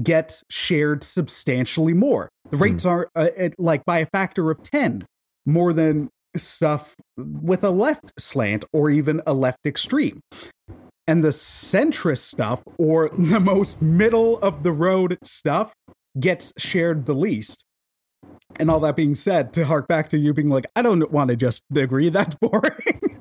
gets 0.03 0.45
shared 0.51 1.05
substantially 1.05 1.95
more. 1.95 2.29
The 2.51 2.57
rates 2.57 2.85
are 2.85 3.11
uh, 3.15 3.29
it, 3.37 3.55
like 3.59 3.85
by 3.85 3.99
a 3.99 4.07
factor 4.07 4.51
of 4.51 4.63
10 4.63 5.07
more 5.47 5.73
than 5.73 6.11
stuff 6.37 6.95
with 7.17 7.63
a 7.65 7.71
left 7.71 8.13
slant 8.19 8.65
or 8.73 8.91
even 8.91 9.23
a 9.27 9.35
left 9.35 9.67
extreme. 9.67 10.21
And 11.07 11.23
the 11.23 11.29
centrist 11.29 12.23
stuff 12.23 12.63
or 12.79 13.09
the 13.19 13.41
most 13.41 13.83
middle 13.83 14.39
of 14.39 14.63
the 14.63 14.73
road 14.73 15.19
stuff 15.23 15.73
gets 16.19 16.53
shared 16.57 17.07
the 17.07 17.15
least. 17.15 17.65
And 18.57 18.71
all 18.71 18.81
that 18.81 18.97
being 18.97 19.15
said, 19.15 19.53
to 19.55 19.65
hark 19.65 19.89
back 19.89 20.09
to 20.11 20.19
you 20.19 20.33
being 20.33 20.49
like, 20.49 20.67
I 20.77 20.83
don't 20.83 21.11
want 21.11 21.29
to 21.31 21.37
just 21.37 21.63
agree 21.75 22.09
that's 22.09 22.35
boring. 22.41 23.14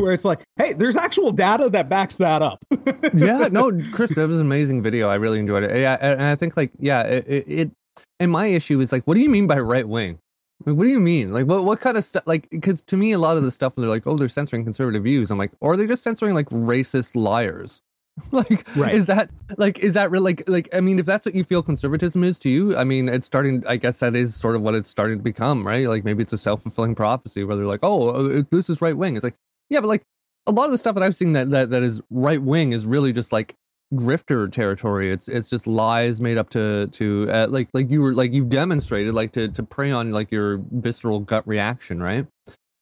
Where 0.00 0.12
it's 0.12 0.24
like, 0.24 0.40
hey, 0.56 0.72
there's 0.72 0.96
actual 0.96 1.30
data 1.32 1.68
that 1.70 1.88
backs 1.88 2.16
that 2.16 2.42
up. 2.42 2.64
yeah, 3.14 3.48
no, 3.50 3.70
Chris, 3.92 4.14
that 4.14 4.28
was 4.28 4.40
an 4.40 4.46
amazing 4.46 4.82
video. 4.82 5.08
I 5.08 5.16
really 5.16 5.38
enjoyed 5.38 5.62
it. 5.64 5.76
Yeah, 5.78 5.96
and 6.00 6.22
I 6.22 6.34
think 6.36 6.56
like, 6.56 6.72
yeah, 6.78 7.02
it, 7.02 7.24
it, 7.46 7.70
and 8.18 8.30
my 8.30 8.46
issue 8.46 8.80
is 8.80 8.92
like, 8.92 9.04
what 9.04 9.14
do 9.14 9.20
you 9.20 9.28
mean 9.30 9.46
by 9.46 9.58
right 9.60 9.88
wing? 9.88 10.18
Like, 10.66 10.76
what 10.76 10.84
do 10.84 10.90
you 10.90 11.00
mean? 11.00 11.32
Like, 11.32 11.46
what 11.46 11.64
what 11.64 11.80
kind 11.80 11.96
of 11.96 12.04
stuff? 12.04 12.26
Like, 12.26 12.48
because 12.50 12.82
to 12.82 12.96
me, 12.96 13.12
a 13.12 13.18
lot 13.18 13.36
of 13.36 13.42
the 13.42 13.50
stuff 13.50 13.74
they're 13.76 13.88
like, 13.88 14.06
oh, 14.06 14.16
they're 14.16 14.28
censoring 14.28 14.64
conservative 14.64 15.04
views. 15.04 15.30
I'm 15.30 15.38
like, 15.38 15.52
or 15.60 15.72
are 15.72 15.76
they 15.76 15.86
just 15.86 16.02
censoring 16.02 16.34
like 16.34 16.48
racist 16.50 17.16
liars? 17.16 17.80
like, 18.32 18.66
Right. 18.76 18.92
is 18.94 19.06
that 19.06 19.30
like, 19.56 19.78
is 19.78 19.94
that 19.94 20.10
really 20.10 20.24
like, 20.24 20.48
like? 20.48 20.68
I 20.74 20.80
mean, 20.82 20.98
if 20.98 21.06
that's 21.06 21.24
what 21.24 21.34
you 21.34 21.44
feel 21.44 21.62
conservatism 21.62 22.22
is 22.22 22.38
to 22.40 22.50
you, 22.50 22.76
I 22.76 22.84
mean, 22.84 23.08
it's 23.08 23.24
starting. 23.24 23.64
I 23.66 23.76
guess 23.78 24.00
that 24.00 24.14
is 24.14 24.34
sort 24.34 24.54
of 24.54 24.60
what 24.60 24.74
it's 24.74 24.90
starting 24.90 25.16
to 25.16 25.22
become, 25.24 25.66
right? 25.66 25.86
Like, 25.88 26.04
maybe 26.04 26.22
it's 26.22 26.32
a 26.34 26.38
self 26.38 26.62
fulfilling 26.62 26.94
prophecy 26.94 27.42
where 27.44 27.56
they're 27.56 27.64
like, 27.66 27.80
oh, 27.82 28.08
uh, 28.08 28.42
this 28.50 28.68
is 28.68 28.82
right 28.82 28.96
wing. 28.96 29.16
It's 29.16 29.24
like, 29.24 29.36
yeah, 29.70 29.80
but 29.80 29.88
like 29.88 30.02
a 30.46 30.52
lot 30.52 30.66
of 30.66 30.72
the 30.72 30.78
stuff 30.78 30.94
that 30.94 31.02
I've 31.02 31.16
seen 31.16 31.32
that 31.32 31.50
that, 31.50 31.70
that 31.70 31.82
is 31.82 32.02
right 32.10 32.42
wing 32.42 32.72
is 32.72 32.84
really 32.84 33.12
just 33.12 33.32
like 33.32 33.54
grifter 33.94 34.50
territory. 34.50 35.10
It's 35.10 35.28
it's 35.28 35.48
just 35.48 35.66
lies 35.66 36.20
made 36.20 36.38
up 36.38 36.50
to 36.50 36.88
to 36.88 37.28
uh, 37.30 37.46
like 37.48 37.68
like 37.72 37.90
you 37.90 38.02
were 38.02 38.14
like 38.14 38.32
you've 38.32 38.48
demonstrated 38.48 39.14
like 39.14 39.32
to 39.32 39.48
to 39.48 39.62
prey 39.62 39.90
on 39.90 40.12
like 40.12 40.30
your 40.30 40.60
visceral 40.70 41.20
gut 41.20 41.46
reaction, 41.46 42.02
right? 42.02 42.26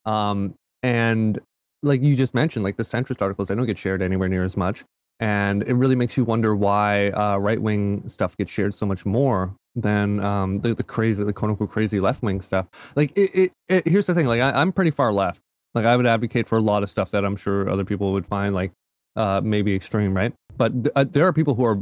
Um 0.04 0.54
and 0.82 1.38
like 1.82 2.02
you 2.02 2.14
just 2.14 2.34
mentioned, 2.34 2.64
like 2.64 2.76
the 2.76 2.82
centrist 2.82 3.22
articles, 3.22 3.48
they 3.48 3.54
don't 3.54 3.66
get 3.66 3.78
shared 3.78 4.02
anywhere 4.02 4.28
near 4.28 4.44
as 4.44 4.56
much, 4.56 4.84
and 5.20 5.62
it 5.62 5.74
really 5.74 5.94
makes 5.94 6.16
you 6.16 6.24
wonder 6.24 6.54
why 6.56 7.10
uh, 7.10 7.36
right 7.38 7.60
wing 7.60 8.06
stuff 8.08 8.36
gets 8.36 8.50
shared 8.50 8.74
so 8.74 8.84
much 8.86 9.06
more 9.06 9.54
than 9.76 10.18
um 10.20 10.60
the, 10.60 10.74
the 10.74 10.82
crazy 10.82 11.22
the 11.22 11.32
quote 11.32 11.50
unquote 11.50 11.70
crazy 11.70 12.00
left 12.00 12.22
wing 12.22 12.40
stuff. 12.40 12.66
Like 12.96 13.16
it, 13.16 13.30
it, 13.34 13.52
it 13.68 13.88
here's 13.88 14.06
the 14.06 14.14
thing, 14.14 14.26
like 14.26 14.40
I, 14.40 14.50
I'm 14.50 14.72
pretty 14.72 14.90
far 14.90 15.12
left. 15.12 15.40
Like 15.74 15.84
I 15.84 15.96
would 15.96 16.06
advocate 16.06 16.46
for 16.46 16.58
a 16.58 16.60
lot 16.60 16.82
of 16.82 16.90
stuff 16.90 17.10
that 17.12 17.24
I'm 17.24 17.36
sure 17.36 17.68
other 17.68 17.84
people 17.84 18.12
would 18.12 18.26
find 18.26 18.54
like 18.54 18.72
uh, 19.16 19.40
maybe 19.44 19.74
extreme, 19.74 20.14
right? 20.14 20.32
But 20.56 20.84
th- 20.84 20.92
uh, 20.96 21.04
there 21.04 21.24
are 21.26 21.32
people 21.32 21.54
who 21.54 21.64
are 21.64 21.78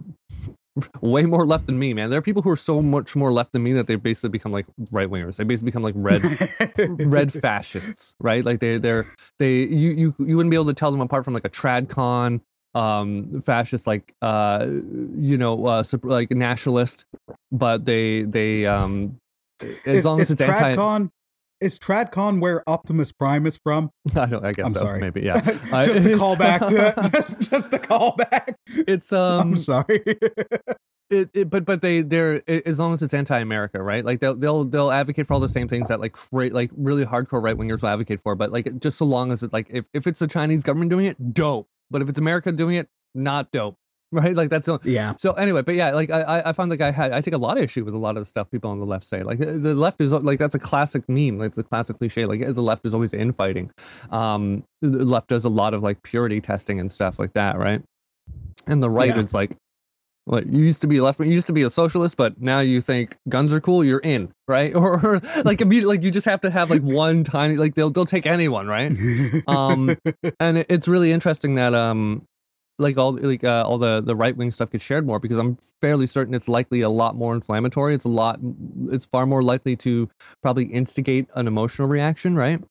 way 1.01 1.24
more 1.24 1.47
left 1.47 1.66
than 1.66 1.78
me, 1.78 1.95
man. 1.95 2.11
There 2.11 2.18
are 2.18 2.22
people 2.22 2.43
who 2.43 2.51
are 2.51 2.57
so 2.57 2.82
much 2.82 3.14
more 3.16 3.32
left 3.32 3.53
than 3.53 3.62
me 3.62 3.72
that 3.74 3.87
they've 3.87 4.03
basically 4.03 4.30
become 4.30 4.53
like 4.53 4.66
right 4.91 5.09
wingers. 5.09 5.37
They 5.37 5.45
basically 5.45 5.66
become 5.66 5.82
like 5.82 5.95
red 5.97 6.22
red 7.01 7.32
fascists, 7.32 8.14
right? 8.20 8.45
Like 8.45 8.61
they 8.61 8.78
they're 8.78 9.07
they 9.39 9.59
you 9.66 9.91
you 9.91 10.14
you 10.18 10.37
wouldn't 10.37 10.51
be 10.51 10.57
able 10.57 10.66
to 10.66 10.74
tell 10.74 10.91
them 10.91 11.01
apart 11.01 11.24
from 11.24 11.34
like 11.34 11.45
a 11.45 11.51
tradcon 11.51 12.41
um 12.74 13.41
fascist 13.41 13.87
like 13.87 14.12
uh 14.20 14.66
you 14.68 15.39
know 15.39 15.64
uh 15.64 15.82
like 16.03 16.30
nationalist 16.30 17.07
but 17.51 17.87
they 17.87 18.20
they 18.22 18.66
um 18.66 19.16
as 19.87 19.97
Is- 19.97 20.05
long 20.05 20.20
as 20.20 20.30
it's 20.30 20.43
anti 20.43 20.76
Tradcon, 20.76 21.11
is 21.61 21.79
Tradcon 21.79 22.41
where 22.41 22.63
Optimus 22.69 23.13
Prime 23.13 23.47
is 23.47 23.57
from? 23.57 23.91
I 24.17 24.27
don't 24.27 24.45
I 24.45 24.53
guess 24.53 24.67
I'm 24.67 24.73
so 24.75 24.81
sorry. 24.81 25.01
maybe 25.01 25.21
yeah 25.23 25.41
just 25.41 25.63
to 25.71 25.81
it's- 25.93 26.19
call 26.19 26.37
back 26.37 26.61
to 26.69 27.11
just 27.15 27.51
just 27.51 27.71
to 27.71 27.79
call 27.79 28.17
back. 28.17 28.57
it's 28.69 29.13
um 29.13 29.41
I'm 29.53 29.57
sorry. 29.57 30.03
it, 31.11 31.31
it, 31.35 31.51
but 31.51 31.65
but 31.65 31.83
they 31.83 32.03
they're 32.03 32.43
as 32.69 32.79
long 32.79 32.93
as 32.93 33.01
it's 33.03 33.15
anti-America, 33.15 33.81
right? 33.83 34.05
Like 34.05 34.21
they'll 34.21 34.35
they'll 34.35 34.65
they'll 34.65 34.91
advocate 34.91 35.27
for 35.27 35.35
all 35.35 35.41
the 35.41 35.49
same 35.49 35.69
things 35.69 35.89
that 35.89 36.01
like 36.01 36.13
cra- 36.13 36.49
like 36.51 36.71
really 36.77 37.05
hardcore 37.05 37.43
right 37.43 37.57
wingers 37.57 37.83
will 37.83 37.89
advocate 37.91 38.21
for. 38.21 38.35
But 38.35 38.51
like 38.53 38.79
just 38.81 38.99
so 38.99 39.05
long 39.05 39.31
as 39.33 39.43
it 39.43 39.53
like 39.53 39.69
if, 39.71 39.87
if 39.95 40.07
it's 40.07 40.19
the 40.19 40.27
Chinese 40.27 40.63
government 40.65 40.91
doing 40.91 41.07
it, 41.07 41.33
dope. 41.35 41.69
But 41.91 42.03
if 42.03 42.09
it's 42.09 42.19
America 42.19 42.51
doing 42.53 42.77
it, 42.77 42.89
not 43.15 43.53
dope. 43.53 43.77
Right, 44.23 44.35
like 44.35 44.49
that's 44.49 44.67
yeah. 44.85 45.12
So 45.19 45.33
anyway, 45.33 45.61
but 45.62 45.75
yeah, 45.75 45.91
like 45.91 46.11
I 46.11 46.43
I 46.47 46.53
find 46.55 46.71
like 46.71 46.81
I 46.81 46.91
had 46.91 47.12
I 47.12 47.21
take 47.21 47.35
a 47.35 47.39
lot 47.39 47.59
of 47.59 47.62
issue 47.64 47.85
with 47.85 47.93
a 47.95 47.99
lot 47.99 48.17
of 48.17 48.23
the 48.23 48.25
stuff 48.25 48.51
people 48.51 48.71
on 48.71 48.79
the 48.79 48.87
left 48.87 49.05
say. 49.05 49.23
Like 49.23 49.39
the 49.39 49.75
left 49.75 50.01
is 50.01 50.11
like 50.12 50.39
that's 50.39 50.55
a 50.55 50.59
classic 50.59 51.07
meme, 51.09 51.39
like 51.39 51.49
it's 51.49 51.59
a 51.59 51.62
classic 51.62 51.99
cliche. 51.99 52.25
Like 52.25 52.41
the 52.41 52.62
left 52.62 52.87
is 52.87 52.95
always 52.95 53.12
infighting. 53.12 53.71
Um, 54.11 54.64
the 54.81 55.05
left 55.05 55.29
does 55.29 55.45
a 55.45 55.51
lot 55.51 55.75
of 55.75 55.83
like 55.83 56.03
purity 56.03 56.41
testing 56.41 56.81
and 56.81 56.91
stuff 56.91 57.19
like 57.19 57.35
that, 57.35 57.59
right? 57.59 57.83
And 58.67 58.83
the 58.83 58.91
right, 58.91 59.14
Yeah. 59.14 59.21
it's 59.21 59.35
like 59.35 59.57
what 60.25 60.47
you 60.47 60.64
used 60.64 60.81
to 60.81 60.89
be 60.89 60.97
a 60.97 61.05
left, 61.05 61.21
you 61.21 61.27
used 61.27 61.47
to 61.47 61.53
be 61.53 61.62
a 61.62 61.71
socialist, 61.71 62.17
but 62.17 62.41
now 62.41 62.59
you 62.61 62.81
think 62.81 63.17
guns 63.29 63.53
are 63.53 63.61
cool. 63.61 63.85
You're 63.85 64.01
in, 64.01 64.33
right? 64.49 64.75
Or, 64.83 64.99
or 65.07 65.21
like 65.45 65.61
immediately, 65.61 65.97
like 65.97 66.05
you 66.05 66.11
just 66.11 66.27
have 66.27 66.41
to 66.41 66.51
have 66.51 66.69
like 66.71 66.83
one 67.05 67.23
tiny, 67.23 67.57
like 67.57 67.75
they'll 67.75 67.91
they'll 67.91 68.07
take 68.07 68.27
anyone, 68.27 68.67
right? 68.67 68.91
Um, 69.47 69.97
and 70.41 70.59
it, 70.59 70.67
it's 70.69 70.89
really 70.89 71.12
interesting 71.12 71.55
that 71.57 71.75
um, 71.75 72.25
like 72.79 72.99
all 72.99 73.12
like 73.12 73.45
uh, 73.45 73.64
all 73.66 73.79
the 73.79 74.01
the 74.01 74.14
right 74.14 74.37
wing 74.37 74.51
stuff 74.51 74.70
gets 74.70 74.85
shared 74.85 75.07
more 75.07 75.18
because 75.18 75.39
I'm 75.39 75.59
fairly 75.81 76.07
certain 76.07 76.35
it's 76.35 76.49
likely 76.49 76.81
a 76.83 76.91
lot 76.91 77.16
more 77.16 77.35
inflammatory. 77.35 77.95
It's 77.95 78.05
a 78.05 78.11
lot, 78.11 78.39
it's 78.89 79.07
far 79.07 79.27
more 79.27 79.43
likely 79.43 79.77
to 79.77 80.09
probably 80.43 80.64
instigate 80.64 81.29
an 81.35 81.47
emotional 81.47 81.89
reaction, 81.89 82.35
right? 82.35 82.62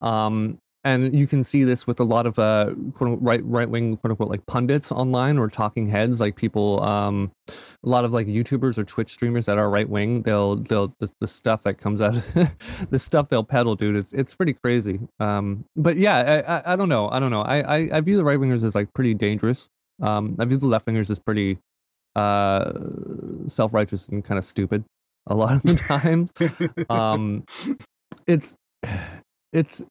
Um, 0.00 0.58
and 0.84 1.18
you 1.18 1.26
can 1.26 1.44
see 1.44 1.64
this 1.64 1.86
with 1.86 2.00
a 2.00 2.04
lot 2.04 2.26
of 2.26 2.38
uh 2.38 2.72
quote 2.94 3.10
unquote, 3.10 3.22
right 3.22 3.44
right 3.44 3.68
wing 3.68 3.96
quote 3.96 4.12
unquote 4.12 4.30
like 4.30 4.44
pundits 4.46 4.90
online 4.90 5.38
or 5.38 5.48
talking 5.48 5.86
heads. 5.86 6.20
Like 6.20 6.36
people 6.36 6.82
um 6.82 7.30
a 7.48 7.88
lot 7.88 8.04
of 8.04 8.12
like 8.12 8.26
youtubers 8.26 8.78
or 8.78 8.84
twitch 8.84 9.10
streamers 9.10 9.46
that 9.46 9.58
are 9.58 9.68
right 9.68 9.88
wing 9.88 10.22
they'll 10.22 10.56
they'll 10.56 10.88
the, 10.98 11.10
the 11.20 11.26
stuff 11.26 11.62
that 11.64 11.74
comes 11.74 12.00
out 12.00 12.14
the 12.90 12.98
stuff 12.98 13.28
they'll 13.28 13.44
peddle 13.44 13.74
dude 13.76 13.96
it's 13.96 14.12
it's 14.12 14.34
pretty 14.34 14.54
crazy. 14.54 15.00
Um 15.18 15.64
but 15.76 15.96
yeah 15.96 16.16
i 16.48 16.56
i, 16.56 16.72
I 16.72 16.76
don't 16.76 16.88
know 16.88 17.10
i 17.10 17.20
don't 17.20 17.30
know. 17.30 17.42
I, 17.42 17.78
I 17.78 17.88
i 17.98 18.00
view 18.00 18.16
the 18.16 18.24
right 18.24 18.38
wingers 18.38 18.64
as 18.64 18.74
like 18.74 18.92
pretty 18.94 19.14
dangerous. 19.14 19.68
Um 20.00 20.36
i 20.38 20.44
view 20.46 20.56
the 20.56 20.66
left 20.66 20.86
wingers 20.86 21.10
as 21.10 21.18
pretty 21.18 21.58
uh 22.16 22.72
self-righteous 23.46 24.08
and 24.08 24.24
kind 24.24 24.38
of 24.38 24.44
stupid 24.44 24.84
a 25.26 25.34
lot 25.34 25.54
of 25.54 25.62
the 25.62 25.74
times 25.88 26.32
um 26.90 27.44
it's 28.26 28.56
it's 29.52 29.84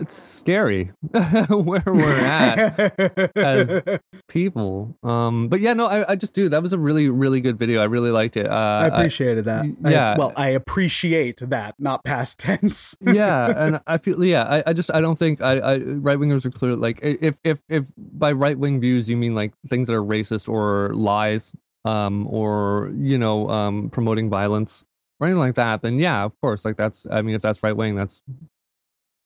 it's 0.00 0.14
scary 0.14 0.90
where 1.50 1.82
we're 1.86 2.18
at 2.18 3.36
as 3.36 3.82
people 4.28 4.96
um 5.02 5.48
but 5.48 5.60
yeah 5.60 5.74
no 5.74 5.86
I, 5.86 6.12
I 6.12 6.16
just 6.16 6.32
do 6.34 6.48
that 6.48 6.62
was 6.62 6.72
a 6.72 6.78
really 6.78 7.08
really 7.10 7.40
good 7.40 7.58
video 7.58 7.80
i 7.80 7.84
really 7.84 8.10
liked 8.10 8.36
it 8.36 8.46
uh 8.46 8.80
I 8.82 8.86
appreciated 8.86 9.44
that. 9.44 9.64
I- 9.84 9.90
yeah. 9.90 10.16
well, 10.16 10.32
I 10.36 10.48
appreciate 10.50 11.40
that, 11.40 11.74
not 11.78 12.04
past 12.04 12.38
tense. 12.46 12.96
yeah 13.00 13.64
and 13.66 13.80
i 13.86 13.98
feel 13.98 14.22
yeah 14.24 14.44
i, 14.44 14.70
I 14.70 14.72
just 14.72 14.92
i 14.94 15.00
don't 15.00 15.16
think 15.18 15.42
i, 15.42 15.58
I 15.58 15.78
right 15.78 16.18
wingers 16.18 16.44
are 16.46 16.50
clear 16.50 16.74
like 16.76 17.00
if 17.02 17.36
if 17.44 17.60
if 17.68 17.90
by 17.96 18.32
right 18.32 18.58
wing 18.58 18.80
views 18.80 19.08
you 19.10 19.16
mean 19.16 19.34
like 19.34 19.52
things 19.66 19.88
that 19.88 19.94
are 19.94 20.02
racist 20.02 20.48
or 20.48 20.90
lies 20.94 21.52
um 21.84 22.26
or 22.28 22.90
you 22.96 23.18
know 23.18 23.48
um 23.48 23.90
promoting 23.90 24.28
violence 24.30 24.84
or 25.18 25.26
anything 25.26 25.38
like 25.40 25.54
that 25.56 25.82
then 25.82 25.98
yeah 25.98 26.24
of 26.24 26.32
course 26.40 26.64
like 26.64 26.76
that's 26.76 27.06
i 27.10 27.20
mean 27.22 27.34
if 27.34 27.42
that's 27.42 27.62
right 27.62 27.76
wing 27.76 27.94
that's 27.94 28.22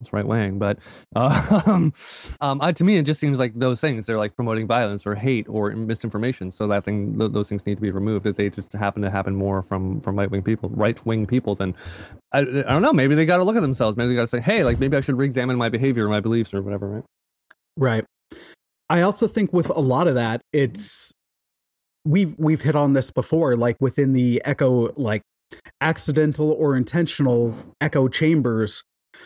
that's 0.05 0.13
right 0.13 0.27
wing 0.27 0.59
but 0.59 0.79
um, 1.17 1.93
um 2.41 2.61
I, 2.63 2.73
to 2.73 2.85
me 2.85 2.97
it 2.97 3.03
just 3.05 3.21
seems 3.21 3.39
like 3.39 3.55
those 3.55 3.81
things 3.81 4.07
they're 4.07 4.19
like 4.19 4.37
promoting 4.37 4.67
violence 4.67 5.07
or 5.07 5.15
hate 5.15 5.49
or 5.49 5.71
misinformation 5.71 6.51
so 6.51 6.67
that 6.69 6.85
thing 6.85 7.19
th- 7.19 7.33
those 7.33 7.49
things 7.49 7.67
need 7.67 7.77
to 7.77 7.81
be 7.83 7.91
removed 7.91 8.27
if 8.27 8.37
they 8.37 8.51
just 8.51 8.73
happen 8.73 9.03
to 9.03 9.11
happen 9.11 9.35
more 9.35 9.63
from 9.63 10.01
from 10.01 10.17
right 10.19 10.31
wing 10.31 10.43
people 10.43 10.69
right 10.71 11.05
wing 11.07 11.27
people 11.27 11.55
then 11.55 11.75
I, 12.33 12.41
I 12.41 12.43
don't 12.43 12.83
know 12.83 12.93
maybe 12.93 13.15
they 13.15 13.27
got 13.27 13.39
to 13.39 13.45
look 13.45 13.57
at 13.57 13.63
themselves 13.63 13.97
maybe 13.97 14.09
they 14.09 14.15
got 14.15 14.23
to 14.23 14.29
say 14.29 14.41
hey 14.41 14.65
like 14.65 14.79
maybe 14.79 14.97
i 14.97 15.01
should 15.01 15.17
re-examine 15.17 15.57
my 15.57 15.69
behavior 15.69 16.07
or 16.07 16.11
my 16.11 16.21
beliefs 16.21 16.55
or 16.55 16.63
whatever 16.63 16.89
right 16.89 17.05
Right. 17.77 18.05
I 18.89 19.01
also 19.03 19.27
think 19.27 19.53
with 19.53 19.71
a 19.71 19.81
lot 19.81 20.07
of 20.07 20.15
that, 20.15 20.43
it's 20.53 21.13
we've 22.05 22.35
we've 22.39 22.61
hit 22.61 22.77
on 22.77 22.93
this 22.93 23.11
before, 23.11 23.57
like 23.57 23.77
within 23.81 24.13
the 24.13 24.43
echo, 24.45 24.93
like 24.97 25.23
accidental 25.81 26.53
or 26.53 26.77
intentional 26.77 27.55
echo 27.81 28.09
chambers 28.09 28.83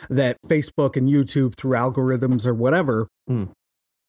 that 0.09 0.37
Facebook 0.47 0.95
and 0.95 1.09
YouTube 1.09 1.55
through 1.55 1.77
algorithms 1.77 2.45
or 2.45 2.53
whatever 2.53 3.07
Mm. 3.29 3.49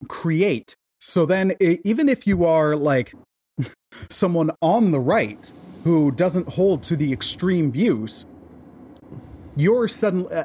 create. 0.08 0.74
So 1.00 1.26
then, 1.26 1.54
even 1.60 2.08
if 2.08 2.26
you 2.26 2.44
are 2.44 2.76
like 2.76 3.14
someone 4.10 4.50
on 4.60 4.90
the 4.90 5.00
right 5.00 5.50
who 5.84 6.10
doesn't 6.10 6.48
hold 6.48 6.82
to 6.84 6.96
the 6.96 7.12
extreme 7.12 7.72
views, 7.72 8.26
you're 9.56 9.88
suddenly 9.88 10.32
uh, 10.34 10.44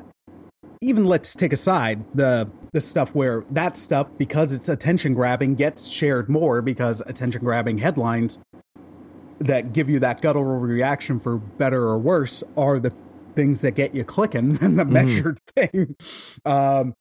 even 0.81 1.05
let's 1.05 1.35
take 1.35 1.53
aside 1.53 2.03
the 2.13 2.49
the 2.73 2.81
stuff 2.81 3.15
where 3.15 3.45
that 3.51 3.77
stuff 3.77 4.07
because 4.17 4.51
it's 4.51 4.67
attention 4.67 5.13
grabbing 5.13 5.55
gets 5.55 5.87
shared 5.87 6.27
more 6.29 6.61
because 6.61 7.01
attention 7.05 7.41
grabbing 7.41 7.77
headlines 7.77 8.39
that 9.39 9.73
give 9.73 9.89
you 9.89 9.99
that 9.99 10.21
guttural 10.21 10.59
reaction 10.59 11.19
for 11.19 11.37
better 11.37 11.83
or 11.83 11.97
worse 11.97 12.43
are 12.57 12.79
the 12.79 12.91
things 13.35 13.61
that 13.61 13.71
get 13.71 13.93
you 13.93 14.03
clicking 14.03 14.53
than 14.55 14.75
the 14.75 14.85
measured 14.85 15.39
thing. 15.55 15.95
Um 16.45 16.93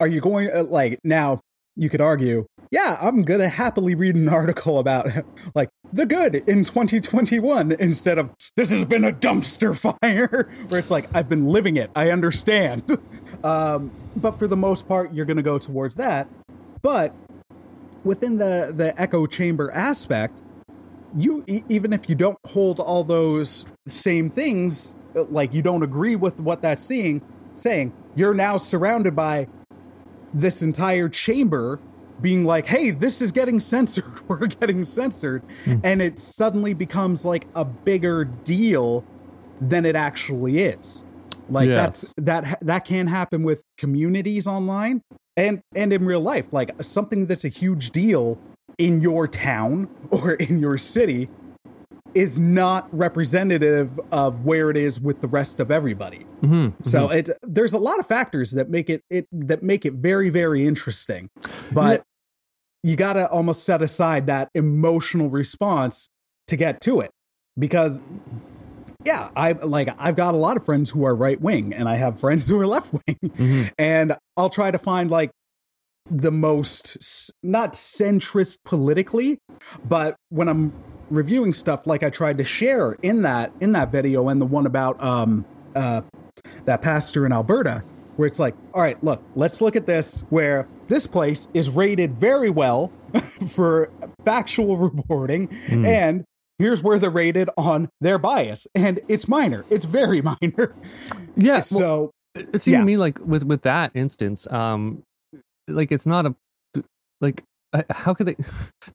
are 0.00 0.08
you 0.08 0.20
going 0.20 0.50
uh, 0.52 0.64
like 0.64 0.98
now 1.04 1.40
you 1.76 1.88
could 1.88 2.00
argue 2.00 2.44
yeah 2.72 2.98
i'm 3.00 3.22
gonna 3.22 3.48
happily 3.48 3.94
read 3.94 4.16
an 4.16 4.28
article 4.28 4.80
about 4.80 5.06
like 5.54 5.68
the 5.92 6.04
good 6.04 6.34
in 6.34 6.64
2021 6.64 7.72
instead 7.72 8.18
of 8.18 8.30
this 8.56 8.70
has 8.70 8.84
been 8.84 9.04
a 9.04 9.12
dumpster 9.12 9.76
fire 9.76 10.48
where 10.68 10.80
it's 10.80 10.90
like 10.90 11.08
i've 11.14 11.28
been 11.28 11.46
living 11.46 11.76
it. 11.76 11.90
I 11.94 12.10
understand. 12.10 12.82
Um 13.44 13.90
but 14.16 14.32
for 14.32 14.48
the 14.48 14.56
most 14.56 14.88
part 14.88 15.14
you're 15.14 15.24
gonna 15.24 15.42
go 15.42 15.58
towards 15.58 15.94
that. 15.94 16.28
But 16.82 17.14
within 18.04 18.38
the 18.38 18.72
the 18.76 19.00
echo 19.00 19.26
chamber 19.26 19.70
aspect 19.72 20.42
you 21.16 21.44
even 21.46 21.92
if 21.92 22.08
you 22.08 22.14
don't 22.14 22.38
hold 22.46 22.80
all 22.80 23.04
those 23.04 23.66
same 23.86 24.30
things 24.30 24.94
like 25.24 25.52
you 25.54 25.62
don't 25.62 25.82
agree 25.82 26.16
with 26.16 26.40
what 26.40 26.62
that's 26.62 26.84
seeing 26.84 27.20
saying 27.54 27.92
you're 28.14 28.34
now 28.34 28.56
surrounded 28.56 29.14
by 29.16 29.46
this 30.34 30.62
entire 30.62 31.08
chamber 31.08 31.80
being 32.20 32.44
like 32.44 32.66
hey 32.66 32.90
this 32.90 33.22
is 33.22 33.32
getting 33.32 33.60
censored 33.72 34.18
we're 34.28 34.46
getting 34.46 34.84
censored. 34.84 35.42
Hmm. 35.64 35.76
And 35.84 36.02
it 36.02 36.18
suddenly 36.18 36.74
becomes 36.74 37.24
like 37.24 37.46
a 37.54 37.64
bigger 37.64 38.24
deal 38.24 39.04
than 39.60 39.84
it 39.84 39.96
actually 39.96 40.60
is. 40.60 41.04
Like 41.48 41.68
Yes. 41.68 42.02
that's 42.02 42.14
that 42.18 42.58
that 42.62 42.84
can 42.84 43.06
happen 43.06 43.42
with 43.42 43.62
communities 43.78 44.46
online 44.46 45.02
and 45.36 45.60
and 45.74 45.92
in 45.92 46.04
real 46.04 46.20
life. 46.20 46.46
Like 46.52 46.70
something 46.82 47.26
that's 47.26 47.44
a 47.44 47.48
huge 47.48 47.90
deal 47.90 48.38
in 48.76 49.00
your 49.00 49.26
town 49.26 49.88
or 50.10 50.34
in 50.34 50.58
your 50.60 50.78
city 50.78 51.28
is 52.14 52.38
not 52.38 52.88
representative 52.96 53.98
of 54.12 54.44
where 54.44 54.70
it 54.70 54.76
is 54.76 55.00
with 55.00 55.20
the 55.20 55.28
rest 55.28 55.60
of 55.60 55.70
everybody. 55.70 56.26
Mm-hmm. 56.42 56.84
so 56.84 57.10
it 57.10 57.30
there's 57.42 57.72
a 57.72 57.78
lot 57.78 57.98
of 57.98 58.06
factors 58.06 58.52
that 58.52 58.70
make 58.70 58.88
it 58.88 59.02
it 59.10 59.26
that 59.32 59.62
make 59.62 59.84
it 59.84 59.94
very 59.94 60.30
very 60.30 60.66
interesting. 60.66 61.28
But 61.72 62.04
you 62.82 62.94
got 62.94 63.14
to 63.14 63.28
almost 63.28 63.64
set 63.64 63.82
aside 63.82 64.26
that 64.26 64.50
emotional 64.54 65.28
response 65.28 66.08
to 66.46 66.56
get 66.56 66.80
to 66.82 67.00
it. 67.00 67.10
Because 67.58 68.02
yeah 69.04 69.28
i 69.36 69.52
like 69.52 69.88
i've 70.00 70.16
got 70.16 70.34
a 70.34 70.36
lot 70.36 70.56
of 70.56 70.64
friends 70.64 70.90
who 70.90 71.04
are 71.04 71.14
right 71.14 71.40
wing 71.40 71.72
and 71.72 71.88
i 71.88 71.94
have 71.94 72.18
friends 72.18 72.48
who 72.48 72.58
are 72.58 72.66
left 72.66 72.92
wing. 72.92 73.30
Hmm 73.36 73.64
and 73.78 74.16
I'll 74.36 74.50
try 74.50 74.72
to 74.72 74.78
find 74.78 75.08
like 75.08 75.30
the 76.10 76.30
most 76.30 77.32
not 77.42 77.72
centrist 77.74 78.58
politically, 78.64 79.38
but 79.84 80.16
when 80.30 80.48
I'm 80.48 80.72
reviewing 81.10 81.52
stuff 81.52 81.86
like 81.86 82.02
I 82.02 82.10
tried 82.10 82.38
to 82.38 82.44
share 82.44 82.92
in 83.02 83.22
that 83.22 83.52
in 83.60 83.72
that 83.72 83.90
video 83.90 84.28
and 84.28 84.40
the 84.40 84.46
one 84.46 84.66
about 84.66 85.02
um 85.02 85.44
uh 85.74 86.02
that 86.64 86.82
pastor 86.82 87.26
in 87.26 87.32
Alberta 87.32 87.82
where 88.16 88.26
it's 88.26 88.40
like, 88.40 88.54
all 88.74 88.82
right, 88.82 89.02
look, 89.04 89.22
let's 89.36 89.60
look 89.60 89.76
at 89.76 89.86
this 89.86 90.24
where 90.30 90.66
this 90.88 91.06
place 91.06 91.46
is 91.54 91.70
rated 91.70 92.12
very 92.16 92.50
well 92.50 92.88
for 93.54 93.90
factual 94.24 94.76
reporting 94.76 95.48
Mm. 95.68 95.86
and 95.86 96.24
here's 96.58 96.82
where 96.82 96.98
they're 96.98 97.10
rated 97.10 97.48
on 97.56 97.88
their 98.00 98.18
bias 98.18 98.66
and 98.74 98.98
it's 99.08 99.28
minor. 99.28 99.64
It's 99.70 99.84
very 99.84 100.20
minor. 100.42 100.74
yeah 101.36 101.52
well, 101.54 101.62
So 101.62 102.10
it 102.34 102.60
seemed 102.60 102.72
Yeah. 102.74 102.80
to 102.80 102.84
me 102.86 102.96
like 102.96 103.18
with 103.24 103.44
with 103.44 103.62
that 103.62 103.92
instance 103.94 104.50
um 104.52 105.02
like 105.68 105.92
it's 105.92 106.06
not 106.06 106.26
a 106.26 106.34
like 107.20 107.42
Uh, 107.72 107.82
how 107.90 108.14
could 108.14 108.26
they 108.26 108.36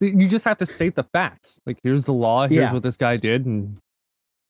you 0.00 0.26
just 0.28 0.44
have 0.44 0.56
to 0.56 0.66
state 0.66 0.96
the 0.96 1.04
facts 1.04 1.60
like 1.64 1.78
here's 1.84 2.06
the 2.06 2.12
law 2.12 2.46
here's 2.48 2.64
Yeah. 2.68 2.72
what 2.72 2.82
this 2.82 2.96
guy 2.96 3.16
did 3.16 3.46
and 3.46 3.78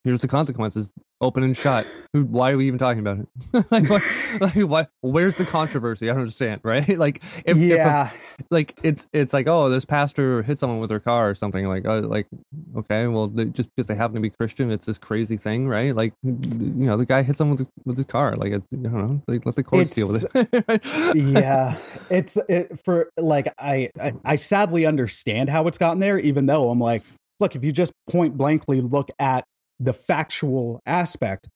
here's 0.05 0.21
the 0.21 0.29
consequences. 0.29 0.89
Open 1.21 1.43
and 1.43 1.55
shut. 1.55 1.87
Why 2.11 2.51
are 2.51 2.57
we 2.57 2.67
even 2.67 2.77
talking 2.77 2.99
about 2.99 3.19
it? 3.19 3.27
Like, 3.71 3.89
what, 3.89 4.03
like 4.41 4.53
why 4.55 4.87
where's 5.01 5.37
the 5.37 5.45
controversy? 5.45 6.09
I 6.09 6.13
don't 6.13 6.21
understand 6.21 6.61
right? 6.63 6.97
Like 6.97 7.23
if, 7.45 7.45
if 7.45 7.57
a- 7.57 7.65
yeah, 7.65 8.09
like 8.51 8.77
it's 8.83 9.07
it's 9.13 9.33
like 9.33 9.47
oh 9.47 9.69
this 9.69 9.85
pastor 9.85 10.43
hit 10.43 10.59
someone 10.59 10.79
with 10.79 10.89
their 10.89 10.99
car 10.99 11.29
or 11.29 11.35
something 11.35 11.67
like 11.67 11.85
uh, 11.87 12.01
like 12.01 12.27
okay 12.75 13.07
well 13.07 13.27
they, 13.27 13.45
just 13.45 13.69
because 13.73 13.87
they 13.87 13.95
happen 13.95 14.15
to 14.15 14.19
be 14.19 14.29
christian 14.29 14.71
it's 14.71 14.85
this 14.85 14.97
crazy 14.97 15.37
thing 15.37 15.67
right? 15.69 15.95
Like 15.95 16.13
you 16.23 16.37
know 16.85 16.97
the 16.97 17.05
guy 17.05 17.23
hit 17.23 17.37
someone 17.37 17.57
with, 17.57 17.67
with 17.85 17.95
his 17.95 18.05
car 18.05 18.35
like 18.35 18.53
i 18.53 18.59
don't 18.71 18.83
know 18.93 19.21
like 19.29 19.45
let 19.45 19.55
the 19.55 19.63
courts 19.63 19.91
deal 19.91 20.11
with 20.11 20.25
it 20.35 21.15
yeah. 21.15 21.77
It's 22.09 22.37
it, 22.49 22.79
for 22.83 23.09
like 23.17 23.53
I, 23.57 23.89
I 23.99 24.13
I 24.23 24.35
sadly 24.35 24.85
understand 24.85 25.49
how 25.49 25.67
it's 25.67 25.77
gotten 25.77 25.99
there, 25.99 26.19
even 26.19 26.45
though 26.45 26.69
I'm 26.69 26.79
like, 26.79 27.03
look, 27.39 27.55
if 27.55 27.63
you 27.63 27.71
just 27.71 27.91
point 28.09 28.37
blankly 28.37 28.81
look 28.81 29.09
at 29.19 29.45
the 29.79 29.93
factual 29.93 30.79
aspect, 30.85 31.47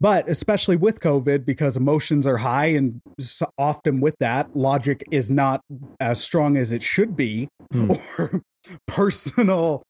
but 0.00 0.28
especially 0.28 0.76
with 0.76 1.00
COVID, 1.00 1.44
because 1.44 1.76
emotions 1.76 2.26
are 2.26 2.36
high, 2.38 2.66
and 2.66 3.00
so 3.20 3.46
often 3.58 4.00
with 4.00 4.14
that, 4.20 4.54
logic 4.56 5.02
is 5.10 5.30
not 5.30 5.60
as 6.00 6.22
strong 6.22 6.56
as 6.56 6.72
it 6.72 6.82
should 6.82 7.16
be, 7.16 7.48
Hmm. 7.72 7.92
or 8.18 8.42
personal. 8.86 9.82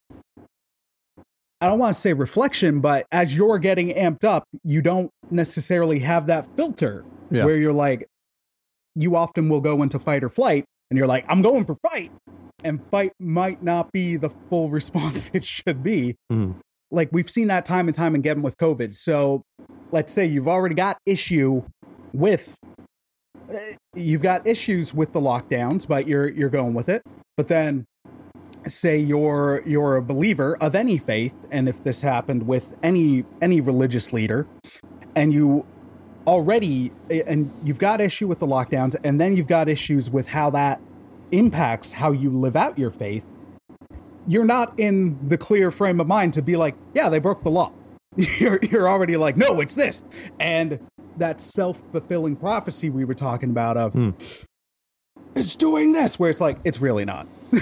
I 1.60 1.68
don't 1.68 1.78
want 1.78 1.94
to 1.94 2.00
say 2.00 2.12
reflection, 2.12 2.80
but 2.80 3.06
as 3.12 3.34
you're 3.34 3.58
getting 3.58 3.88
amped 3.88 4.24
up, 4.24 4.44
you 4.62 4.82
don't 4.82 5.10
necessarily 5.30 5.98
have 6.00 6.26
that 6.26 6.46
filter 6.56 7.04
Yeah. 7.30 7.44
where 7.46 7.56
you're 7.56 7.72
like, 7.72 8.06
you 8.94 9.16
often 9.16 9.48
will 9.48 9.60
go 9.62 9.82
into 9.82 9.98
fight 9.98 10.22
or 10.22 10.28
flight, 10.28 10.64
and 10.90 10.98
you're 10.98 11.06
like, 11.06 11.24
I'm 11.28 11.42
going 11.42 11.64
for 11.64 11.76
fight. 11.90 12.12
And 12.64 12.80
fight 12.90 13.12
might 13.20 13.62
not 13.62 13.90
be 13.92 14.16
the 14.16 14.30
full 14.50 14.70
response 14.78 15.30
it 15.32 15.44
should 15.44 15.82
be. 15.82 16.16
Mhm. 16.32 16.56
Like 16.90 17.08
we've 17.12 17.30
seen 17.30 17.48
that 17.48 17.64
time 17.64 17.88
and 17.88 17.94
time 17.94 18.14
again 18.14 18.42
with 18.42 18.56
COVID. 18.58 18.94
So 18.94 19.42
let's 19.92 20.12
say 20.12 20.26
you've 20.26 20.48
already 20.48 20.74
got 20.74 20.98
issue 21.06 21.62
with 22.12 22.58
eh, 23.50 23.74
you've 23.94 24.22
got 24.22 24.46
issues 24.46 24.94
with 24.94 25.12
the 25.12 25.20
lockdowns, 25.20 25.86
but 25.86 26.06
you're 26.06 26.28
you're 26.28 26.50
going 26.50 26.74
with 26.74 26.88
it. 26.88 27.02
But 27.36 27.48
then 27.48 27.84
say 28.66 28.98
you're 28.98 29.62
you're 29.66 29.96
a 29.96 30.02
believer 30.02 30.56
of 30.60 30.74
any 30.74 30.98
faith, 30.98 31.34
and 31.50 31.68
if 31.68 31.82
this 31.84 32.00
happened 32.00 32.46
with 32.46 32.74
any 32.82 33.24
any 33.42 33.60
religious 33.60 34.12
leader, 34.12 34.46
and 35.14 35.32
you 35.32 35.66
already 36.26 36.90
and 37.26 37.50
you've 37.62 37.78
got 37.78 38.00
issue 38.00 38.26
with 38.26 38.40
the 38.40 38.46
lockdowns 38.46 38.96
and 39.04 39.20
then 39.20 39.36
you've 39.36 39.46
got 39.46 39.68
issues 39.68 40.10
with 40.10 40.26
how 40.26 40.50
that 40.50 40.80
impacts 41.30 41.92
how 41.92 42.10
you 42.10 42.30
live 42.30 42.56
out 42.56 42.76
your 42.76 42.90
faith 42.90 43.24
you're 44.26 44.44
not 44.44 44.78
in 44.78 45.18
the 45.28 45.38
clear 45.38 45.70
frame 45.70 46.00
of 46.00 46.06
mind 46.06 46.34
to 46.34 46.42
be 46.42 46.56
like 46.56 46.74
yeah 46.94 47.08
they 47.08 47.18
broke 47.18 47.42
the 47.42 47.50
law. 47.50 47.72
You're, 48.38 48.58
you're 48.62 48.88
already 48.88 49.16
like 49.18 49.36
no 49.36 49.60
it's 49.60 49.74
this. 49.74 50.02
And 50.40 50.78
that 51.18 51.38
self-fulfilling 51.40 52.36
prophecy 52.36 52.88
we 52.88 53.04
were 53.04 53.14
talking 53.14 53.50
about 53.50 53.76
of 53.76 53.92
Hmm. 53.92 54.10
it's 55.34 55.54
doing 55.54 55.92
this 55.92 56.18
where 56.18 56.30
it's 56.30 56.40
like 56.40 56.58
it's 56.64 56.80
really 56.80 57.04
not 57.04 57.26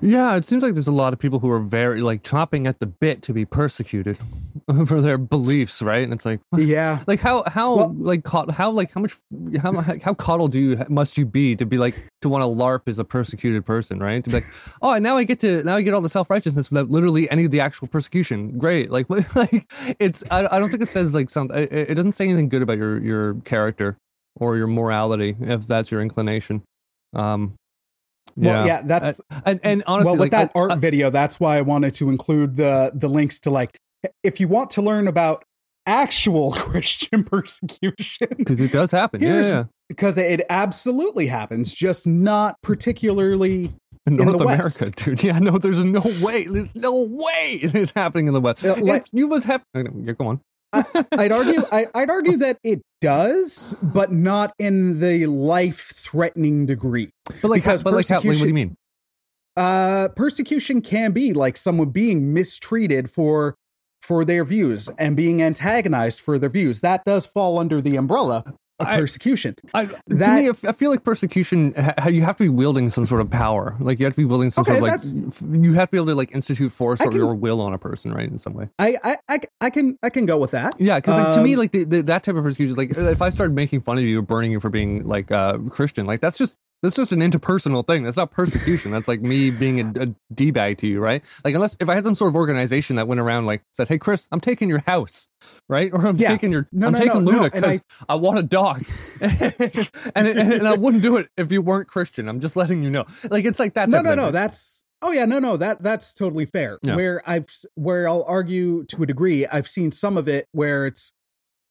Yeah, 0.00 0.36
it 0.36 0.44
seems 0.44 0.62
like 0.62 0.74
there's 0.74 0.88
a 0.88 0.92
lot 0.92 1.12
of 1.12 1.18
people 1.18 1.38
who 1.40 1.50
are 1.50 1.60
very 1.60 2.00
like 2.00 2.22
chomping 2.22 2.66
at 2.68 2.78
the 2.78 2.86
bit 2.86 3.22
to 3.22 3.32
be 3.32 3.44
persecuted 3.44 4.18
for 4.86 5.00
their 5.00 5.18
beliefs, 5.18 5.82
right? 5.82 6.02
And 6.02 6.12
it's 6.12 6.24
like, 6.24 6.40
yeah 6.56 7.02
like 7.06 7.20
how 7.20 7.42
how 7.46 7.76
Well- 7.76 7.94
like 7.98 8.26
how 8.26 8.70
like 8.70 8.92
how 8.92 9.00
much 9.00 9.16
how 9.62 9.72
how 10.02 10.14
coddled 10.14 10.52
do 10.52 10.60
you 10.60 10.84
must 10.88 11.18
you 11.18 11.26
be 11.26 11.56
to 11.56 11.66
be 11.66 11.78
like 11.78 11.94
to 12.22 12.28
want 12.28 12.42
to 12.42 12.46
larp 12.46 12.82
as 12.88 12.98
a 12.98 13.04
persecuted 13.04 13.64
person, 13.64 13.98
right? 13.98 14.22
To 14.24 14.30
be 14.30 14.34
like, 14.36 14.46
oh, 14.82 14.92
and 14.92 15.02
now 15.02 15.16
I 15.16 15.24
get 15.24 15.40
to 15.40 15.62
now 15.64 15.76
I 15.76 15.82
get 15.82 15.94
all 15.94 16.00
the 16.00 16.08
self 16.08 16.30
righteousness 16.30 16.70
without 16.70 16.90
literally 16.90 17.28
any 17.30 17.44
of 17.44 17.50
the 17.50 17.60
actual 17.60 17.88
persecution. 17.88 18.58
Great, 18.58 18.90
like 18.90 19.08
like 19.34 19.66
it's 19.98 20.22
I, 20.30 20.46
I 20.56 20.58
don't 20.58 20.70
think 20.70 20.82
it 20.82 20.88
says 20.88 21.14
like 21.14 21.30
something. 21.30 21.58
It, 21.58 21.72
it 21.72 21.94
doesn't 21.94 22.12
say 22.12 22.24
anything 22.24 22.48
good 22.48 22.62
about 22.62 22.78
your 22.78 22.98
your 23.02 23.34
character 23.44 23.96
or 24.36 24.56
your 24.56 24.66
morality 24.68 25.36
if 25.40 25.66
that's 25.66 25.90
your 25.90 26.00
inclination. 26.00 26.62
Um, 27.14 27.54
well 28.36 28.66
yeah 28.66 28.82
that's 28.84 29.20
and 29.46 29.60
and 29.62 29.82
honestly, 29.86 30.06
well, 30.06 30.14
with 30.14 30.20
like 30.20 30.30
that 30.32 30.52
I- 30.54 30.58
art 30.58 30.72
I- 30.72 30.76
video, 30.76 31.10
that's 31.10 31.38
why 31.40 31.58
I 31.58 31.60
wanted 31.62 31.94
to 31.94 32.08
include 32.10 32.56
the 32.56 32.92
the 32.94 33.08
links 33.08 33.38
to 33.40 33.50
like 33.50 33.76
if 34.22 34.38
you 34.40 34.48
want 34.48 34.70
to 34.72 34.82
learn 34.82 35.08
about 35.08 35.44
actual 35.86 36.52
Christian 36.52 37.24
persecution, 37.24 38.28
because 38.36 38.60
it 38.60 38.70
does 38.72 38.90
happen. 38.92 39.20
Yeah, 39.22 39.28
Here's- 39.28 39.48
yeah. 39.48 39.64
because 39.88 40.16
it 40.18 40.42
absolutely 40.50 41.26
happens, 41.26 41.72
just 41.72 42.06
not 42.06 42.56
particularly. 42.62 43.70
In 44.06 44.14
in 44.18 44.24
North 44.26 44.38
the 44.38 44.46
West. 44.46 44.80
America, 44.80 45.04
dude. 45.04 45.22
Yeah, 45.24 45.38
no, 45.38 45.58
there's 45.58 45.84
no 45.84 46.00
way. 46.22 46.44
There's 46.46 46.74
no 46.74 47.02
way 47.10 47.58
it's 47.62 47.92
happening 47.94 48.26
in 48.28 48.32
the 48.34 48.40
West. 48.40 48.64
Uh, 48.64 48.68
like- 48.76 48.82
It's- 48.82 49.08
you 49.12 49.28
must 49.28 49.46
have. 49.46 49.62
Yeah, 49.74 50.12
go 50.12 50.28
on. 50.28 50.40
I'd 50.72 51.32
argue, 51.32 51.62
I, 51.72 51.86
I'd 51.94 52.10
argue 52.10 52.36
that 52.38 52.58
it 52.62 52.82
does, 53.00 53.76
but 53.82 54.12
not 54.12 54.52
in 54.58 55.00
the 55.00 55.26
life-threatening 55.26 56.66
degree. 56.66 57.10
But 57.40 57.50
like, 57.50 57.62
Because 57.62 57.80
how, 57.80 57.84
but 57.84 57.94
like, 57.94 58.08
how, 58.08 58.16
what 58.16 58.36
do 58.36 58.46
you 58.46 58.54
mean? 58.54 58.76
Uh, 59.56 60.08
persecution 60.14 60.80
can 60.80 61.12
be 61.12 61.32
like 61.32 61.56
someone 61.56 61.90
being 61.90 62.32
mistreated 62.32 63.10
for 63.10 63.56
for 64.02 64.24
their 64.24 64.44
views 64.44 64.88
and 64.98 65.16
being 65.16 65.42
antagonized 65.42 66.20
for 66.20 66.38
their 66.38 66.48
views. 66.48 66.80
That 66.80 67.04
does 67.04 67.26
fall 67.26 67.58
under 67.58 67.80
the 67.80 67.96
umbrella 67.96 68.54
persecution. 68.84 69.56
I, 69.74 69.86
to 69.86 69.96
That- 70.08 70.42
me, 70.42 70.68
I 70.68 70.72
feel 70.72 70.90
like 70.90 71.04
persecution. 71.04 71.74
ha- 71.76 72.08
You 72.08 72.22
have 72.22 72.36
to 72.36 72.44
be 72.44 72.48
wielding 72.48 72.90
some 72.90 73.06
sort 73.06 73.20
of 73.20 73.30
power. 73.30 73.76
Like 73.80 73.98
you 73.98 74.04
have 74.06 74.14
to 74.14 74.20
be 74.20 74.24
wielding 74.24 74.50
some 74.50 74.62
Okay, 74.62 74.78
sort 74.78 74.92
of 74.94 75.42
like. 75.42 75.62
You 75.62 75.72
have 75.74 75.88
to 75.88 75.92
be 75.92 75.98
able 75.98 76.06
to 76.06 76.14
like 76.14 76.34
institute 76.34 76.72
force 76.72 77.00
I 77.00 77.04
or 77.04 77.08
can- 77.08 77.16
your 77.18 77.34
will 77.34 77.60
on 77.60 77.72
a 77.74 77.78
person, 77.78 78.12
right? 78.12 78.28
In 78.28 78.38
some 78.38 78.54
way. 78.54 78.68
I, 78.78 78.96
I, 79.28 79.38
I, 79.60 79.70
can, 79.70 79.98
I 80.02 80.10
can 80.10 80.26
go 80.26 80.36
with 80.38 80.52
that. 80.52 80.74
Yeah, 80.80 80.96
because 80.98 81.18
like 81.18 81.34
to 81.34 81.42
me, 81.42 81.54
Um, 81.54 81.58
like 81.60 81.72
the, 81.72 81.84
the, 81.84 82.02
that 82.02 82.22
type 82.22 82.36
of 82.36 82.44
persecution, 82.44 82.70
is 82.72 82.76
like 82.78 82.90
if 82.96 83.22
I 83.22 83.30
started 83.30 83.54
making 83.54 83.80
fun 83.80 83.98
of 83.98 84.04
you 84.04 84.18
or 84.18 84.22
burning 84.22 84.52
you 84.52 84.60
for 84.60 84.70
being 84.70 85.04
like 85.04 85.30
uh, 85.32 85.58
Christian, 85.70 86.06
like 86.06 86.20
that's 86.20 86.38
just 86.38 86.56
that's 86.82 86.96
just 86.96 87.12
an 87.12 87.20
interpersonal 87.20 87.86
thing. 87.86 88.04
That's 88.04 88.16
not 88.16 88.30
persecution. 88.30 88.90
that's 88.90 89.08
like 89.08 89.20
me 89.20 89.50
being 89.50 89.80
a, 89.80 90.02
a 90.02 90.06
d 90.34 90.50
bag 90.50 90.78
to 90.78 90.86
you, 90.86 91.00
right? 91.00 91.24
Like 91.44 91.54
unless 91.54 91.76
if 91.80 91.88
I 91.88 91.94
had 91.94 92.04
some 92.04 92.14
sort 92.14 92.28
of 92.30 92.36
organization 92.36 92.96
that 92.96 93.08
went 93.08 93.20
around 93.20 93.46
like 93.46 93.62
said, 93.72 93.88
"Hey, 93.88 93.98
Chris, 93.98 94.28
I'm 94.32 94.40
taking 94.40 94.68
your 94.68 94.80
house," 94.80 95.28
right? 95.68 95.90
Or 95.92 96.06
I'm 96.06 96.16
Yeah. 96.16 96.28
taking 96.30 96.52
your 96.52 96.68
No, 96.72 96.86
I'm 96.88 96.92
no, 96.92 96.98
taking 96.98 97.24
no, 97.24 97.30
Luna 97.32 97.50
and 97.52 97.64
I- 97.64 97.68
because 97.72 97.82
I, 98.08 98.14
want 98.16 98.38
a 98.38 98.42
dog, 98.42 98.84
and, 99.20 100.26
it, 100.28 100.36
and 100.36 100.66
I 100.68 100.74
wouldn't 100.74 101.02
do 101.02 101.16
it 101.16 101.28
if 101.36 101.50
you 101.52 101.62
weren't 101.62 101.88
Christian. 101.88 102.28
I'm 102.28 102.40
just 102.40 102.56
letting 102.56 102.82
you 102.82 102.90
know. 102.90 103.04
Like 103.30 103.44
it's 103.44 103.58
like 103.58 103.74
that. 103.74 103.88
no 103.88 104.00
no 104.00 104.14
no 104.14 104.30
that's 104.30 104.84
oh 105.02 105.12
yeah 105.12 105.24
no 105.24 105.38
no 105.38 105.56
that 105.56 105.82
that's 105.82 106.12
totally 106.12 106.44
fair 106.44 106.76
Yeah. 106.82 106.96
where 106.96 107.22
i've 107.24 107.46
where 107.76 108.08
i'll 108.08 108.24
argue 108.24 108.82
to 108.86 109.02
a 109.04 109.06
degree 109.06 109.46
i've 109.46 109.68
seen 109.68 109.92
some 109.92 110.16
of 110.16 110.26
it 110.26 110.48
where 110.50 110.86
it's 110.86 111.12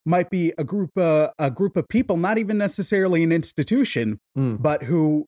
might 0.08 0.30
be 0.30 0.52
a 0.58 0.64
group 0.64 0.90
uh, 0.96 1.28
a 1.38 1.50
group 1.50 1.76
of 1.76 1.86
people 1.88 2.16
not 2.16 2.38
even 2.38 2.56
necessarily 2.58 3.22
an 3.22 3.30
institution 3.32 4.18
Mm. 4.36 4.60
but 4.62 4.82
who 4.84 5.26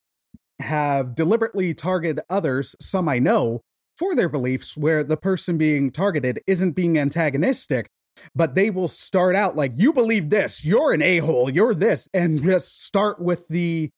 have 0.61 1.15
deliberately 1.15 1.73
targeted 1.75 2.21
others 2.29 2.75
some 2.81 3.09
i 3.09 3.19
know 3.19 3.61
for 3.97 4.15
their 4.15 4.29
beliefs 4.29 4.77
where 4.77 5.03
the 5.05 5.17
person 5.17 5.57
being 5.59 5.91
targeted 5.91 6.41
isn't 6.47 6.73
being 6.73 6.99
antagonistic 6.99 7.87
but 8.35 8.55
they 8.55 8.69
will 8.71 8.89
start 8.89 9.35
out 9.37 9.57
like 9.57 9.73
you 9.75 9.93
believe 9.93 10.29
this 10.31 10.65
you're 10.65 10.93
an 10.93 11.03
a-hole 11.03 11.49
you're 11.51 11.75
this 11.75 12.09
and 12.13 12.43
just 12.43 12.83
start 12.83 13.21
with 13.21 13.47
the 13.49 13.91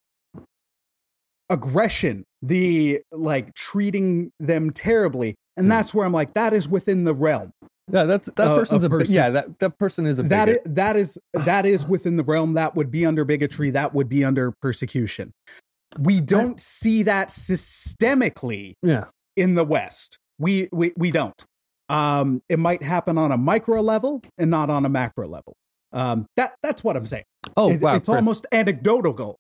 aggression 1.51 2.25
the 2.41 3.01
like 3.13 3.55
treating 3.55 4.31
them 4.41 4.71
terribly 4.71 5.35
and 5.57 5.67
Hmm. 5.67 5.71
that's 5.71 5.93
where 5.95 6.07
i'm 6.07 6.13
like 6.13 6.35
that 6.35 6.53
is 6.55 6.69
within 6.69 7.05
the 7.05 7.15
realm 7.15 7.53
Yeah, 7.93 8.05
that's 8.05 8.31
that 8.37 8.51
Uh, 8.51 8.59
person's 8.59 8.85
a, 8.85 8.91
person- 8.91 9.15
yeah 9.15 9.31
that 9.31 9.59
that 9.59 9.79
person 9.79 10.07
is 10.07 10.19
a 10.19 10.23
that 10.25 10.49
is, 10.49 10.59
bigot. 10.59 10.75
that 10.75 10.97
is 10.97 11.19
that 11.35 11.67
is 11.67 11.87
within 11.87 12.17
the 12.17 12.25
realm 12.25 12.55
that 12.55 12.75
would 12.75 12.91
be 12.91 13.05
under 13.07 13.25
bigotry 13.25 13.71
that 13.71 13.95
would 13.95 14.09
be 14.09 14.25
under 14.25 14.51
persecution 14.63 15.33
we 15.99 16.21
don't 16.23 16.59
see 16.59 17.03
that 17.03 17.29
systemically 17.29 18.75
yeah. 18.83 19.05
in 19.37 19.55
the 19.55 19.65
west 19.65 20.19
we 20.39 20.69
we, 20.73 20.93
we 20.97 21.11
don't 21.11 21.45
um 21.89 22.43
it 22.49 22.59
might 22.59 22.83
happen 22.83 23.19
on 23.19 23.33
a 23.33 23.37
micro 23.37 23.81
level 23.83 24.23
and 24.39 24.51
not 24.51 24.71
on 24.71 24.87
a 24.87 24.89
macro 24.89 25.29
level 25.29 25.55
um 25.93 26.27
that 26.37 26.55
that's 26.63 26.83
what 26.83 26.97
i'm 26.97 27.07
saying 27.07 27.25
Oh 27.57 27.71
it's, 27.71 27.83
wow, 27.83 27.97
it's 27.97 28.09
Chris. 28.09 28.17
almost 28.17 28.47
anecdotal 28.53 29.37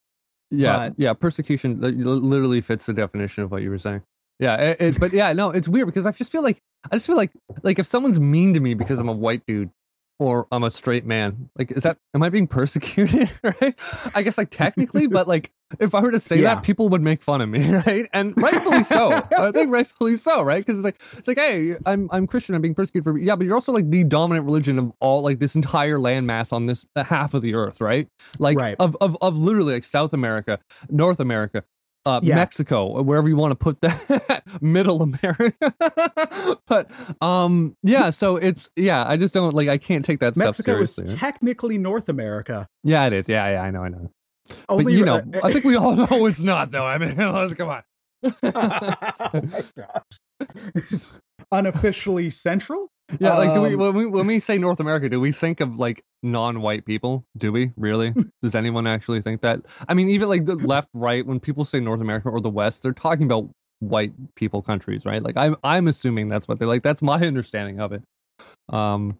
Yeah, 0.50 0.88
But- 0.88 0.94
yeah. 0.98 1.12
Persecution 1.14 1.80
li- 1.80 1.92
li- 1.92 2.04
literally 2.04 2.60
fits 2.60 2.84
the 2.84 2.92
definition 2.92 3.44
of 3.44 3.50
what 3.52 3.62
you 3.62 3.70
were 3.70 3.78
saying. 3.78 4.02
Yeah, 4.38 4.56
it, 4.56 4.76
it- 4.80 5.00
but 5.00 5.12
yeah, 5.12 5.32
no, 5.32 5.50
it's 5.50 5.68
weird 5.68 5.86
because 5.86 6.06
I 6.06 6.12
just 6.12 6.32
feel 6.32 6.42
like 6.42 6.58
I 6.90 6.96
just 6.96 7.06
feel 7.06 7.16
like 7.16 7.30
like 7.62 7.78
if 7.78 7.86
someone's 7.86 8.18
mean 8.20 8.54
to 8.54 8.60
me 8.60 8.74
because 8.74 8.98
I'm 8.98 9.08
a 9.08 9.12
white 9.12 9.42
dude 9.46 9.70
or 10.18 10.46
I'm 10.52 10.62
a 10.64 10.70
straight 10.70 11.04
man, 11.06 11.48
like 11.56 11.70
is 11.72 11.82
that 11.84 11.98
am 12.14 12.22
I 12.22 12.28
being 12.28 12.46
persecuted? 12.46 13.30
Right? 13.42 13.74
I 14.14 14.22
guess 14.22 14.38
like 14.38 14.50
technically, 14.50 15.06
but 15.06 15.26
like 15.28 15.50
if 15.80 15.94
I 15.94 16.00
were 16.00 16.10
to 16.10 16.18
say 16.20 16.36
Yeah. 16.36 16.54
that, 16.56 16.64
people 16.64 16.88
would 16.90 17.00
make 17.02 17.22
fun 17.22 17.40
of 17.40 17.48
me, 17.48 17.66
right? 17.86 18.06
And 18.12 18.34
rightfully 18.40 18.84
so. 18.84 19.10
I 19.38 19.50
think 19.52 19.72
rightfully 19.72 20.16
so, 20.16 20.42
right? 20.42 20.64
Because 20.64 20.78
it's 20.78 20.84
like 20.84 20.96
it's 21.18 21.26
like, 21.28 21.38
hey, 21.38 21.76
I'm 21.86 22.08
I'm 22.12 22.26
Christian, 22.26 22.54
I'm 22.54 22.62
being 22.62 22.74
persecuted 22.74 23.04
for 23.04 23.16
yeah, 23.18 23.36
but 23.36 23.46
you're 23.46 23.54
also 23.54 23.72
like 23.72 23.88
the 23.90 24.04
dominant 24.04 24.44
religion 24.44 24.78
of 24.78 24.92
all 25.00 25.22
like 25.22 25.38
this 25.38 25.54
entire 25.54 25.98
landmass 25.98 26.52
on 26.52 26.66
this 26.66 26.86
half 26.96 27.34
of 27.34 27.42
the 27.42 27.54
earth, 27.54 27.80
right? 27.80 28.08
Like 28.38 28.58
Right. 28.58 28.76
of, 28.78 28.96
of 29.00 29.16
of 29.22 29.38
literally 29.38 29.74
like 29.74 29.84
South 29.84 30.12
America, 30.12 30.58
North 30.90 31.20
America, 31.20 31.64
uh, 32.04 32.20
Yeah. 32.22 32.34
Mexico, 32.34 33.02
wherever 33.02 33.28
you 33.28 33.36
want 33.36 33.52
to 33.52 33.56
put 33.56 33.80
that, 33.80 34.42
Middle 34.60 35.02
America. 35.02 35.74
but 36.66 36.90
um, 37.20 37.76
yeah, 37.82 38.10
so 38.10 38.36
it's 38.36 38.70
yeah, 38.76 39.04
I 39.06 39.16
just 39.16 39.34
don't 39.34 39.54
like 39.54 39.68
I 39.68 39.78
can't 39.78 40.04
take 40.04 40.20
that 40.20 40.34
stuff 40.34 40.56
seriously. 40.56 41.02
Mexico 41.02 41.14
is 41.16 41.20
technically 41.20 41.78
North 41.78 42.08
America. 42.08 42.66
yeah, 42.84 43.06
it 43.06 43.12
is. 43.12 43.28
Yeah, 43.28 43.48
yeah, 43.50 43.62
I 43.62 43.70
know, 43.70 43.84
I 43.84 43.88
know. 43.88 44.10
Only, 44.68 44.84
but 44.84 44.92
you 44.92 45.04
know, 45.04 45.16
uh, 45.16 45.40
I 45.44 45.52
think 45.52 45.64
we 45.64 45.76
all 45.76 45.94
know 46.10 46.26
it's 46.26 46.40
not 46.40 46.70
though. 46.70 46.84
I 46.84 46.98
mean, 46.98 47.16
let's 47.16 47.54
come 47.54 47.68
on. 47.68 47.82
oh. 48.42 48.94
Unofficially 51.50 52.30
central? 52.30 52.88
Yeah, 53.18 53.36
like 53.36 53.52
do 53.52 53.60
we 53.62 53.74
Um, 53.74 53.78
when 53.78 53.94
we 53.94 54.06
when 54.06 54.26
we 54.26 54.38
say 54.48 54.58
North 54.58 54.80
America, 54.80 55.08
do 55.08 55.20
we 55.20 55.32
think 55.32 55.60
of 55.60 55.76
like 55.76 56.02
non-white 56.22 56.84
people? 56.86 57.24
Do 57.36 57.52
we 57.52 57.72
really? 57.76 58.14
Does 58.42 58.54
anyone 58.54 58.86
actually 58.86 59.20
think 59.20 59.42
that? 59.42 59.60
I 59.88 59.94
mean, 59.94 60.08
even 60.08 60.28
like 60.28 60.46
the 60.46 60.56
left, 60.56 60.88
right, 60.94 61.26
when 61.26 61.40
people 61.40 61.64
say 61.64 61.80
North 61.80 62.00
America 62.00 62.28
or 62.28 62.40
the 62.40 62.50
West, 62.50 62.82
they're 62.82 62.92
talking 62.92 63.24
about 63.24 63.50
white 63.80 64.12
people 64.36 64.62
countries, 64.62 65.04
right? 65.04 65.22
Like 65.22 65.36
I'm 65.36 65.56
I'm 65.64 65.88
assuming 65.88 66.28
that's 66.28 66.48
what 66.48 66.58
they're 66.58 66.68
like. 66.68 66.82
That's 66.82 67.02
my 67.02 67.14
understanding 67.26 67.80
of 67.80 67.92
it. 67.92 68.02
Um. 68.68 69.18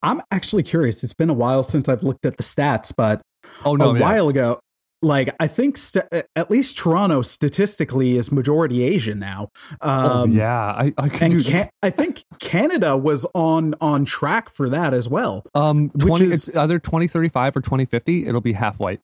I'm 0.00 0.22
actually 0.30 0.62
curious. 0.62 1.02
It's 1.02 1.12
been 1.12 1.28
a 1.28 1.34
while 1.34 1.64
since 1.64 1.88
I've 1.88 2.04
looked 2.04 2.24
at 2.24 2.36
the 2.36 2.44
stats, 2.44 2.94
but 2.96 3.20
Oh 3.64 3.74
no. 3.74 3.90
a 3.90 3.94
yeah. 3.94 4.00
while 4.00 4.28
ago, 4.28 4.60
like 5.02 5.34
I 5.38 5.46
think 5.46 5.76
st- 5.76 6.06
at 6.12 6.50
least 6.50 6.76
Toronto 6.78 7.22
statistically 7.22 8.16
is 8.16 8.32
majority 8.32 8.82
Asian 8.82 9.18
now. 9.18 9.48
Oh, 9.80 10.22
Um, 10.22 10.32
yeah. 10.32 10.56
I 10.58 10.92
I 10.98 11.08
can 11.08 11.42
can- 11.42 11.68
I 11.82 11.90
think 11.90 12.24
Canada 12.40 12.96
was 12.96 13.26
on 13.34 13.74
on 13.80 14.04
track 14.04 14.50
for 14.50 14.68
that 14.70 14.94
as 14.94 15.08
well. 15.08 15.44
um. 15.54 15.88
which 15.94 16.04
Twenty. 16.06 16.24
is- 16.26 16.48
it's 16.48 16.56
either 16.56 16.78
twenty 16.78 17.06
thirty 17.08 17.28
five 17.28 17.56
or 17.56 17.60
twenty 17.60 17.84
fifty. 17.84 18.26
It'll 18.26 18.40
be 18.40 18.52
half 18.54 18.78
white. 18.80 19.00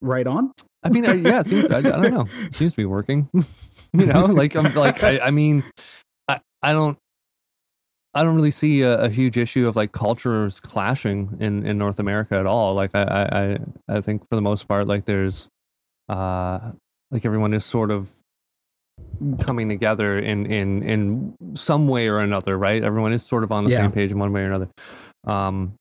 Right 0.00 0.26
on. 0.26 0.52
I 0.82 0.88
mean, 0.90 1.04
yeah. 1.24 1.42
Seems, 1.42 1.70
I, 1.72 1.78
I 1.78 1.80
don't 1.82 2.12
know. 2.14 2.26
It 2.44 2.54
seems 2.54 2.72
to 2.72 2.76
be 2.76 2.84
working. 2.84 3.28
you 3.92 4.06
know, 4.06 4.26
like 4.26 4.54
I'm 4.54 4.72
like 4.74 5.02
I, 5.02 5.18
I 5.18 5.30
mean, 5.30 5.64
I 6.28 6.40
I 6.62 6.72
don't. 6.72 6.96
I 8.16 8.24
don't 8.24 8.34
really 8.34 8.50
see 8.50 8.82
a, 8.82 8.98
a 9.02 9.08
huge 9.08 9.36
issue 9.36 9.68
of 9.68 9.76
like 9.76 9.92
cultures 9.92 10.58
clashing 10.60 11.36
in, 11.40 11.66
in 11.66 11.78
North 11.78 11.98
America 11.98 12.34
at 12.36 12.46
all. 12.46 12.74
Like 12.74 12.92
I, 12.94 13.58
I, 13.88 13.94
I- 13.96 14.00
think 14.00 14.22
for 14.28 14.36
the 14.36 14.42
most 14.42 14.66
part, 14.66 14.86
like 14.88 15.04
there's, 15.04 15.48
uh, 16.08 16.72
like 17.10 17.24
everyone 17.24 17.52
is 17.54 17.64
sort 17.64 17.90
of 17.90 18.10
coming 19.40 19.68
together 19.68 20.18
in 20.18 20.46
in 20.46 20.82
in 20.82 21.34
some 21.54 21.86
way 21.88 22.08
or 22.08 22.18
another, 22.18 22.56
right? 22.58 22.82
Everyone 22.82 23.12
is 23.12 23.24
sort 23.24 23.44
of 23.44 23.52
on 23.52 23.64
the 23.64 23.70
Yeah. 23.70 23.76
same 23.78 23.92
page 23.92 24.10
in 24.10 24.18
one 24.18 24.32
way 24.32 24.42
or 24.42 24.46
another. 24.46 24.68
Um, 25.26 25.74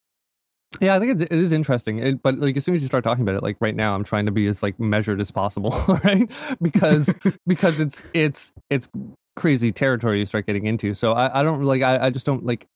yeah, 0.82 0.96
I 0.96 1.00
think 1.00 1.14
it's, 1.14 1.22
it 1.22 1.32
is 1.32 1.54
interesting. 1.54 2.00
It, 2.00 2.22
but 2.22 2.38
like 2.38 2.58
as 2.58 2.66
soon 2.66 2.76
as 2.76 2.82
you 2.82 2.88
start 2.88 3.04
talking 3.04 3.22
about 3.24 3.36
it, 3.36 3.44
like 3.44 3.56
right 3.62 3.76
now, 3.76 3.96
I'm 3.96 4.04
trying 4.04 4.26
to 4.26 4.32
be 4.32 4.46
as 4.48 4.62
like 4.62 4.78
measured 4.80 5.22
as 5.22 5.32
possible, 5.32 5.72
right? 6.04 6.30
Because 6.62 7.14
because 7.48 7.80
it's 7.80 8.04
it's 8.14 8.52
it's 8.70 8.90
crazy 9.36 9.72
territory 9.72 10.20
you 10.20 10.26
start 10.26 10.46
getting 10.46 10.66
into. 10.66 10.94
So 10.94 11.14
I, 11.14 11.40
I 11.40 11.44
don't 11.44 11.64
like 11.64 11.82
I, 11.82 12.06
I 12.06 12.10
just 12.10 12.26
don't 12.26 12.46
like 12.46 12.68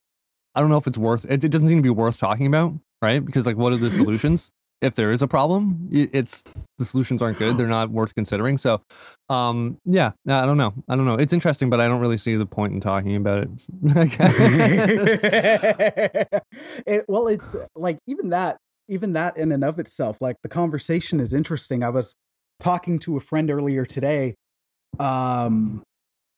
I 0.56 0.62
don't 0.62 0.70
know 0.70 0.78
if 0.78 0.88
it's 0.88 0.98
worth 0.98 1.26
it, 1.26 1.44
it 1.44 1.50
doesn't 1.50 1.68
seem 1.68 1.80
to 1.80 1.84
be 1.84 1.90
worth 1.90 2.18
talking 2.18 2.48
about, 2.48 2.74
right? 3.02 3.24
Because 3.24 3.46
like 3.46 3.58
what 3.58 3.74
are 3.74 3.78
the 3.78 3.92
solutions? 3.92 4.52
if 4.82 4.96
there 4.96 5.12
is 5.12 5.22
a 5.22 5.28
problem, 5.28 5.90
it's 5.92 6.44
the 6.78 6.86
solutions 6.86 7.22
aren't 7.22 7.38
good. 7.38 7.58
They're 7.58 7.68
not 7.68 7.90
worth 7.90 8.16
considering. 8.16 8.58
So 8.58 8.82
um 9.28 9.78
yeah, 9.86 10.12
I 10.28 10.46
don't 10.46 10.58
know. 10.58 10.74
I 10.88 10.96
don't 10.96 11.06
know. 11.06 11.16
It's 11.16 11.34
interesting, 11.34 11.70
but 11.70 11.82
I 11.82 11.88
don't 11.88 12.00
really 12.00 12.18
see 12.18 12.36
the 12.36 12.46
point 12.46 12.74
in 12.74 12.80
talking 12.80 13.16
about 13.16 13.44
it. 13.44 13.50
It, 16.86 17.06
well, 17.08 17.28
it's 17.28 17.56
like 17.76 17.98
even 18.08 18.30
that, 18.30 18.58
even 18.88 19.14
that 19.14 19.38
in 19.38 19.52
and 19.52 19.64
of 19.64 19.80
itself, 19.80 20.18
like 20.22 20.38
the 20.44 20.50
conversation 20.50 21.20
is 21.20 21.34
interesting. 21.34 21.84
I 21.84 21.90
was 21.90 22.16
talking 22.60 23.00
to 23.00 23.18
a 23.18 23.20
friend 23.20 23.52
earlier 23.52 23.86
today, 23.86 24.36
um, 24.98 25.84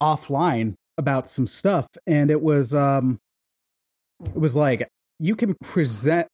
offline 0.01 0.73
about 0.97 1.29
some 1.29 1.47
stuff, 1.47 1.87
and 2.07 2.29
it 2.31 2.41
was, 2.41 2.73
um, 2.75 3.19
it 4.25 4.35
was 4.35 4.55
like 4.55 4.87
you 5.19 5.35
can 5.35 5.55
present. 5.63 6.27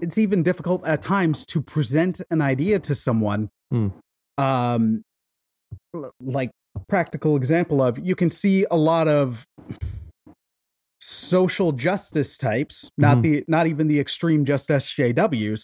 It's 0.00 0.18
even 0.18 0.42
difficult 0.42 0.86
at 0.86 1.00
times 1.02 1.46
to 1.46 1.60
present 1.62 2.20
an 2.30 2.42
idea 2.42 2.78
to 2.80 2.94
someone. 2.94 3.48
Hmm. 3.70 3.88
Um, 4.38 5.02
like 6.20 6.50
practical 6.88 7.36
example 7.36 7.82
of 7.82 7.98
you 7.98 8.14
can 8.14 8.30
see 8.30 8.66
a 8.70 8.76
lot 8.76 9.08
of 9.08 9.44
social 11.00 11.72
justice 11.72 12.36
types, 12.36 12.90
not 12.98 13.18
Mhm. 13.18 13.22
the 13.22 13.44
not 13.48 13.66
even 13.66 13.86
the 13.88 13.98
extreme 13.98 14.44
just 14.44 14.70
SJWs, 14.70 15.62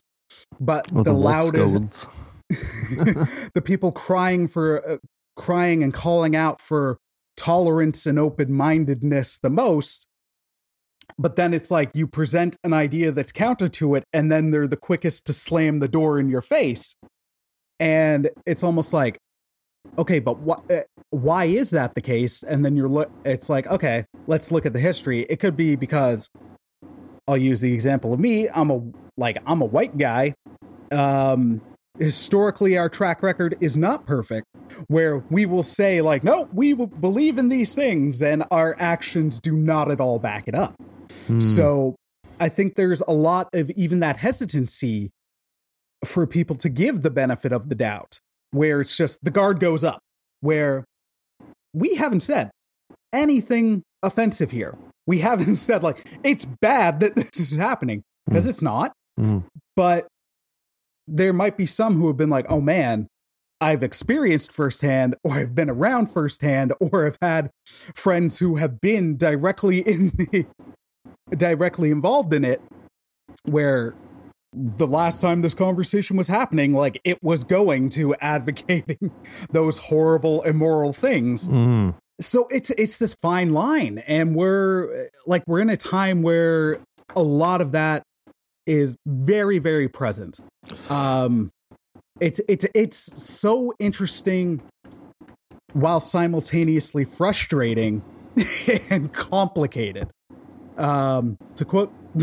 but 0.61 0.91
Or 0.93 1.05
the, 1.05 1.13
the 1.13 1.19
loudest 1.19 2.09
the 2.51 3.63
people 3.63 3.93
crying 3.93 4.49
for 4.49 4.89
uh, 4.93 4.97
crying 5.37 5.83
and 5.83 5.93
calling 5.93 6.37
out 6.37 6.61
for 6.61 6.99
tolerance 7.43 8.07
and 8.07 8.21
open-mindedness 8.21 9.39
the 9.39 9.51
most 9.51 10.07
but 11.19 11.35
then 11.35 11.53
it's 11.53 11.71
like 11.71 11.91
you 11.93 12.07
present 12.07 12.57
an 12.63 12.73
idea 12.73 13.11
that's 13.11 13.33
counter 13.33 13.69
to 13.69 13.97
it 13.97 14.05
and 14.13 14.31
then 14.31 14.53
they're 14.53 14.69
the 14.69 14.77
quickest 14.77 15.27
to 15.27 15.33
slam 15.33 15.81
the 15.81 15.89
door 15.89 16.21
in 16.21 16.29
your 16.29 16.41
face. 16.41 16.95
And 17.81 18.31
it's 18.47 18.63
almost 18.63 18.93
like 18.93 19.19
okay 19.99 20.21
but 20.21 20.39
what 20.39 20.63
uh, 20.71 20.83
why 21.11 21.47
is 21.47 21.71
that 21.71 21.95
the 21.97 22.01
case? 22.01 22.45
And 22.45 22.65
then 22.65 22.77
you're 22.77 22.89
lo- 22.89 23.11
it's 23.25 23.49
like 23.49 23.67
okay 23.67 24.05
let's 24.29 24.53
look 24.53 24.65
at 24.65 24.73
the 24.73 24.79
history. 24.81 25.27
It 25.29 25.41
could 25.41 25.57
be 25.57 25.75
because 25.77 26.31
i'll 27.29 27.37
use 27.37 27.61
the 27.61 27.73
example 27.73 28.13
of 28.13 28.19
me 28.19 28.49
i'm 28.49 28.69
a 28.69 28.83
like 29.17 29.39
i'm 29.47 29.63
a 29.63 29.65
white 29.65 29.97
guy 29.97 30.35
um 30.91 31.61
historically 31.99 32.79
our 32.79 32.89
track 32.89 33.23
record 33.23 33.57
is 33.61 33.77
not 33.77 34.07
perfect 34.07 34.47
where 34.89 35.19
we 35.31 35.45
will 35.45 35.63
say 35.63 36.01
like 36.01 36.25
no 36.25 36.49
we 36.53 36.73
will 36.73 36.87
believe 36.87 37.37
in 37.39 37.49
these 37.49 37.75
things 37.75 38.23
and 38.23 38.43
our 38.51 38.75
actions 38.79 39.39
do 39.41 39.55
not 39.55 39.91
at 39.91 40.01
all 40.01 40.19
back 40.19 40.49
it 40.49 40.55
up 40.55 40.75
Hmm. 41.27 41.41
so 41.41 41.95
i 42.41 42.49
think 42.49 42.75
there's 42.75 43.03
a 43.07 43.13
lot 43.13 43.49
of 43.53 43.71
even 43.73 44.01
that 44.01 44.17
hesitancy 44.17 45.11
for 46.07 46.27
people 46.27 46.57
to 46.57 46.71
give 46.71 47.03
the 47.03 47.11
benefit 47.11 47.53
of 47.53 47.69
the 47.69 47.75
doubt 47.75 48.19
where 48.53 48.81
it's 48.81 48.97
just 48.97 49.23
the 49.23 49.31
guard 49.31 49.61
goes 49.61 49.85
up 49.85 50.01
where 50.41 50.85
we 51.75 51.95
haven't 51.97 52.21
said 52.21 52.51
anything 53.13 53.83
offensive 54.03 54.51
here 54.51 54.75
we 55.07 55.19
haven't 55.29 55.57
said 55.57 55.83
like 55.83 56.07
it's 56.25 56.47
bad 56.63 57.01
that 57.01 57.15
this 57.15 57.29
is 57.39 57.51
happening 57.53 58.03
because 58.27 58.45
Hmm. 58.45 58.51
it's 58.51 58.63
not 58.63 58.93
Mhm. 59.21 59.45
but 59.77 60.07
there 61.15 61.33
might 61.33 61.57
be 61.57 61.67
some 61.67 61.97
who 61.97 62.07
have 62.09 62.17
been 62.17 62.31
like, 62.31 62.47
oh 62.49 62.61
man, 62.61 63.07
I've 63.61 63.83
experienced 63.83 64.53
firsthand, 64.53 65.15
or 65.23 65.33
I've 65.35 65.55
been 65.55 65.71
around 65.71 66.07
firsthand, 66.09 66.73
or 66.81 67.07
I've 67.07 67.19
had 67.21 67.51
friends 67.95 68.39
who 68.39 68.57
have 68.57 68.81
been 68.81 69.17
directly 69.17 69.81
in 69.87 70.09
the 70.17 70.47
directly 71.37 71.91
involved 71.91 72.35
in 72.35 72.45
it, 72.45 72.61
where 73.45 73.95
the 74.55 74.87
last 74.87 75.21
time 75.21 75.43
this 75.43 75.55
conversation 75.55 76.17
was 76.17 76.29
happening, 76.29 76.73
like 76.75 77.01
it 77.05 77.19
was 77.23 77.45
going 77.45 77.89
to 77.91 78.15
advocating 78.17 79.11
those 79.51 79.79
horrible, 79.79 80.43
immoral 80.43 80.93
things 80.93 81.49
Mhm. 81.49 81.95
so 82.21 82.47
it's 82.51 82.71
it's 82.71 82.99
this 82.99 83.15
fine 83.15 83.51
line 83.51 83.99
and 84.07 84.35
we're 84.37 85.09
like 85.27 85.43
we're 85.47 85.61
in 85.61 85.71
a 85.71 85.77
time 85.77 86.21
where 86.23 86.79
a 87.17 87.23
lot 87.23 87.61
of 87.63 87.73
that 87.73 88.03
is 88.67 88.97
very 89.07 89.59
very 89.59 89.89
present. 89.89 90.41
Um 90.89 91.51
it's 92.21 92.41
it's 92.49 92.67
it's 92.75 93.23
so 93.23 93.73
interesting 93.79 94.61
while 95.73 96.01
simultaneously 96.01 97.05
frustrating 97.05 98.03
and 98.91 99.13
complicated. 99.13 100.09
Um 100.77 101.39
to 101.57 101.65
quote 101.65 101.93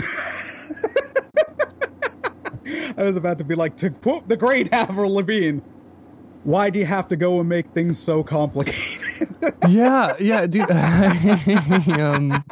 I 2.98 3.04
was 3.04 3.16
about 3.16 3.38
to 3.38 3.44
be 3.44 3.56
like 3.56 3.76
to 3.78 3.90
quote 3.90 4.28
the 4.28 4.38
great 4.38 4.72
Avril 4.74 5.14
Lavigne 5.14 5.60
why 6.44 6.70
do 6.70 6.80
you 6.80 6.86
have 6.86 7.08
to 7.10 7.16
go 7.16 7.40
and 7.40 7.50
make 7.50 7.70
things 7.72 8.00
so 8.00 8.24
complicated? 8.24 9.30
Yeah, 9.68 10.16
yeah, 10.20 10.48
dude. 10.48 10.66
I, 10.70 11.84
um, 12.00 12.44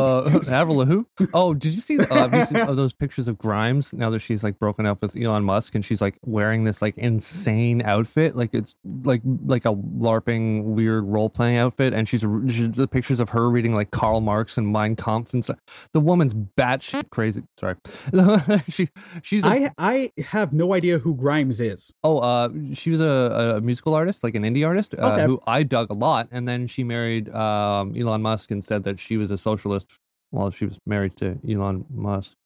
uh, 0.00 0.40
Avril 0.50 0.76
Lavigne. 0.76 1.02
Oh, 1.34 1.54
did 1.54 1.74
you 1.74 1.80
see? 1.80 1.96
The, 1.96 2.12
uh, 2.12 2.28
you 2.38 2.44
seen 2.44 2.56
uh, 2.58 2.72
those 2.74 2.92
pictures 2.92 3.28
of 3.28 3.38
Grimes 3.38 3.92
now 3.92 4.10
that 4.10 4.20
she's 4.20 4.42
like 4.44 4.58
broken 4.58 4.86
up 4.86 5.02
with 5.02 5.16
Elon 5.16 5.44
Musk 5.44 5.74
and 5.74 5.84
she's 5.84 6.00
like 6.00 6.18
wearing 6.24 6.64
this 6.64 6.82
like 6.82 6.96
insane 6.98 7.82
outfit, 7.82 8.36
like 8.36 8.50
it's 8.54 8.76
like 9.04 9.22
like 9.46 9.64
a 9.64 9.74
larping 9.74 10.64
weird 10.64 11.04
role 11.04 11.28
playing 11.30 11.56
outfit, 11.58 11.92
and 11.94 12.08
she's, 12.08 12.20
she's 12.48 12.70
the 12.70 12.88
pictures 12.88 13.20
of 13.20 13.30
her 13.30 13.50
reading 13.50 13.74
like 13.74 13.90
Karl 13.90 14.20
Marx 14.20 14.56
and 14.58 14.66
Mein 14.72 14.96
Kampf 14.96 15.32
and 15.32 15.44
stuff. 15.44 15.58
The 15.92 16.00
woman's 16.00 16.34
batshit 16.34 17.10
crazy. 17.10 17.42
Sorry, 17.58 17.76
she 18.68 18.88
she's 19.22 19.44
a, 19.44 19.48
I 19.48 19.70
I 19.78 20.12
have 20.22 20.52
no 20.52 20.74
idea 20.74 20.98
who 20.98 21.14
Grimes 21.14 21.60
is. 21.60 21.92
Oh, 22.02 22.18
uh, 22.18 22.48
she 22.72 22.90
was 22.90 23.00
a, 23.00 23.54
a 23.56 23.60
musical 23.60 23.94
artist, 23.94 24.24
like 24.24 24.34
an 24.34 24.42
indie 24.42 24.66
artist, 24.66 24.94
uh, 24.98 25.10
Okay. 25.10 25.26
who 25.26 25.40
I 25.46 25.62
dug 25.64 25.90
a 25.90 25.94
lot. 25.94 26.28
And 26.30 26.46
then 26.46 26.66
she 26.66 26.84
married 26.84 27.28
um, 27.34 27.94
Elon 27.96 28.22
Musk 28.22 28.50
and 28.50 28.62
said 28.62 28.84
that 28.84 28.98
she 28.98 29.16
was 29.16 29.30
a 29.30 29.38
socialist 29.38 29.89
while 30.30 30.50
she 30.50 30.66
was 30.66 30.78
married 30.86 31.16
to 31.16 31.38
Elon 31.48 31.84
Musk. 31.90 32.36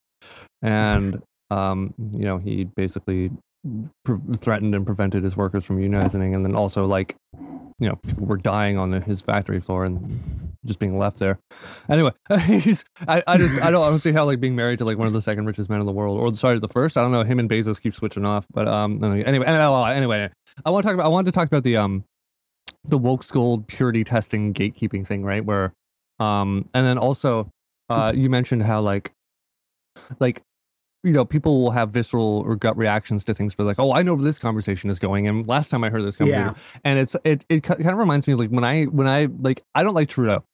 And, 0.62 1.22
um, 1.51 1.95
you 2.12 2.24
know, 2.24 2.39
he 2.39 2.64
basically 2.64 3.30
pre- 4.05 4.18
threatened 4.37 4.74
and 4.74 4.87
prevented 4.87 5.22
his 5.22 5.37
workers 5.37 5.64
from 5.64 5.78
unionizing, 5.78 6.35
and 6.35 6.45
then 6.45 6.55
also 6.55 6.87
like 6.87 7.16
you 7.78 7.89
know 7.89 7.97
people 7.97 8.26
were 8.26 8.37
dying 8.37 8.78
on 8.78 8.93
his 8.93 9.20
factory 9.20 9.61
floor 9.61 9.85
and 9.85 10.55
just 10.64 10.78
being 10.78 10.99
left 10.99 11.18
there. 11.18 11.39
Anyway, 11.89 12.12
he's 12.47 12.85
I, 13.07 13.22
I 13.26 13.37
just 13.37 13.61
I 13.61 13.70
don't 13.70 13.82
I 13.82 13.89
don't 13.89 13.99
see 13.99 14.12
how 14.12 14.24
like 14.24 14.41
being 14.41 14.57
married 14.57 14.78
to 14.78 14.85
like 14.85 14.99
one 14.99 15.07
of 15.07 15.12
the 15.12 15.22
second 15.22 15.47
richest 15.47 15.68
men 15.68 15.80
in 15.80 15.87
the 15.87 15.93
world 15.93 16.18
or 16.18 16.35
sorry 16.37 16.59
the 16.59 16.68
first 16.68 16.97
I 16.97 17.03
don't 17.03 17.12
know 17.12 17.22
him 17.22 17.39
and 17.39 17.49
Bezos 17.49 17.80
keep 17.80 17.95
switching 17.95 18.24
off, 18.24 18.47
but 18.53 18.68
um 18.68 19.03
anyway 19.03 19.24
anyway 19.24 19.95
anyway 19.95 20.30
I 20.64 20.70
want 20.70 20.82
to 20.85 20.89
talk 20.89 20.95
about 20.95 21.07
I 21.07 21.09
wanted 21.09 21.26
to 21.26 21.32
talk 21.32 21.47
about 21.47 21.64
the 21.64 21.76
um 21.76 22.05
the 22.85 22.99
woke 22.99 23.22
school 23.22 23.64
purity 23.66 24.05
testing 24.05 24.53
gatekeeping 24.53 25.07
thing 25.07 25.24
right 25.24 25.45
where 25.45 25.72
um 26.20 26.66
and 26.74 26.87
then 26.87 26.99
also 26.99 27.51
uh 27.89 28.12
you 28.14 28.30
mentioned 28.30 28.62
how 28.62 28.80
like 28.80 29.12
like 30.20 30.43
you 31.05 31.12
know, 31.12 31.24
people 31.24 31.61
will 31.61 31.70
have 31.70 31.91
visceral 31.91 32.43
or 32.47 32.57
gut 32.57 32.76
reactions 32.78 33.24
to 33.26 33.35
things, 33.35 33.55
but 33.55 33.64
like, 33.64 33.78
oh, 33.78 33.93
I 33.93 34.03
know 34.03 34.14
where 34.14 34.24
this 34.24 34.39
conversation 34.39 34.89
is 34.89 34.99
going. 34.99 35.28
And 35.28 35.47
last 35.47 35.68
time 35.68 35.85
I 35.85 35.91
heard 35.91 36.03
this 36.03 36.16
conversation, 36.16 36.55
yeah. 36.57 36.80
and 36.82 36.99
it's 36.99 37.14
it 37.24 37.45
it 37.51 37.62
kind 37.62 37.87
of 37.87 37.99
reminds 37.99 38.26
me 38.26 38.32
of 38.32 38.39
like 38.39 38.49
when 38.49 38.64
I 38.64 38.85
when 38.85 39.07
I 39.07 39.28
like 39.39 39.62
I 39.74 39.82
don't 39.82 39.95
like 39.95 40.09
Trudeau, 40.09 40.45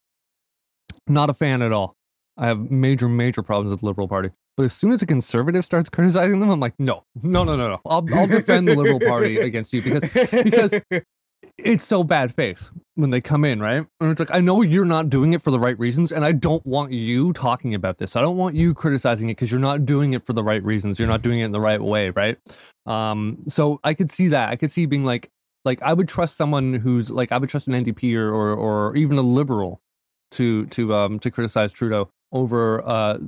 not 1.07 1.31
a 1.31 1.35
fan 1.35 1.63
at 1.63 1.73
all. 1.73 1.95
I 2.37 2.49
have 2.49 2.71
major 2.71 3.09
major 3.09 3.43
problems 3.43 3.71
with 3.71 3.81
the 3.81 3.87
Liberal 3.87 4.09
Party. 4.09 4.31
But 4.57 4.65
as 4.65 4.73
soon 4.73 4.91
as 4.91 5.01
a 5.01 5.07
conservative 5.07 5.65
starts 5.65 5.89
criticizing 5.89 6.41
them, 6.41 6.51
I'm 6.51 6.61
like, 6.61 6.75
no, 6.81 7.05
no, 7.23 7.45
no, 7.45 7.55
no, 7.55 7.69
no. 7.69 7.81
I'll 7.87 8.05
I'll 8.13 8.27
defend 8.27 8.67
the 8.67 8.75
Liberal 8.75 8.99
Party 8.99 9.37
against 9.39 9.73
you 9.73 9.83
because 9.83 10.03
because 10.03 10.75
it's 11.59 11.85
so 11.85 12.05
bad 12.05 12.35
faith 12.35 12.71
when 12.95 13.11
they 13.11 13.21
come 13.21 13.45
in, 13.45 13.61
right? 13.61 13.87
And 14.01 14.11
it's 14.11 14.21
like, 14.21 14.35
I 14.35 14.41
know 14.41 14.63
you're 14.63 14.85
not 14.85 15.11
doing 15.11 15.33
it 15.33 15.43
for 15.43 15.51
the 15.51 15.59
right 15.59 15.79
reasons, 15.79 16.13
and 16.13 16.25
I 16.25 16.33
don't 16.33 16.65
want 16.67 16.93
you 16.93 17.33
talking 17.33 17.75
about 17.75 17.99
this. 17.99 18.17
I 18.17 18.21
don't 18.21 18.37
want 18.37 18.55
you 18.55 18.75
criticizing 18.75 19.29
it 19.29 19.33
because 19.33 19.51
you're 19.51 19.61
not 19.61 19.87
doing 19.87 20.15
it 20.15 20.27
for 20.27 20.33
the 20.33 20.43
right 20.43 20.63
reasons. 20.63 20.99
You're 20.99 21.09
not 21.09 21.23
doing 21.23 21.41
it 21.41 21.45
in 21.45 21.53
the 21.53 21.61
right 21.61 21.81
way, 21.81 22.11
right? 22.11 22.39
Um, 22.87 23.39
so 23.49 23.81
I 23.85 23.95
could 23.95 24.11
see 24.11 24.29
that. 24.29 24.49
I 24.51 24.57
could 24.57 24.71
see 24.71 24.87
being 24.87 25.05
like, 25.05 25.31
like 25.65 25.83
I 25.83 25.93
would 25.93 26.09
trust 26.09 26.37
someone 26.37 26.75
who's 26.75 27.11
like, 27.11 27.33
I 27.33 27.39
would 27.39 27.49
trust 27.51 27.69
an 27.69 27.75
NDP 27.75 28.17
or 28.17 28.31
or, 28.33 28.55
or 28.55 28.97
even 28.97 29.19
a 29.19 29.23
liberal 29.23 29.81
to 30.33 30.67
to 30.67 30.95
um 30.95 31.19
to 31.19 31.31
criticize 31.31 31.73
Trudeau 31.73 32.09
over 32.33 32.87
uh 32.87 33.19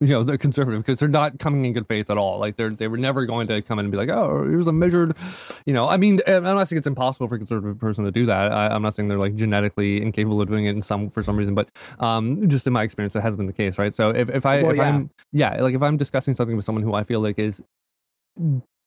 you 0.00 0.08
know 0.08 0.22
they're 0.22 0.36
conservative 0.36 0.82
because 0.82 0.98
they're 0.98 1.08
not 1.08 1.38
coming 1.38 1.64
in 1.64 1.72
good 1.72 1.86
faith 1.86 2.10
at 2.10 2.18
all. 2.18 2.38
Like 2.38 2.56
they're 2.56 2.70
they 2.70 2.88
were 2.88 2.98
never 2.98 3.24
going 3.24 3.46
to 3.48 3.62
come 3.62 3.78
in 3.78 3.86
and 3.86 3.92
be 3.92 3.96
like 3.96 4.10
oh 4.10 4.46
here's 4.48 4.66
a 4.66 4.72
measured 4.72 5.16
you 5.64 5.72
know 5.72 5.88
i 5.88 5.96
mean 5.96 6.20
i'm 6.26 6.42
not 6.42 6.68
saying 6.68 6.78
it's 6.78 6.86
impossible 6.86 7.28
for 7.28 7.36
a 7.36 7.38
conservative 7.38 7.78
person 7.78 8.04
to 8.04 8.10
do 8.10 8.26
that. 8.26 8.52
I, 8.52 8.74
am 8.74 8.82
not 8.82 8.94
saying 8.94 9.08
they're 9.08 9.18
like 9.18 9.34
genetically 9.34 10.02
incapable 10.02 10.40
of 10.40 10.48
doing 10.48 10.66
it 10.66 10.70
in 10.70 10.82
some 10.82 11.08
for 11.08 11.22
some 11.22 11.36
reason 11.36 11.54
but 11.54 11.70
um 11.98 12.48
just 12.48 12.66
in 12.66 12.72
my 12.72 12.82
experience 12.82 13.14
that 13.14 13.22
hasn't 13.22 13.38
been 13.38 13.46
the 13.46 13.52
case 13.52 13.78
right? 13.78 13.94
So 13.94 14.10
if, 14.10 14.28
if 14.28 14.44
i 14.44 14.62
well, 14.62 14.72
if 14.72 14.76
yeah. 14.76 14.88
i'm 14.88 15.10
yeah. 15.32 15.62
like 15.62 15.74
if 15.74 15.82
i'm 15.82 15.96
discussing 15.96 16.34
something 16.34 16.56
with 16.56 16.64
someone 16.64 16.84
who 16.84 16.94
i 16.94 17.02
feel 17.02 17.20
like 17.20 17.38
is 17.38 17.62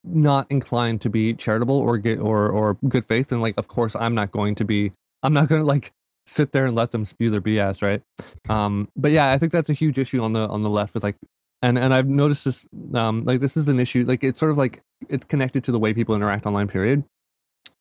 not 0.03 0.47
inclined 0.49 1.01
to 1.01 1.09
be 1.09 1.33
charitable 1.33 1.77
or 1.77 1.97
get 1.97 2.19
or 2.19 2.49
or 2.49 2.75
good 2.87 3.03
faith 3.03 3.27
then 3.27 3.41
like 3.41 3.55
of 3.57 3.67
course 3.67 3.95
i'm 3.95 4.15
not 4.15 4.31
going 4.31 4.55
to 4.55 4.63
be 4.63 4.91
i'm 5.23 5.33
not 5.33 5.49
going 5.49 5.59
to 5.59 5.65
like 5.65 5.91
sit 6.29 6.51
there 6.51 6.65
and 6.65 6.75
let 6.75 6.91
them 6.91 7.05
spew 7.05 7.29
their 7.29 7.41
BS, 7.41 7.81
right? 7.81 8.01
Um, 8.49 8.89
but 8.95 9.11
yeah, 9.11 9.31
I 9.31 9.37
think 9.37 9.51
that's 9.51 9.69
a 9.69 9.73
huge 9.73 9.97
issue 9.97 10.21
on 10.21 10.33
the 10.33 10.47
on 10.47 10.63
the 10.63 10.69
left 10.69 10.93
with 10.93 11.03
like, 11.03 11.17
and 11.61 11.77
and 11.77 11.93
I've 11.93 12.07
noticed 12.07 12.45
this, 12.45 12.67
um, 12.93 13.23
like 13.23 13.39
this 13.39 13.57
is 13.57 13.67
an 13.67 13.79
issue, 13.79 14.05
like 14.05 14.23
it's 14.23 14.39
sort 14.39 14.51
of 14.51 14.57
like 14.57 14.81
it's 15.09 15.25
connected 15.25 15.63
to 15.65 15.71
the 15.71 15.79
way 15.79 15.93
people 15.93 16.15
interact 16.15 16.45
online. 16.45 16.67
Period. 16.67 17.03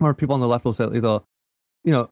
Or 0.01 0.14
people 0.14 0.34
on 0.34 0.40
the 0.40 0.46
left 0.46 0.64
will 0.64 0.72
say 0.72 0.86
they'll, 0.86 1.24
you 1.82 1.90
know, 1.90 2.09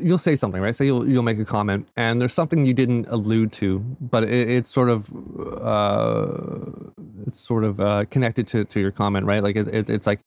you'll 0.00 0.16
say 0.16 0.36
something, 0.36 0.60
right? 0.60 0.74
Say 0.74 0.86
you'll 0.86 1.08
you'll 1.08 1.22
make 1.22 1.38
a 1.38 1.44
comment, 1.44 1.88
and 1.96 2.20
there's 2.20 2.32
something 2.32 2.64
you 2.64 2.74
didn't 2.74 3.06
allude 3.08 3.52
to, 3.52 3.80
but 4.00 4.24
it, 4.24 4.48
it's 4.48 4.70
sort 4.70 4.88
of 4.88 5.12
uh, 5.60 6.90
it's 7.26 7.38
sort 7.38 7.64
of 7.64 7.80
uh, 7.80 8.04
connected 8.10 8.46
to 8.48 8.64
to 8.64 8.80
your 8.80 8.90
comment, 8.90 9.26
right? 9.26 9.42
Like 9.42 9.56
it, 9.56 9.68
it, 9.68 9.90
it's 9.90 10.06
like 10.06 10.20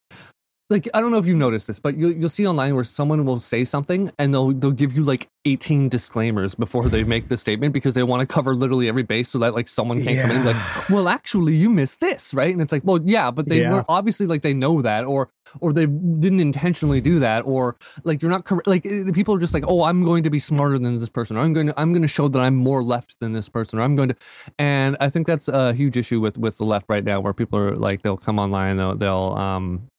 like 0.69 0.87
I 0.93 1.01
don't 1.01 1.11
know 1.11 1.17
if 1.17 1.25
you've 1.25 1.37
noticed 1.37 1.67
this, 1.67 1.79
but 1.79 1.97
you'll 1.97 2.11
you'll 2.11 2.29
see 2.29 2.45
online 2.45 2.75
where 2.75 2.83
someone 2.83 3.25
will 3.25 3.39
say 3.39 3.65
something 3.65 4.11
and 4.19 4.33
they'll 4.33 4.51
they'll 4.51 4.71
give 4.71 4.93
you 4.93 5.03
like 5.03 5.27
18 5.45 5.89
disclaimers 5.89 6.53
before 6.53 6.89
they 6.89 7.03
make 7.03 7.27
the 7.27 7.37
statement 7.37 7.73
because 7.73 7.95
they 7.95 8.03
want 8.03 8.19
to 8.19 8.27
cover 8.27 8.53
literally 8.53 8.87
every 8.87 9.01
base 9.01 9.29
so 9.29 9.39
that 9.39 9.55
like 9.55 9.67
someone 9.67 10.03
can't 10.03 10.17
yeah. 10.17 10.27
come 10.27 10.31
in 10.31 10.45
like, 10.45 10.89
well, 10.89 11.07
actually 11.07 11.55
you 11.55 11.71
missed 11.71 12.01
this, 12.01 12.33
right? 12.35 12.51
And 12.51 12.61
it's 12.61 12.71
like, 12.71 12.83
well, 12.85 12.99
yeah, 13.03 13.31
but 13.31 13.47
they 13.47 13.61
yeah. 13.61 13.73
were 13.73 13.85
obviously 13.89 14.27
like 14.27 14.43
they 14.43 14.53
know 14.53 14.81
that 14.83 15.05
or 15.05 15.29
or 15.59 15.73
they 15.73 15.87
didn't 15.87 16.39
intentionally 16.39 17.01
do 17.01 17.17
that 17.17 17.41
or 17.47 17.75
like 18.03 18.21
you're 18.21 18.29
not 18.29 18.45
correct. 18.45 18.67
Like 18.67 18.85
eh, 18.85 19.01
the 19.01 19.13
people 19.13 19.33
are 19.33 19.39
just 19.39 19.55
like, 19.55 19.63
oh, 19.67 19.83
I'm 19.83 20.03
going 20.03 20.23
to 20.23 20.29
be 20.29 20.39
smarter 20.39 20.77
than 20.77 20.99
this 20.99 21.09
person. 21.09 21.35
Or 21.35 21.39
I'm 21.39 21.53
going 21.53 21.67
to 21.67 21.79
I'm 21.79 21.93
going 21.93 22.03
to 22.03 22.07
show 22.07 22.27
that 22.27 22.39
I'm 22.39 22.55
more 22.55 22.83
left 22.83 23.19
than 23.19 23.33
this 23.33 23.49
person. 23.49 23.79
Or 23.79 23.81
I'm 23.81 23.95
going 23.95 24.09
to, 24.09 24.15
and 24.59 24.97
I 24.99 25.09
think 25.09 25.25
that's 25.25 25.47
a 25.47 25.73
huge 25.73 25.97
issue 25.97 26.19
with 26.19 26.37
with 26.37 26.59
the 26.59 26.65
left 26.65 26.85
right 26.89 27.03
now 27.03 27.21
where 27.21 27.33
people 27.33 27.57
are 27.57 27.75
like 27.75 28.03
they'll 28.03 28.17
come 28.17 28.37
online 28.37 28.77
they'll 28.77 28.95
they'll 28.95 29.33
um 29.33 29.89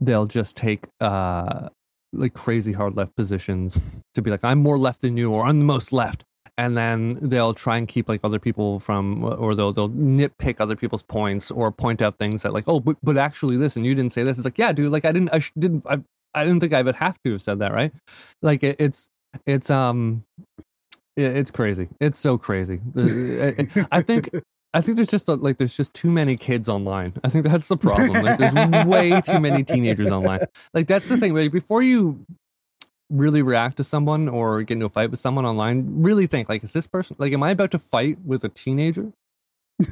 they'll 0.00 0.26
just 0.26 0.56
take 0.56 0.86
uh 1.00 1.68
like 2.12 2.34
crazy 2.34 2.72
hard 2.72 2.96
left 2.96 3.14
positions 3.16 3.80
to 4.14 4.22
be 4.22 4.30
like 4.30 4.44
i'm 4.44 4.62
more 4.62 4.78
left 4.78 5.02
than 5.02 5.16
you 5.16 5.30
or 5.30 5.44
i'm 5.44 5.58
the 5.58 5.64
most 5.64 5.92
left 5.92 6.24
and 6.58 6.76
then 6.76 7.18
they'll 7.22 7.54
try 7.54 7.78
and 7.78 7.88
keep 7.88 8.08
like 8.08 8.20
other 8.22 8.38
people 8.38 8.80
from 8.80 9.24
or 9.24 9.54
they'll 9.54 9.72
they'll 9.72 9.88
nitpick 9.88 10.56
other 10.60 10.76
people's 10.76 11.02
points 11.02 11.50
or 11.50 11.72
point 11.72 12.02
out 12.02 12.18
things 12.18 12.42
that 12.42 12.52
like 12.52 12.64
oh 12.66 12.80
but, 12.80 12.96
but 13.02 13.16
actually 13.16 13.54
and 13.54 13.86
you 13.86 13.94
didn't 13.94 14.12
say 14.12 14.24
this. 14.24 14.36
It's 14.38 14.44
like 14.44 14.58
yeah 14.58 14.72
dude 14.72 14.90
like 14.90 15.04
i 15.04 15.12
didn't 15.12 15.30
i 15.32 15.38
sh- 15.38 15.52
didn't 15.58 15.86
I, 15.88 16.00
I 16.34 16.44
didn't 16.44 16.60
think 16.60 16.74
i 16.74 16.82
would 16.82 16.96
have 16.96 17.18
to 17.24 17.32
have 17.32 17.42
said 17.42 17.60
that 17.60 17.72
right? 17.72 17.92
Like 18.42 18.62
it, 18.62 18.76
it's 18.78 19.08
it's 19.46 19.70
um 19.70 20.24
it's 21.16 21.50
crazy. 21.50 21.88
It's 22.00 22.18
so 22.18 22.38
crazy. 22.38 22.80
I 23.92 24.02
think 24.02 24.30
I 24.72 24.80
think 24.80 24.96
there's 24.96 25.10
just 25.10 25.28
a, 25.28 25.34
like 25.34 25.58
there's 25.58 25.76
just 25.76 25.94
too 25.94 26.12
many 26.12 26.36
kids 26.36 26.68
online. 26.68 27.12
I 27.24 27.28
think 27.28 27.44
that's 27.44 27.66
the 27.66 27.76
problem. 27.76 28.22
Like 28.22 28.38
there's 28.38 28.86
way 28.86 29.20
too 29.20 29.40
many 29.40 29.64
teenagers 29.64 30.10
online. 30.10 30.40
Like 30.72 30.86
that's 30.86 31.08
the 31.08 31.16
thing. 31.16 31.34
Like 31.34 31.50
before 31.50 31.82
you 31.82 32.24
really 33.10 33.42
react 33.42 33.76
to 33.78 33.84
someone 33.84 34.28
or 34.28 34.62
get 34.62 34.74
into 34.74 34.86
a 34.86 34.88
fight 34.90 35.10
with 35.10 35.18
someone 35.18 35.44
online, 35.44 36.02
really 36.02 36.26
think 36.26 36.48
like, 36.48 36.62
is 36.62 36.72
this 36.72 36.86
person 36.86 37.16
like, 37.18 37.32
am 37.32 37.42
I 37.42 37.50
about 37.50 37.72
to 37.72 37.78
fight 37.78 38.18
with 38.24 38.44
a 38.44 38.48
teenager? 38.48 39.12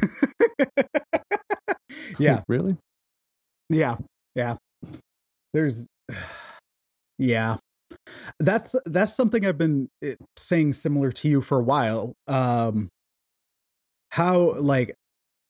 yeah. 2.19 2.43
really? 2.49 2.77
Yeah. 3.69 3.97
Yeah. 4.35 4.57
There's, 5.53 5.87
yeah. 7.19 7.57
That's 8.39 8.77
that's 8.85 9.15
something 9.15 9.45
I've 9.47 9.59
been 9.59 9.89
eh, 10.03 10.15
saying 10.37 10.75
similar 10.75 11.11
to 11.13 11.29
you 11.29 11.41
for 11.41 11.59
a 11.59 11.63
while. 11.63 12.15
Um, 12.27 12.91
how 14.11 14.55
like 14.55 14.95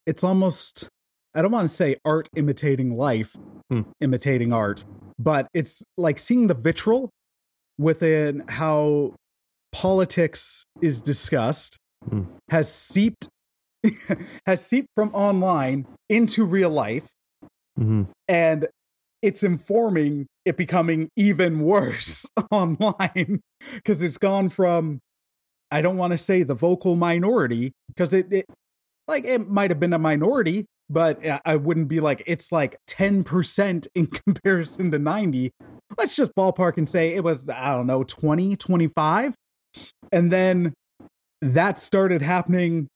it's 0.06 0.24
almost 0.24 0.88
I 1.34 1.42
don't 1.42 1.52
want 1.52 1.68
to 1.68 1.74
say 1.74 1.96
art 2.04 2.28
imitating 2.36 2.94
life, 2.94 3.36
hmm. 3.70 3.82
imitating 4.00 4.52
art, 4.52 4.84
but 5.18 5.46
it's 5.54 5.82
like 5.96 6.18
seeing 6.18 6.46
the 6.46 6.54
vitriol 6.54 7.10
within 7.78 8.44
how 8.48 9.14
politics 9.72 10.64
is 10.80 11.00
discussed 11.02 11.78
hmm. 12.08 12.22
has 12.50 12.72
seeped 12.72 13.28
has 14.46 14.64
seeped 14.64 14.88
from 14.96 15.14
online 15.14 15.86
into 16.08 16.44
real 16.44 16.70
life 16.70 17.06
mm-hmm. 17.78 18.04
and 18.26 18.66
it's 19.22 19.42
informing 19.42 20.26
it 20.44 20.56
becoming 20.56 21.08
even 21.16 21.60
worse 21.60 22.26
online 22.50 23.40
because 23.74 24.02
it's 24.02 24.18
gone 24.18 24.48
from 24.48 25.00
I 25.70 25.82
don't 25.82 25.96
want 25.96 26.12
to 26.12 26.18
say 26.18 26.42
the 26.42 26.54
vocal 26.54 26.96
minority 26.96 27.72
because 27.88 28.14
it, 28.14 28.32
it 28.32 28.46
like 29.06 29.24
it 29.24 29.48
might 29.48 29.70
have 29.70 29.80
been 29.80 29.92
a 29.92 29.98
minority, 29.98 30.66
but 30.90 31.20
I 31.44 31.56
wouldn't 31.56 31.88
be 31.88 32.00
like 32.00 32.22
it's 32.26 32.52
like 32.52 32.78
10% 32.88 33.86
in 33.94 34.06
comparison 34.26 34.90
to 34.90 34.98
90. 34.98 35.52
Let's 35.96 36.14
just 36.16 36.34
ballpark 36.34 36.76
and 36.76 36.88
say 36.88 37.14
it 37.14 37.24
was 37.24 37.48
I 37.48 37.70
don't 37.74 37.86
know 37.86 38.04
20, 38.04 38.56
25. 38.56 39.34
And 40.12 40.32
then 40.32 40.74
that 41.40 41.80
started 41.80 42.22
happening 42.22 42.88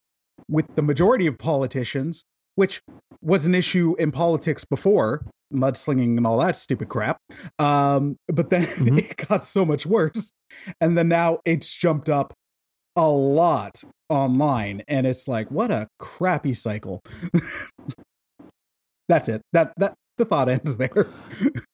with 0.49 0.65
the 0.75 0.81
majority 0.81 1.27
of 1.27 1.37
politicians, 1.37 2.23
which 2.55 2.81
was 3.21 3.45
an 3.45 3.55
issue 3.55 3.95
in 3.99 4.11
politics 4.11 4.65
before 4.65 5.25
mudslinging 5.53 6.17
and 6.17 6.25
all 6.25 6.39
that 6.39 6.57
stupid 6.57 6.89
crap. 6.89 7.17
Um, 7.59 8.17
but 8.27 8.49
then 8.49 8.65
mm-hmm. 8.65 8.97
it 8.97 9.27
got 9.27 9.45
so 9.45 9.65
much 9.65 9.85
worse. 9.85 10.31
And 10.81 10.97
then 10.97 11.07
now 11.07 11.39
it's 11.45 11.73
jumped 11.73 12.09
up 12.09 12.33
a 12.95 13.09
lot 13.09 13.81
online 14.09 14.83
and 14.87 15.07
it's 15.07 15.27
like 15.27 15.49
what 15.49 15.71
a 15.71 15.87
crappy 15.99 16.53
cycle. 16.53 17.01
That's 19.09 19.27
it. 19.29 19.41
That 19.53 19.73
that 19.77 19.95
the 20.17 20.25
thought 20.25 20.49
ends 20.49 20.77
there 20.77 21.07